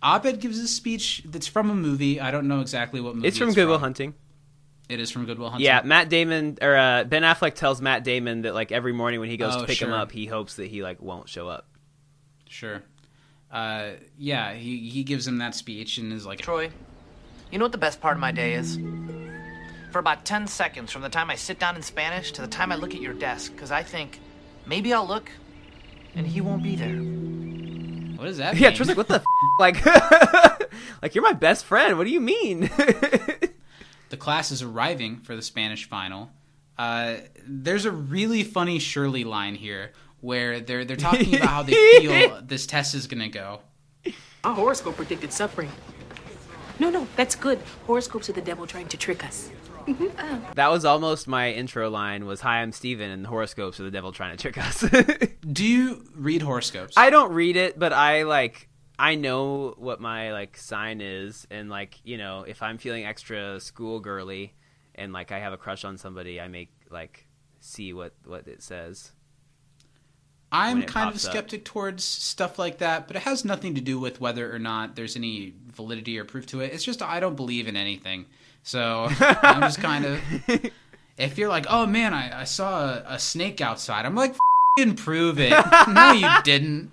[0.03, 2.21] Abed gives a speech that's from a movie.
[2.21, 3.29] I don't know exactly what movie.
[3.29, 4.15] It's from Good Will Hunting.
[4.89, 5.67] It is from Good Will Hunting.
[5.67, 9.29] Yeah, Matt Damon or uh, Ben Affleck tells Matt Damon that like every morning when
[9.29, 11.67] he goes Oh, to pick him up, he hopes that he like won't show up.
[12.49, 12.83] sure.
[13.51, 16.71] Uh, yeah, he he gives him that speech and is like, Troy,
[17.51, 18.79] you know what the best part of my day is?
[19.91, 22.71] For about 10 seconds, from the time I sit down in Spanish to the time
[22.73, 24.21] I look at your desk, because I think
[24.67, 25.31] maybe I'll look
[26.15, 26.97] and he won't be there.
[28.19, 28.77] What is does that?" Yeah, mean?
[28.77, 29.25] Troy's like, what the f-?
[29.59, 29.87] like,
[31.03, 31.97] like you're my best friend.
[31.97, 32.69] What do you mean?
[34.11, 36.31] the class is arriving for the Spanish final.
[36.77, 37.17] Uh,
[37.47, 42.41] there's a really funny Shirley line here where they're they're talking about how they feel
[42.43, 43.61] this test is gonna go.
[44.45, 45.71] Our horoscope predicted suffering.
[46.79, 47.59] No, no, that's good.
[47.87, 49.51] Horoscopes are the devil trying to trick us.
[50.55, 52.27] that was almost my intro line.
[52.27, 54.85] Was "Hi, I'm Steven, and the horoscopes are the devil trying to trick us."
[55.53, 56.95] Do you read horoscopes?
[56.97, 58.68] I don't read it, but I like
[58.99, 63.61] I know what my like sign is, and like you know, if I'm feeling extra
[63.61, 64.55] school girly,
[64.95, 67.27] and like I have a crush on somebody, I make like
[67.61, 69.13] see what what it says.
[70.51, 71.33] I'm kind of a pops up.
[71.33, 74.97] skeptic towards stuff like that, but it has nothing to do with whether or not
[74.97, 76.73] there's any validity or proof to it.
[76.73, 78.25] It's just I don't believe in anything.
[78.63, 80.21] So I'm just kind of.
[81.19, 84.39] If you're like, oh man, I, I saw a, a snake outside, I'm like, F-
[84.77, 85.51] didn't prove it.
[85.89, 86.93] no, you didn't.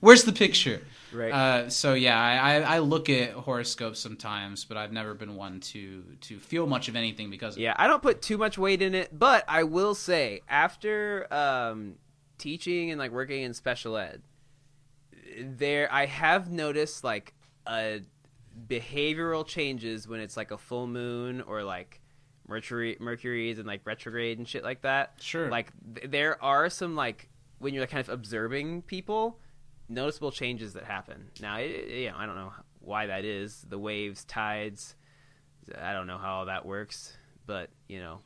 [0.00, 0.82] Where's the picture?
[1.12, 1.32] Right.
[1.32, 5.60] Uh, so yeah, I, I, I look at horoscopes sometimes, but I've never been one
[5.60, 8.82] to to feel much of anything because of Yeah, I don't put too much weight
[8.82, 11.94] in it, but I will say after um,
[12.36, 14.22] teaching and like working in special ed,
[15.40, 17.34] there I have noticed like
[17.66, 18.00] a
[18.66, 22.00] behavioral changes when it's like a full moon or like
[22.46, 25.14] Mercury Mercury's and like retrograde and shit like that.
[25.20, 25.50] Sure.
[25.50, 29.38] Like th- there are some like when you're kind of observing people,
[29.88, 31.30] noticeable changes that happen.
[31.40, 33.64] Now, it, you know, I don't know why that is.
[33.68, 34.94] The waves, tides.
[35.80, 37.16] I don't know how all that works,
[37.46, 38.20] but you know,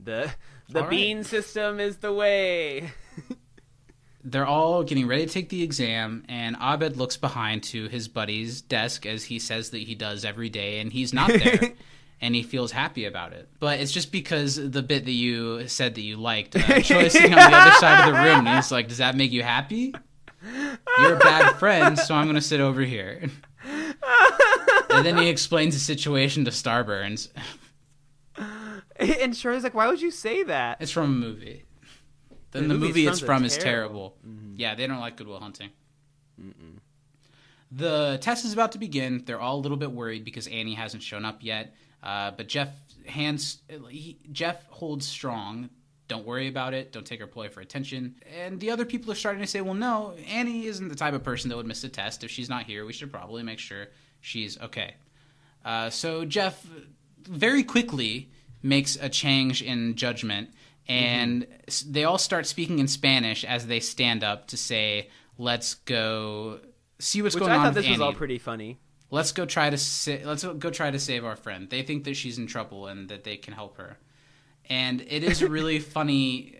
[0.00, 0.30] the
[0.68, 0.90] the All right.
[0.90, 2.90] bean system is the way.
[4.24, 8.62] they're all getting ready to take the exam, and Abed looks behind to his buddy's
[8.62, 11.72] desk as he says that he does every day, and he's not there.
[12.20, 15.94] And he feels happy about it, but it's just because the bit that you said
[15.94, 16.56] that you liked.
[16.56, 19.30] Uh, sitting on the other side of the room, and he's like, "Does that make
[19.30, 19.94] you happy?
[20.98, 23.22] You're a bad friend, so I'm going to sit over here."
[24.90, 27.28] and then he explains the situation to Starburns.
[28.98, 31.64] and Shirley's like, "Why would you say that?" It's from a movie.
[32.50, 34.16] Then The the, movie it's from is terrible.
[34.24, 34.54] terrible.
[34.56, 35.70] Yeah, they don't like Good Will Hunting.
[37.70, 39.22] The test is about to begin.
[39.26, 41.74] They're all a little bit worried because Annie hasn't shown up yet.
[42.02, 42.68] Uh, but Jeff
[43.06, 43.58] hands
[43.88, 45.70] he, Jeff holds strong.
[46.06, 46.92] Don't worry about it.
[46.92, 48.14] Don't take her ploy for attention.
[48.40, 51.22] And the other people are starting to say, "Well, no, Annie isn't the type of
[51.22, 52.24] person that would miss a test.
[52.24, 53.88] If she's not here, we should probably make sure
[54.20, 54.94] she's okay."
[55.64, 56.66] Uh, so Jeff
[57.22, 58.30] very quickly
[58.62, 60.50] makes a change in judgment,
[60.86, 65.74] and s they all start speaking in Spanish as they stand up to say, "Let's
[65.74, 66.60] go
[66.98, 68.78] see what's Which going I on." I thought this was all pretty funny.
[69.10, 71.68] Let's go try to sa- let's go try to save our friend.
[71.70, 73.98] They think that she's in trouble and that they can help her.
[74.68, 76.56] And it is a really funny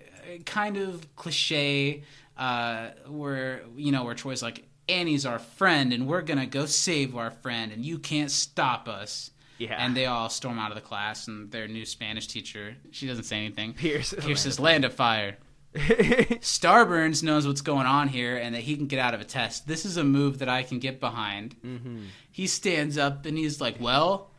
[0.47, 2.05] kind of cliche
[2.37, 6.65] uh, where you know where Troy's like Annie's our friend and we're going to go
[6.67, 9.31] save our friend and you can't stop us.
[9.59, 9.75] Yeah.
[9.77, 13.25] And they all storm out of the class and their new Spanish teacher, she doesn't
[13.25, 13.73] say anything.
[13.75, 15.37] Pierce- Pierce says land of fire.
[16.41, 19.69] Starburns knows what's going on here and that he can get out of a test.
[19.69, 21.57] This is a move that I can get behind.
[21.65, 22.05] Mm-hmm.
[22.31, 24.31] He stands up and he's like, "Well,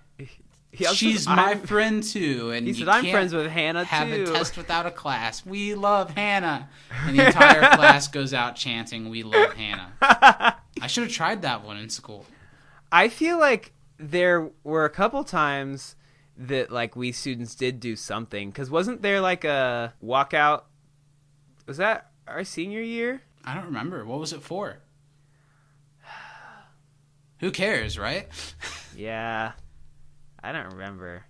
[0.74, 4.26] she's says, my friend too." And He said, "I'm friends with Hannah, Have too." a
[4.26, 5.46] test without a class.
[5.46, 6.70] We love Hannah."
[7.06, 9.94] And the entire class goes out chanting, "We love Hannah."
[10.82, 12.26] I should have tried that one in school.
[12.92, 15.96] I feel like there were a couple times
[16.38, 20.64] that like we students did do something because wasn't there like a walkout?
[21.70, 23.22] Was that our senior year?
[23.46, 24.80] I don't remember what was it for.
[27.42, 28.28] Who cares, right?
[28.98, 29.54] Yeah,
[30.44, 31.24] I don't remember.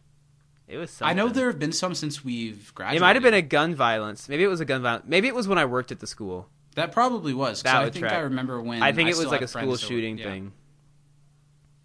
[0.68, 1.02] It was.
[1.02, 3.02] I know there have been some since we've graduated.
[3.02, 4.28] It might have been a gun violence.
[4.28, 5.06] Maybe it was a gun violence.
[5.07, 6.49] Maybe it was when I worked at the school.
[6.74, 7.61] that probably was.
[7.61, 8.14] That I would think track.
[8.14, 10.24] I remember when I think it was like a school friends that were- shooting yeah.
[10.24, 10.53] thing,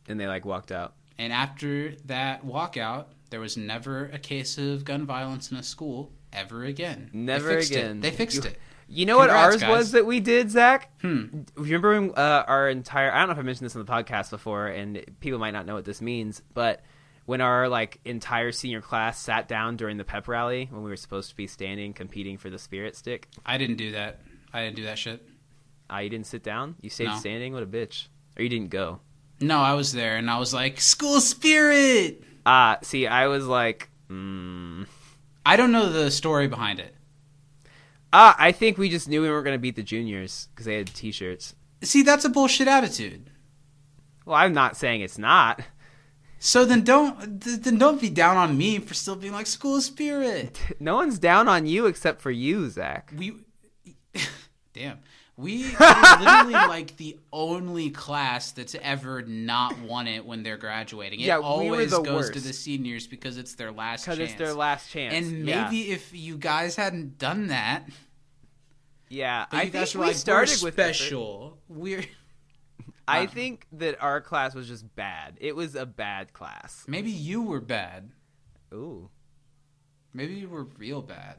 [0.09, 0.95] and they like walked out.
[1.19, 6.13] And after that walkout, there was never a case of gun violence in a school
[6.35, 7.11] ever again.
[7.13, 7.71] They Never it.
[7.71, 8.01] again.
[8.01, 8.59] They fixed You- it.
[8.87, 9.71] You know what ours guys.
[9.71, 10.91] was that we did, Zach?
[11.01, 11.43] Hmm.
[11.57, 14.29] Remember when uh, our entire I don't know if I mentioned this on the podcast
[14.31, 16.83] before, and people might not know what this means, but
[17.25, 20.97] when our like entire senior class sat down during the pep rally when we were
[20.97, 24.21] supposed to be standing competing for the spirit stick, I didn't do that.
[24.53, 25.27] I didn't do that shit.
[25.91, 26.75] uh, you didn't sit down.
[26.83, 27.17] You stayed No.
[27.17, 27.55] standing.
[27.55, 28.09] What a bitch!
[28.37, 29.01] Or you didn't go.
[29.41, 32.23] No, I was there and I was like, school spirit.
[32.45, 34.87] Ah, see, I was like, mm.
[35.47, 36.95] I don't know the story behind it.
[38.13, 40.77] ah, I think we just knew we weren't going to beat the juniors because they
[40.77, 41.55] had T-shirts.
[41.83, 43.31] See, that's a bullshit attitude.
[44.25, 45.61] Well, I'm not saying it's not.
[46.39, 50.61] So then don't then don't be down on me for still being like school spirit.
[50.81, 53.13] No one's down on you except for you, Zach.
[53.17, 53.35] We
[54.75, 54.99] damn.
[55.37, 61.21] We are literally like the only class that's ever not won it when they're graduating.
[61.21, 64.19] It Yeah, we were always the goes to the seniors because it's their last Because
[64.19, 64.31] chance.
[64.31, 65.15] it's their last chance.
[65.15, 65.65] And Yeah.
[65.65, 67.89] maybe if you guys hadn't done that,
[69.09, 70.95] Yeah, I think we like, started with effort.
[70.95, 71.59] special.
[71.69, 72.05] We're
[73.09, 75.37] I think that our class was just bad.
[75.41, 76.85] It was a bad class.
[76.89, 78.11] maybe you were bad.
[78.73, 79.11] Ooh,
[80.13, 81.39] Maybe you were real bad.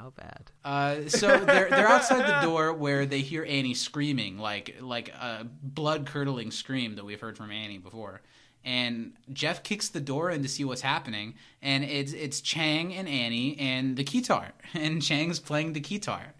[0.00, 0.50] How bad?
[0.64, 5.46] Uh, so they're they're outside the door where they hear Annie screaming like like a
[5.62, 8.22] blood curdling scream that we've heard from Annie before.
[8.64, 13.08] And Jeff kicks the door in to see what's happening, and it's it's Chang and
[13.08, 16.34] Annie and the guitar, and Chang's playing the guitar,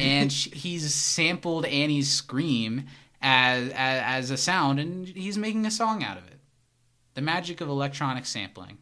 [0.00, 2.84] and sh he's sampled Annie's scream
[3.22, 6.38] as, as as a sound, and he's making a song out of it.
[7.14, 8.78] The magic of electronic sampling.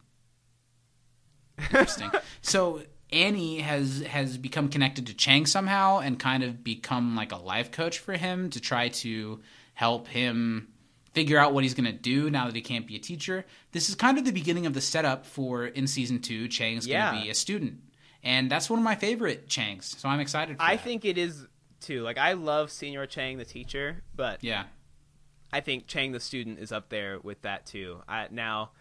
[1.59, 2.09] Interesting.
[2.41, 2.81] so
[3.13, 7.71] Annie has has become connected to Chang somehow and kind of become like a life
[7.71, 9.39] coach for him to try to
[9.73, 10.67] help him
[11.13, 13.45] figure out what he's going to do now that he can't be a teacher.
[13.71, 17.09] This is kind of the beginning of the setup for in season 2 Chang's Yeah.
[17.11, 17.81] going to be a student.
[18.23, 19.83] And that's one of my favorite Changs.
[19.99, 20.83] So I'm excited for I that.
[20.83, 21.45] think it is
[21.81, 22.01] too.
[22.01, 24.63] Like I love Señor Chang the teacher, but Yeah.
[25.51, 28.01] I think Chang the student is up there with that too.
[28.07, 28.71] I, now,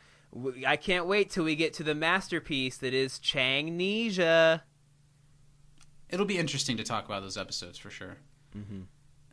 [0.66, 4.62] I can't wait till we get to the masterpiece that is Changnesia.
[6.08, 8.16] It'll be interesting to talk about those episodes for sure.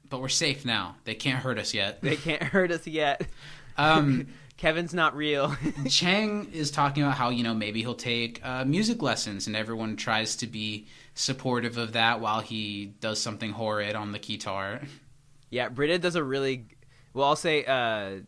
[0.09, 0.95] But we're safe now.
[1.03, 2.01] They can't hurt us yet.
[2.01, 3.21] They can't hurt us yet.
[3.77, 4.27] Um,
[4.57, 5.55] Kevin's not real.
[5.89, 9.95] Chang is talking about how you know maybe he'll take uh, music lessons, and everyone
[9.95, 14.81] tries to be supportive of that while he does something horrid on the guitar.
[15.49, 16.65] yeah, Britta does a really
[17.13, 17.27] well.
[17.29, 18.21] I'll say uh,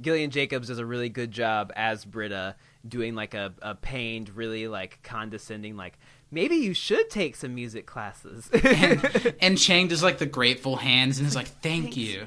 [0.00, 2.56] Gillian Jacobs does a really good job as Britta,
[2.86, 5.98] doing like a, a pained, really like condescending, like
[6.30, 8.50] maybe you should take some music classes.
[8.64, 12.26] and, and Chang does like the grateful hands and is like, "Thank you."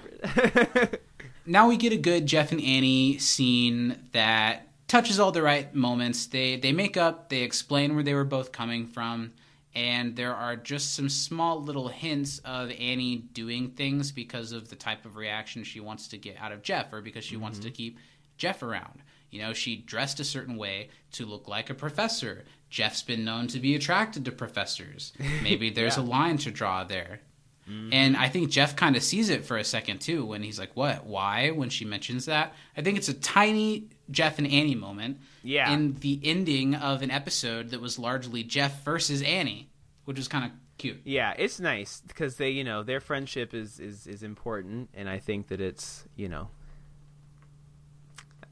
[1.45, 6.25] now we get a good Jeff and Annie scene that touches all the right moments.
[6.27, 9.33] They they make up, they explain where they were both coming from,
[9.73, 14.75] and there are just some small little hints of Annie doing things because of the
[14.75, 17.67] type of reaction she wants to get out of Jeff, or because she wants to
[17.67, 17.75] mm-hmm.
[17.75, 17.99] keep
[18.37, 19.01] Jeff around.
[19.29, 22.43] You know, she dressed a certain way to look like a professor.
[22.69, 25.13] Jeff's been known to be attracted to professors.
[25.43, 27.21] Maybe there's a line to draw there.
[27.69, 27.93] Mm-hmm.
[27.93, 30.75] And I think Jeff kind of sees it for a second too when he's like,
[30.75, 31.05] "What?
[31.05, 35.19] Why?" When she mentions that, I think it's a tiny Jeff and Annie moment.
[35.43, 35.71] Yeah.
[35.71, 39.69] In the ending of an episode that was largely Jeff versus Annie,
[40.05, 41.01] which was kind of cute.
[41.03, 45.19] yeah, it's nice because they, you know, their friendship is is is important, and I
[45.19, 46.49] think that it's, you know,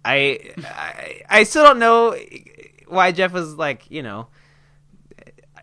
[0.05, 2.15] I I, I still don't know
[2.87, 4.27] why Jeff was like, you know.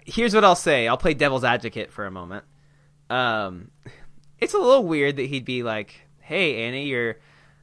[0.09, 0.87] Here's what I'll say.
[0.87, 2.45] I'll play devil's advocate for a moment.
[3.11, 3.71] Um,
[4.39, 7.17] it's a little weird that he'd be like, "Hey, Annie, you're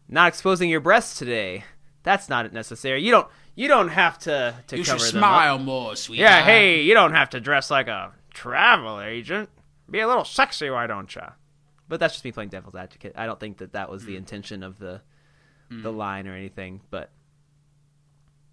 [0.07, 1.63] not exposing your breasts today.
[2.03, 3.01] That's not necessary.
[3.03, 6.29] You don't you don't have to to You cover should them up." smile more, sweetheart.
[6.29, 9.49] Yeah, hey, you don't have to dress like a travel agent.
[9.89, 11.21] Be a little sexy, why don't you?
[11.87, 13.13] But that's just me playing devil's advocate.
[13.15, 15.01] I don't think that that was the intention of the
[15.69, 16.81] the line or anything.
[16.89, 17.11] But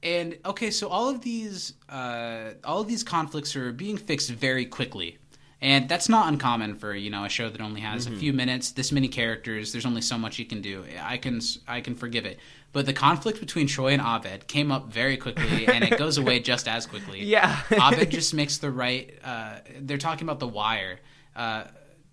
[0.02, 4.64] And okay, so all of these uh, all of these conflicts are being fixed very
[4.66, 5.18] quickly,
[5.62, 8.72] and that's not uncommon for you know a show that only has a few minutes,
[8.72, 9.72] this many characters.
[9.72, 10.84] There's only so much you can do.
[11.00, 12.38] I can I can forgive it,
[12.72, 16.40] but the conflict between Troy and Abed came up very quickly, and it goes away
[16.40, 17.24] just as quickly.
[17.24, 17.60] Yeah.
[17.70, 19.12] Abed just makes the right.
[19.22, 21.00] Uh, they're talking about the wire.
[21.36, 21.64] Uh,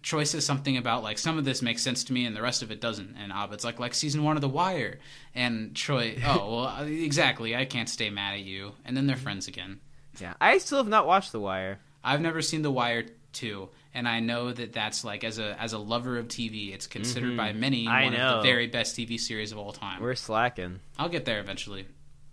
[0.03, 2.61] Troy says something about like some of this makes sense to me and the rest
[2.61, 4.99] of it doesn't, and Abed's like like season one of The Wire,
[5.35, 9.17] and Troy, oh well, uh, exactly, I can't stay mad at you, and then they're
[9.17, 9.79] friends again.
[10.19, 11.79] yeah, I still have not watched The Wire.
[12.03, 15.73] I've never seen The Wire two, and I know that that's like as a as
[15.73, 17.93] a lover of TV, it's considered by many Mm-hmm.
[17.93, 18.37] I one of know.
[18.37, 20.01] the very best TV series of all time.
[20.01, 20.79] We're slacking.
[20.97, 21.85] I'll get there eventually.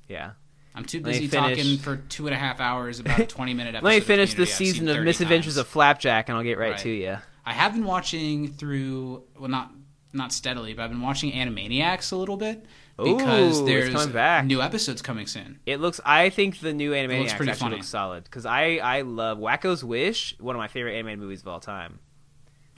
[0.09, 0.33] Yeah.
[0.77, 3.87] I'm too busy talking for two and a half hours about a 20 minute episode.
[3.87, 5.59] Let me finish this Community I've seen season of Misadventures times.
[5.59, 6.79] of Flapjack, and I'll get right, Right.
[6.81, 7.17] to you.
[7.47, 9.71] I have been watching through well not
[10.13, 12.65] not steadily, but I've been watching Animaniacs a little bit
[12.97, 14.45] because Ooh, there's coming back.
[14.45, 15.59] new episodes coming soon.
[15.67, 16.01] It looks.
[16.05, 17.77] I think the new pretty actually funny.
[17.77, 21.49] looks solid because I I love Wakko's Wish, one of my favorite animated movies of
[21.49, 21.99] all time.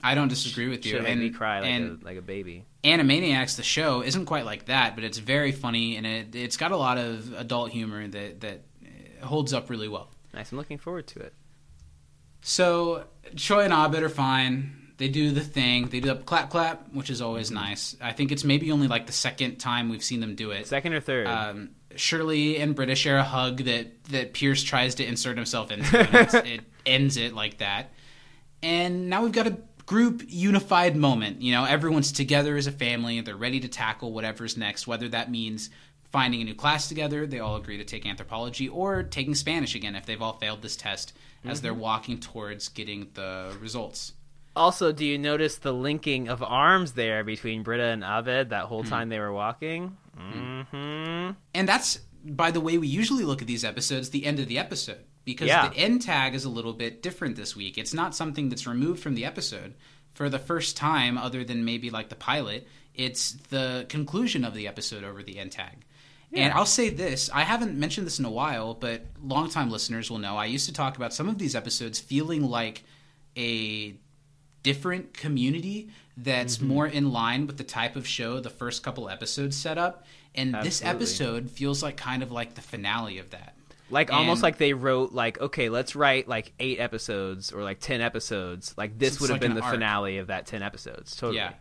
[0.03, 0.93] I don't disagree with you.
[0.93, 2.65] Should make and me cry like a like a baby.
[2.83, 6.71] Animaniacs, the show, isn't quite like that, but it's very funny and it it's got
[6.71, 8.61] a lot of adult humor that that
[9.23, 10.09] holds up really well.
[10.33, 10.51] Nice.
[10.51, 11.33] I'm looking forward to it.
[12.41, 14.86] So Troy and ah Abed are fine.
[14.97, 15.87] They do the thing.
[15.89, 17.27] They do the clap clap, which is Mm-hmm.
[17.27, 17.95] always nice.
[18.01, 20.67] I think it's maybe only like the second time we've seen them do it.
[20.67, 21.27] Second or third?
[21.27, 25.97] Um, Shirley and Britta share a hug that that Pierce tries to insert himself into.
[25.97, 27.91] And it ends it like that.
[28.63, 31.41] And now we've got a group unified moment.
[31.41, 33.21] You know, everyone's together as a family.
[33.21, 35.69] They're ready to tackle whatever's next, whether that means
[36.11, 37.25] finding a new class together.
[37.27, 40.75] They all agree to take anthropology or taking Spanish again if they've all failed this
[40.75, 41.13] test
[41.45, 44.11] as they're walking towards getting the results.
[44.57, 48.67] Also, do you notice the linking of arms there between Britta and Abed that Hmm.
[48.67, 49.95] whole time they were walking?
[50.19, 51.31] Mm-hmm.
[51.53, 54.57] And that's, by the way, we usually look at these episodes, the end of the
[54.59, 54.99] episode.
[55.25, 55.67] Because Yeah.
[55.69, 57.77] the end tag is a little bit different this week.
[57.77, 59.73] It's not something that's removed from the episode.
[60.13, 62.65] For the first time, other than maybe like the pilot,
[62.95, 65.85] it's the conclusion of the episode over the end tag.
[66.33, 70.17] And I'll say this I haven't mentioned this in a while, but longtime listeners will
[70.17, 72.83] know I used to talk about some of these episodes feeling like
[73.37, 73.95] a
[74.63, 76.67] different community that's Mm-hmm.
[76.67, 80.05] more in line with the type of show the first couple episodes set up.
[80.33, 83.55] And this episode feels like kind of like the finale of that.
[83.89, 88.01] Like almost like they wrote like okay, let's write like eight episodes or like ten
[88.01, 88.73] episodes.
[88.77, 89.73] Like this would have like been the arc.
[89.73, 91.15] finale of that ten episodes.
[91.15, 91.37] Totally.
[91.37, 91.53] Yeah.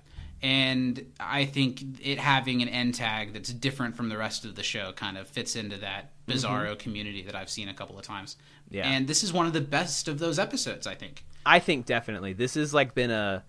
[0.43, 4.63] And I think it having an end tag that's different from the rest of the
[4.63, 8.37] show kind of fits into that bizarro community that I've seen a couple of times.
[8.67, 8.75] Mm-hmm.
[8.75, 8.89] Yeah.
[8.89, 11.25] And this is one of the best of those episodes, I think.
[11.47, 13.45] I think definitely this has like been a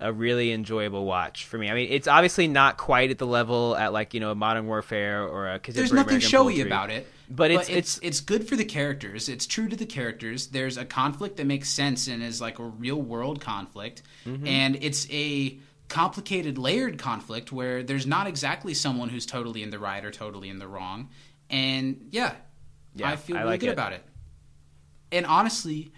[0.00, 1.70] a really enjoyable watch for me.
[1.70, 5.22] I mean, it's obviously not quite at the level at like you know Modern Warfare
[5.22, 6.60] or a There's nothing American showy Poultry.
[6.68, 7.06] about it.
[7.30, 9.28] But it's- it's it's- it's good for the characters.
[9.28, 10.48] It's true to the characters.
[10.48, 14.46] There's a conflict that makes sense and is like a real world conflict, Mm-hmm.
[14.46, 15.58] and it's a
[15.88, 20.48] complicated, layered conflict where there's not exactly someone who's totally in the right or totally
[20.48, 21.08] in the wrong.
[21.48, 22.34] And yeah,
[22.94, 23.72] Yeah, I feel I really like good it.
[23.74, 24.02] about it.
[25.12, 25.92] And honestly,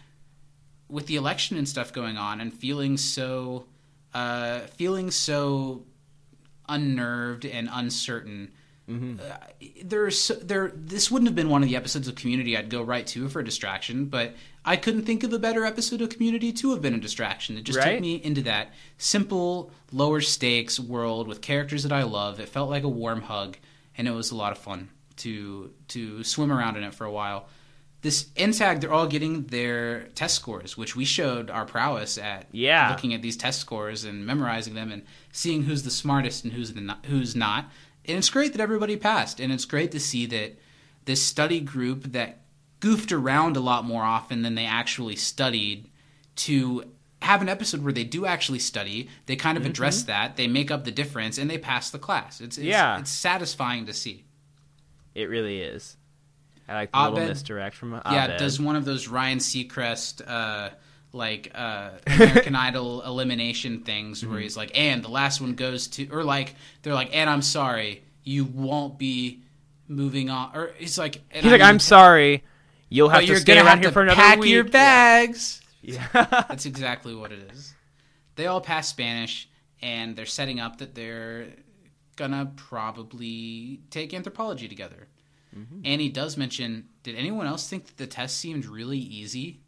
[0.89, 3.67] with the election and stuff going on, and feeling so,
[4.15, 5.85] uh, feeling so
[6.69, 8.53] unnerved and uncertain.
[8.89, 9.17] Mm-hmm.
[9.21, 9.37] Uh,
[9.83, 10.71] there's so, there.
[10.75, 13.41] This wouldn't have been one of the episodes of Community I'd go right to for
[13.41, 14.35] a distraction, but
[14.65, 17.57] I couldn't think of a better episode of Community to have been a distraction.
[17.57, 17.95] It just Right?
[17.95, 22.39] took me into that simple, lower stakes world with characters that I love.
[22.39, 23.57] It felt like a warm hug,
[23.99, 27.13] and it was a lot of fun to to swim around in it for a
[27.13, 27.49] while.
[28.07, 32.47] This end tag, they're all getting their test scores, which we showed our prowess at.
[32.53, 32.89] Yeah.
[32.89, 35.03] looking at these test scores and memorizing them and
[35.33, 37.69] seeing who's the smartest and who's the not, who's not.
[38.05, 40.57] And it's great that everybody passed, and it's great to see that
[41.07, 42.43] this study group that
[42.79, 45.91] goofed around a lot more often than they actually studied
[46.37, 46.85] to
[47.23, 49.09] have an episode where they do actually study.
[49.27, 49.71] They kind of mm-hmm.
[49.71, 52.41] address that, they make up the difference, and they pass the class.
[52.41, 53.01] It's, it's Yeah.
[53.01, 54.27] it's satisfying to see.
[55.13, 55.97] It really is.
[56.69, 58.13] I like the little misdirect from Abed.
[58.13, 60.71] Yeah, does one of those Ryan Seacrest uh,
[61.13, 64.31] like uh, American Idol elimination things Mm-hmm.
[64.33, 67.43] where he's like, and the last one goes to, or like they're like, and I'm
[67.43, 69.43] sorry, you won't be
[69.89, 72.43] moving on, or he's like, He's like, I'm sorry,
[72.89, 74.51] you'll have to stay around here for another pack week.
[74.51, 75.61] your bags.
[75.83, 76.07] Yeah.
[76.13, 77.73] That's exactly what it is.
[78.35, 79.49] They all pass Spanish,
[79.81, 81.47] and they're setting up that they're
[82.17, 85.07] gonna probably take anthropology together.
[85.57, 85.81] Mm-hmm.
[85.85, 89.61] Annie does mention, did anyone else think that the test seemed really easy?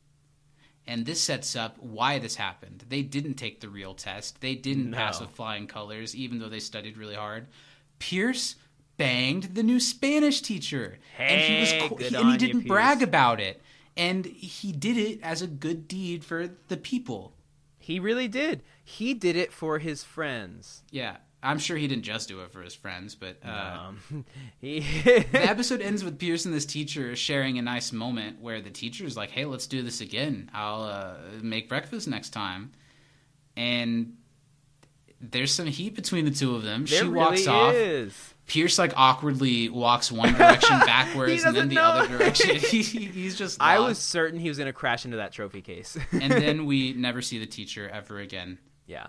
[0.86, 2.84] And this sets up why this happened.
[2.88, 4.40] They didn't take the real test.
[4.40, 5.26] They didn't pass No.
[5.26, 7.46] with flying colors, even though they studied really hard.
[7.98, 8.56] Pierce
[8.96, 12.68] banged the new Spanish teacher, and he was co- he, and he didn't Pierce.
[12.68, 13.60] brag about it.
[13.96, 17.34] And he did it as a good deed for the people.
[17.78, 18.62] He really did.
[18.84, 20.82] He did it for his friends.
[20.90, 23.92] Yeah, I'm sure he didn't just do it for his friends, but uh,
[24.60, 28.70] he the episode ends with Pierce and this teacher sharing a nice moment where the
[28.70, 30.50] teacher is like, "Hey, let's do this again.
[30.52, 32.72] I'll uh, make breakfast next time."
[33.56, 34.14] And
[35.20, 36.84] there's some heat between the two of them.
[36.86, 37.74] there she walks really off.
[37.74, 38.34] is.
[38.46, 41.82] Pierce like awkwardly walks one direction backwards and then the know.
[41.82, 42.56] other direction.
[42.56, 45.98] he, he's just I was certain he was going to crash into that trophy case.
[46.12, 48.58] and then we never see the teacher ever again.
[48.86, 49.08] yeah.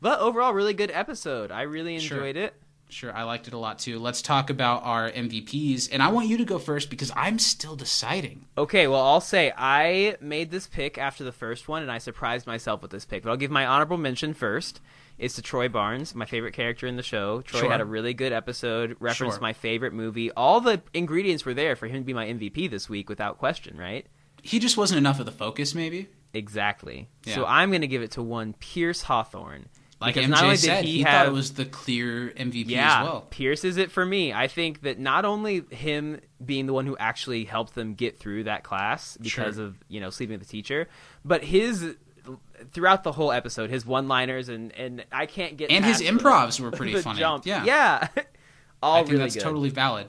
[0.00, 1.50] But overall, really good episode.
[1.50, 2.18] I really Sure.
[2.18, 2.54] enjoyed it.
[2.88, 3.98] Sure, I liked it a lot too.
[3.98, 7.74] Let's talk about our MVPs, and I want you to go first because I'm still
[7.74, 8.46] deciding.
[8.56, 12.46] Okay, well, I'll say I made this pick after the first one, and I surprised
[12.46, 13.24] myself with this pick.
[13.24, 14.80] But I'll give my honorable mention first.
[15.18, 17.40] It's to Troy Barnes, my favorite character in the show.
[17.40, 17.70] Troy Sure.
[17.72, 19.42] had a really good episode, referenced Sure.
[19.42, 20.30] my favorite movie.
[20.32, 23.78] All the ingredients were there for him to be my MVP this week, without question,
[23.78, 24.06] right?
[24.42, 26.08] He just wasn't enough of the focus, maybe.
[26.34, 27.08] Exactly.
[27.24, 27.34] Yeah.
[27.34, 29.70] So I'm going to give it to one Pierce Hawthorne.
[30.00, 32.68] Like Because MJ not only did said, he he, thought it was the clear MVP
[32.68, 33.20] yeah, as well.
[33.30, 34.30] Pierce is it for me.
[34.32, 38.44] I think that not only him being the one who actually helped them get through
[38.44, 39.64] that class because Sure.
[39.64, 40.88] of you know sleeping with the teacher,
[41.24, 41.94] but his
[42.72, 46.10] throughout the whole episode, his one-liners and and I can't get And his past the-
[46.18, 47.18] improvs were pretty funny.
[47.20, 47.46] Jump.
[47.46, 47.64] Yeah.
[47.64, 48.08] yeah,
[48.82, 49.44] all I think really that's good.
[49.44, 50.08] totally valid.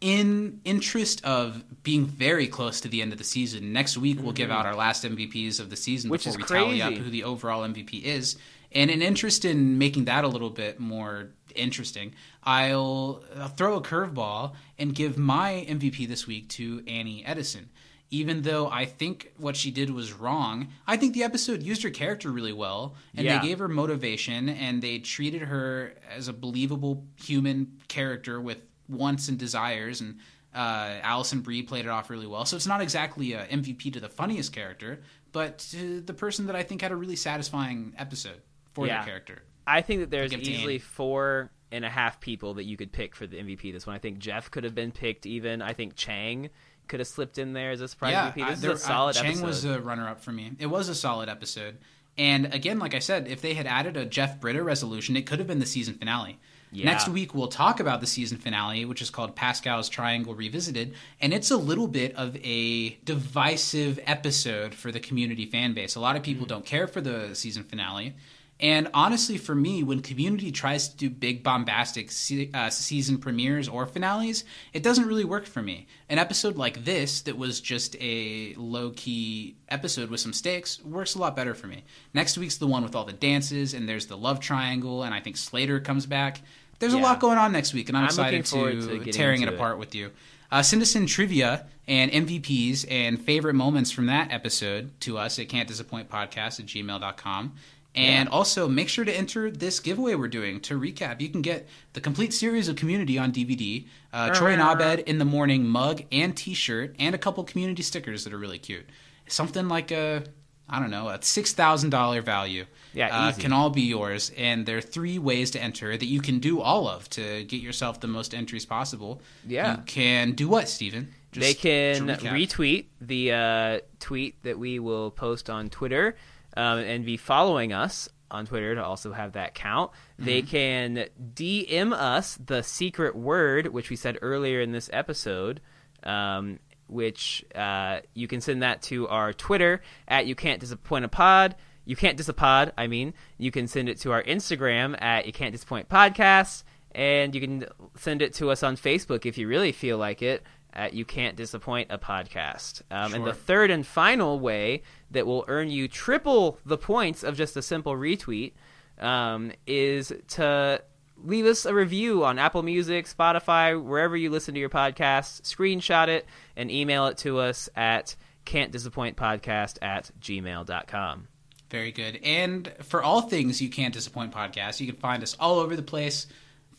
[0.00, 4.32] In interest of being very close to the end of the season, next week we'll
[4.32, 6.12] give out our last MVPs of the season Mm-hmm.
[6.12, 7.02] Which before is we tally up crazy.
[7.04, 8.38] who the overall MVP is.
[8.72, 12.14] And in interest in making that a little bit more interesting,
[12.44, 17.68] I'll uh, throw a curveball and give my MVP this week to Annie Edison.
[18.12, 21.90] Even though I think what she did was wrong, I think the episode used her
[21.90, 23.38] character really well, and Yeah.
[23.38, 29.28] they gave her motivation, and they treated her as a believable human character with wants
[29.28, 30.00] and desires.
[30.00, 30.18] And
[30.52, 32.44] uh, Alison Brie played it off really well.
[32.44, 36.56] So it's not exactly a MVP to the funniest character, but to the person that
[36.56, 38.40] I think had a really satisfying episode
[38.80, 39.04] for Yeah.
[39.04, 39.42] character.
[39.66, 43.26] I think that there's easily four and a half people that you could pick for
[43.26, 43.94] the MVP this one.
[43.94, 45.26] I think Jeff could have been picked.
[45.26, 46.50] Even I think Chang
[46.88, 48.42] could have slipped in there as a surprise yeah, MVP.
[48.42, 49.46] I- This there- is a solid Chang episode.
[49.46, 50.52] was a runner-up for me.
[50.58, 51.78] It was a solid episode,
[52.18, 55.38] and again, like I said, if they had added a Jeff Britta resolution, it could
[55.38, 56.38] have been the season finale.
[56.72, 56.84] Yeah.
[56.84, 60.94] Next week, we'll talk about the season finale, which is called Pascal's Triangle Revisited.
[61.20, 65.96] And it's a little bit of a divisive episode for the community fan base.
[65.96, 66.50] A lot of people mm.
[66.50, 68.14] don't care for the season finale.
[68.60, 73.68] And honestly, for me, when Community tries to do big bombastic se- uh, season premieres
[73.68, 75.86] or finales, it doesn't really work for me.
[76.10, 81.14] An episode like this, that was just a low key episode with some stakes, works
[81.14, 81.84] a lot better for me.
[82.12, 85.20] Next week's the one with all the dances, and there's the love triangle, and I
[85.20, 86.42] think Slater comes back.
[86.80, 89.48] There's a lot going on next week, and I'm, I'm excited to, to tearing it
[89.48, 89.54] it.
[89.54, 90.10] apart with you.
[90.50, 95.38] Uh, send us in trivia and MVPs and favorite moments from that episode to us
[95.38, 97.54] at can't disappoint podcast at gmail.com.
[97.94, 100.60] And also make sure to enter this giveaway we're doing.
[100.60, 104.62] To recap, you can get the complete series of Community on DVD, uh, Troy and
[104.62, 108.58] Abed in the morning mug and T-shirt, and a couple community stickers that are really
[108.58, 108.86] cute.
[109.26, 110.22] Something like a,
[110.68, 112.66] I don't know, a six thousand dollar value.
[112.92, 114.30] Yeah, uh, can all be yours.
[114.36, 117.60] And there are three ways to enter that you can do all of to get
[117.60, 119.20] yourself the most entries possible.
[119.46, 119.78] Yeah.
[119.78, 121.12] you can do what, Steven?
[121.32, 126.16] they can retweet the uh, tweet that we will post on Twitter
[126.60, 129.90] um, and be following us on Twitter to also have that count.
[130.18, 135.60] They can DM us the secret word, which we said earlier in this episode.
[136.02, 141.08] Um, which uh, you can send that to our Twitter at you can't disappoint a
[141.08, 141.54] pod.
[141.84, 145.52] You can't Disappoint, I mean, you can send it to our Instagram at you can't
[145.52, 146.62] disappoint podcast,
[146.92, 147.66] and you can
[147.96, 150.42] send it to us on Facebook if you really feel like it
[150.72, 152.82] at you can't disappoint a podcast.
[152.90, 157.36] Um, And the third and final way that will earn you triple the points of
[157.36, 158.52] just a simple retweet
[158.98, 160.82] um, is to
[161.22, 166.08] leave us a review on Apple Music, Spotify, wherever you listen to your podcast, Screenshot
[166.08, 166.26] it
[166.56, 171.28] and email it to us at can't disappoint podcast at gmail.com.
[171.70, 172.18] Very good.
[172.24, 175.82] And for all things You Can't Disappoint podcast, you can find us all over the
[175.82, 176.26] place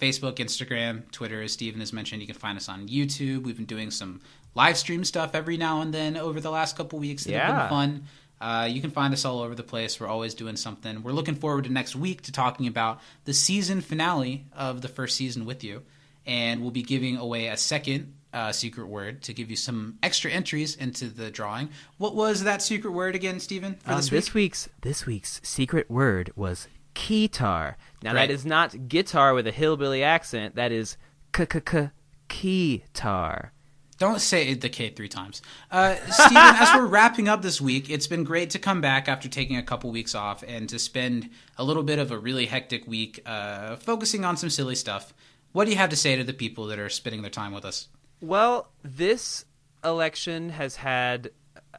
[0.01, 2.21] Facebook, Instagram, Twitter, as Steven has mentioned.
[2.21, 3.43] You can find us on YouTube.
[3.43, 4.21] We've been doing some
[4.55, 7.59] live stream stuff every now and then over the last couple weeks that have Yeah.
[7.61, 8.03] been fun.
[8.41, 9.99] Uh, you can find us all over the place.
[9.99, 11.03] We're always doing something.
[11.03, 15.15] We're looking forward to next week to talking about the season finale of the first
[15.15, 15.83] season with you.
[16.25, 20.31] And we'll be giving away a second uh, secret word to give you some extra
[20.31, 21.69] entries into the drawing.
[21.97, 25.89] What was that secret word again, Steven, for Um, this this, week's this week's secret
[25.91, 27.75] word was keytar.
[28.03, 28.27] Now Right.
[28.27, 30.55] that is not guitar with a hillbilly accent.
[30.55, 30.97] That is
[31.33, 31.89] k k k
[32.29, 33.49] keytar.
[33.97, 35.43] Don't say the K three times.
[35.69, 39.29] Uh, Steven, as we're wrapping up this week, it's been great to come back after
[39.29, 42.87] taking a couple weeks off and to spend a little bit of a really hectic
[42.87, 45.13] week uh, focusing on some silly stuff.
[45.51, 47.63] What do you have to say to the people that are spending their time with
[47.63, 47.89] us?
[48.21, 49.45] Well, this
[49.83, 51.29] election has had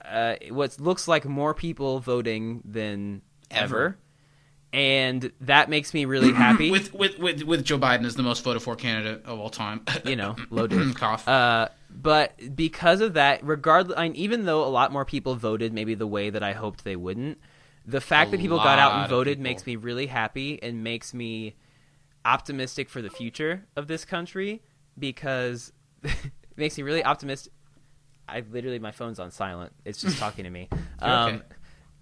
[0.05, 3.99] uh, what looks like more people voting than ever, Ever.
[4.73, 6.71] And that makes me really happy.
[6.71, 9.85] With, with with with Joe Biden as the most voted for candidate of all time.
[10.05, 11.27] you know, low cough.
[11.29, 15.73] Uh, but because of that, regardless, I mean, even though a lot more people voted
[15.73, 17.39] maybe the way that I hoped they wouldn't,
[17.87, 21.13] the fact A that people got out and voted makes me really happy and makes
[21.13, 21.55] me
[22.25, 24.63] optimistic for the future of this country
[24.99, 25.73] because
[26.03, 27.53] it makes me really optimistic.
[28.29, 29.73] I literally my phone's on silent.
[29.85, 30.69] It's just talking to me.
[31.03, 31.43] Um, okay.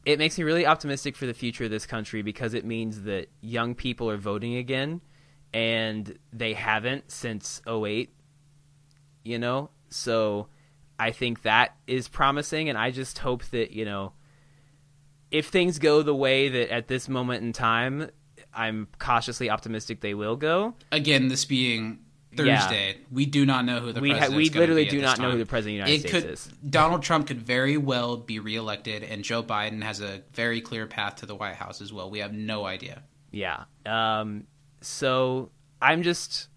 [0.04, 3.28] It makes me really optimistic for the future of this country because it means that
[3.40, 5.00] young people are voting again,
[5.52, 8.10] and they haven't since 08
[9.24, 9.70] you know?
[9.90, 10.48] So
[10.98, 14.12] i think that is promising and i just hope that you know
[15.30, 18.10] if things go the way that at this moment in time
[18.52, 20.74] i'm cautiously optimistic they will go.
[20.92, 22.00] Again, this being
[22.32, 22.60] Yeah.
[22.60, 24.36] Thursday, we do not know who the we ha- president.
[24.36, 26.32] we gonna literally do not know who the president of the it united states could
[26.32, 30.86] is Donald Trump could very well be reelected, and Joe Biden has a very clear
[30.86, 32.08] path to the White House as well.
[32.10, 33.02] We have no idea.
[33.32, 34.44] yeah um
[34.80, 35.50] so
[35.82, 36.48] i'm just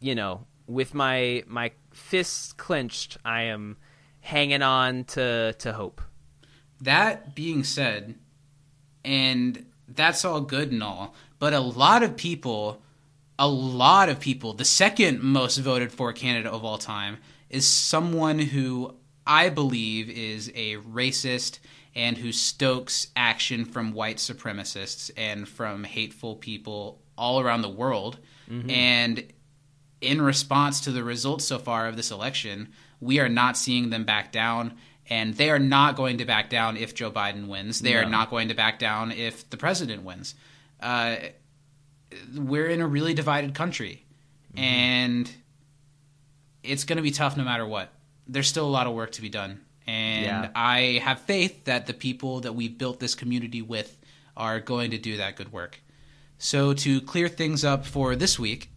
[0.00, 3.76] you know with my my fists clenched i am
[4.20, 6.00] hanging on to to hope
[6.80, 8.14] That being said,
[9.04, 12.82] and that's all good and all, but a lot of people,
[13.38, 17.18] a lot of people, the second most voted for candidate of all time
[17.50, 18.94] is someone who
[19.26, 21.58] I believe is a racist
[21.94, 28.18] and who stokes action from white supremacists and from hateful people all around the world.
[28.70, 29.24] And
[30.00, 34.04] in response to the results so far of this election, we are not seeing them
[34.04, 34.74] back down,
[35.08, 37.80] and they are not going to back down if Joe Biden wins.
[37.80, 40.34] They are not going to back down if the president wins.
[40.80, 41.16] Uh,
[42.36, 44.04] we're in a really divided country,
[44.56, 45.30] and
[46.62, 47.90] it's going to be tough no matter what.
[48.26, 50.50] There's still a lot of work to be done, and Yeah.
[50.54, 53.96] I have faith that the people that we've built this community with
[54.36, 55.80] are going to do that good work.
[56.38, 58.70] So to clear things up for this week,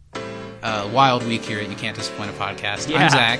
[0.64, 2.90] uh, wild week here at You Can't Disappoint a Podcast.
[2.90, 3.03] Yeah.
[3.03, 3.40] I'm Zach.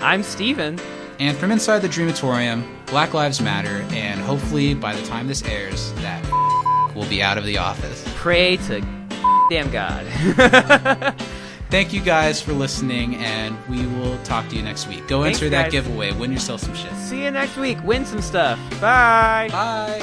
[0.00, 0.78] I'm Steven.
[1.20, 5.92] And from inside the Dreamatorium, Black Lives Matter, and hopefully by the time this airs,
[5.94, 6.22] that
[6.94, 8.04] will be out of the office.
[8.14, 8.80] Pray to
[9.50, 10.06] damn God.
[11.70, 15.06] Thank you guys for listening, and we will talk to you next week.
[15.06, 15.72] Go Thanks, enter that guys.
[15.72, 16.12] giveaway.
[16.12, 16.92] Win yourself some shit.
[16.94, 17.76] See you next week.
[17.84, 18.58] Win some stuff.
[18.80, 19.48] Bye.
[19.50, 20.00] Bye.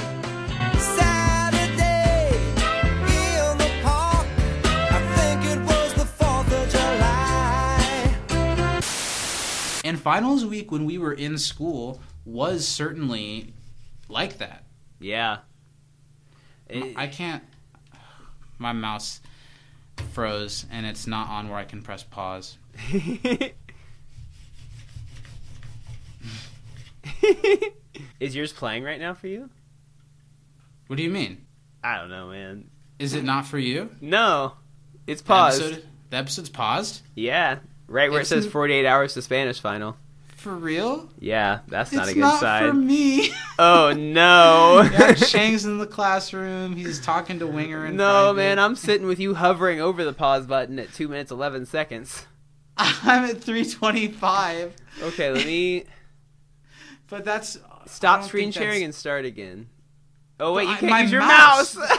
[0.78, 2.28] Saturday
[3.08, 4.28] in the park.
[4.64, 8.14] I think it was the 4th of July.
[9.84, 13.54] And finals week when we were in school was certainly
[14.08, 14.66] like that.
[15.00, 15.40] Yeah.
[16.70, 17.44] It- I can't.
[18.60, 19.20] My mouse
[20.12, 22.58] froze, and it's not on where I can press pause.
[28.20, 29.50] Is yours playing right now for you?
[30.88, 31.46] What do you mean?
[31.84, 32.70] I don't know, man.
[33.00, 33.90] Is it not for you?
[34.02, 34.54] No.
[35.08, 35.62] It's The paused.
[35.62, 37.02] episode- the episode's paused?
[37.16, 37.60] Yeah.
[37.88, 39.98] Right where it says 48 hours to Spanish final.
[40.46, 41.10] For real?
[41.20, 42.68] Yeah, that's not it's a good not sign.
[42.70, 43.32] for me.
[43.58, 44.88] Oh no.
[44.92, 46.76] yeah, Chang's in the classroom.
[46.76, 50.46] He's talking to Winger and no, man, I'm sitting with you hovering over the pause
[50.46, 52.28] button at 2 minutes 11 seconds.
[52.78, 54.76] I'm at 325.
[55.02, 55.86] Okay, let me
[57.10, 57.58] But that's
[57.88, 59.68] stop screen sharing and start again.
[60.40, 61.76] Oh wait, you can't my use your mouse.
[61.76, 61.90] mouse.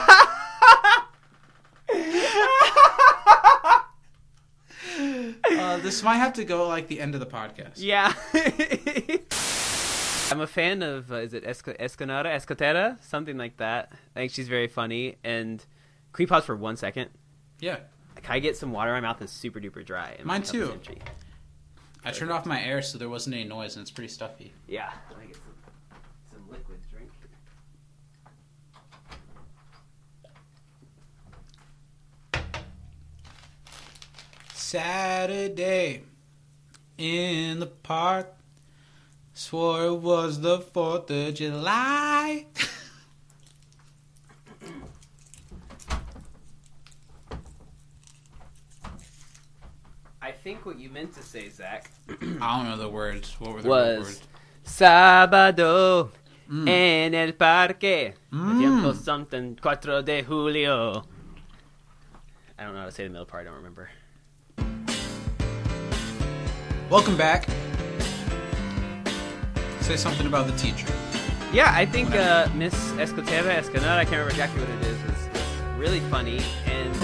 [4.97, 7.73] Uh, this might have to go like the end of the podcast.
[7.75, 8.13] yeah.
[10.31, 13.93] I'm a fan of uh, is it Esca- Escanara, Escotera, something like that.
[14.15, 15.15] I think she's very funny.
[15.23, 15.59] And
[16.11, 17.09] can we pause for one second?
[17.59, 17.77] Yeah.
[18.15, 18.91] Can I get some water?
[18.91, 20.17] My mouth is super duper dry.
[20.23, 20.77] Mine too.
[22.03, 24.53] I turned off my air so there wasn't any noise, and it's pretty stuffy.
[24.67, 24.89] Yeah.
[25.09, 25.43] Let me get some,
[26.31, 27.09] some liquid drink.
[34.67, 36.01] Saturday
[36.97, 38.33] in the park.
[39.33, 42.45] Swore it was the 4th of July.
[50.21, 52.13] I think what you meant to say, Zach, I
[52.57, 53.35] don't know the words.
[53.39, 54.21] What were the was words?
[54.65, 56.09] Sábado
[56.49, 56.65] Mm.
[56.69, 58.13] en el parque.
[58.31, 61.03] Tiempo something 4 de julio.
[62.57, 63.41] I don't know how to say the middle part.
[63.41, 63.89] I don't remember.
[66.89, 67.45] Welcome back.
[69.81, 70.87] Say something about the teacher.
[71.51, 75.27] Yeah, I think uh, Miss Escotera Escanada, I can't remember exactly what it is, was,
[75.33, 76.39] was really funny.
[76.65, 76.95] And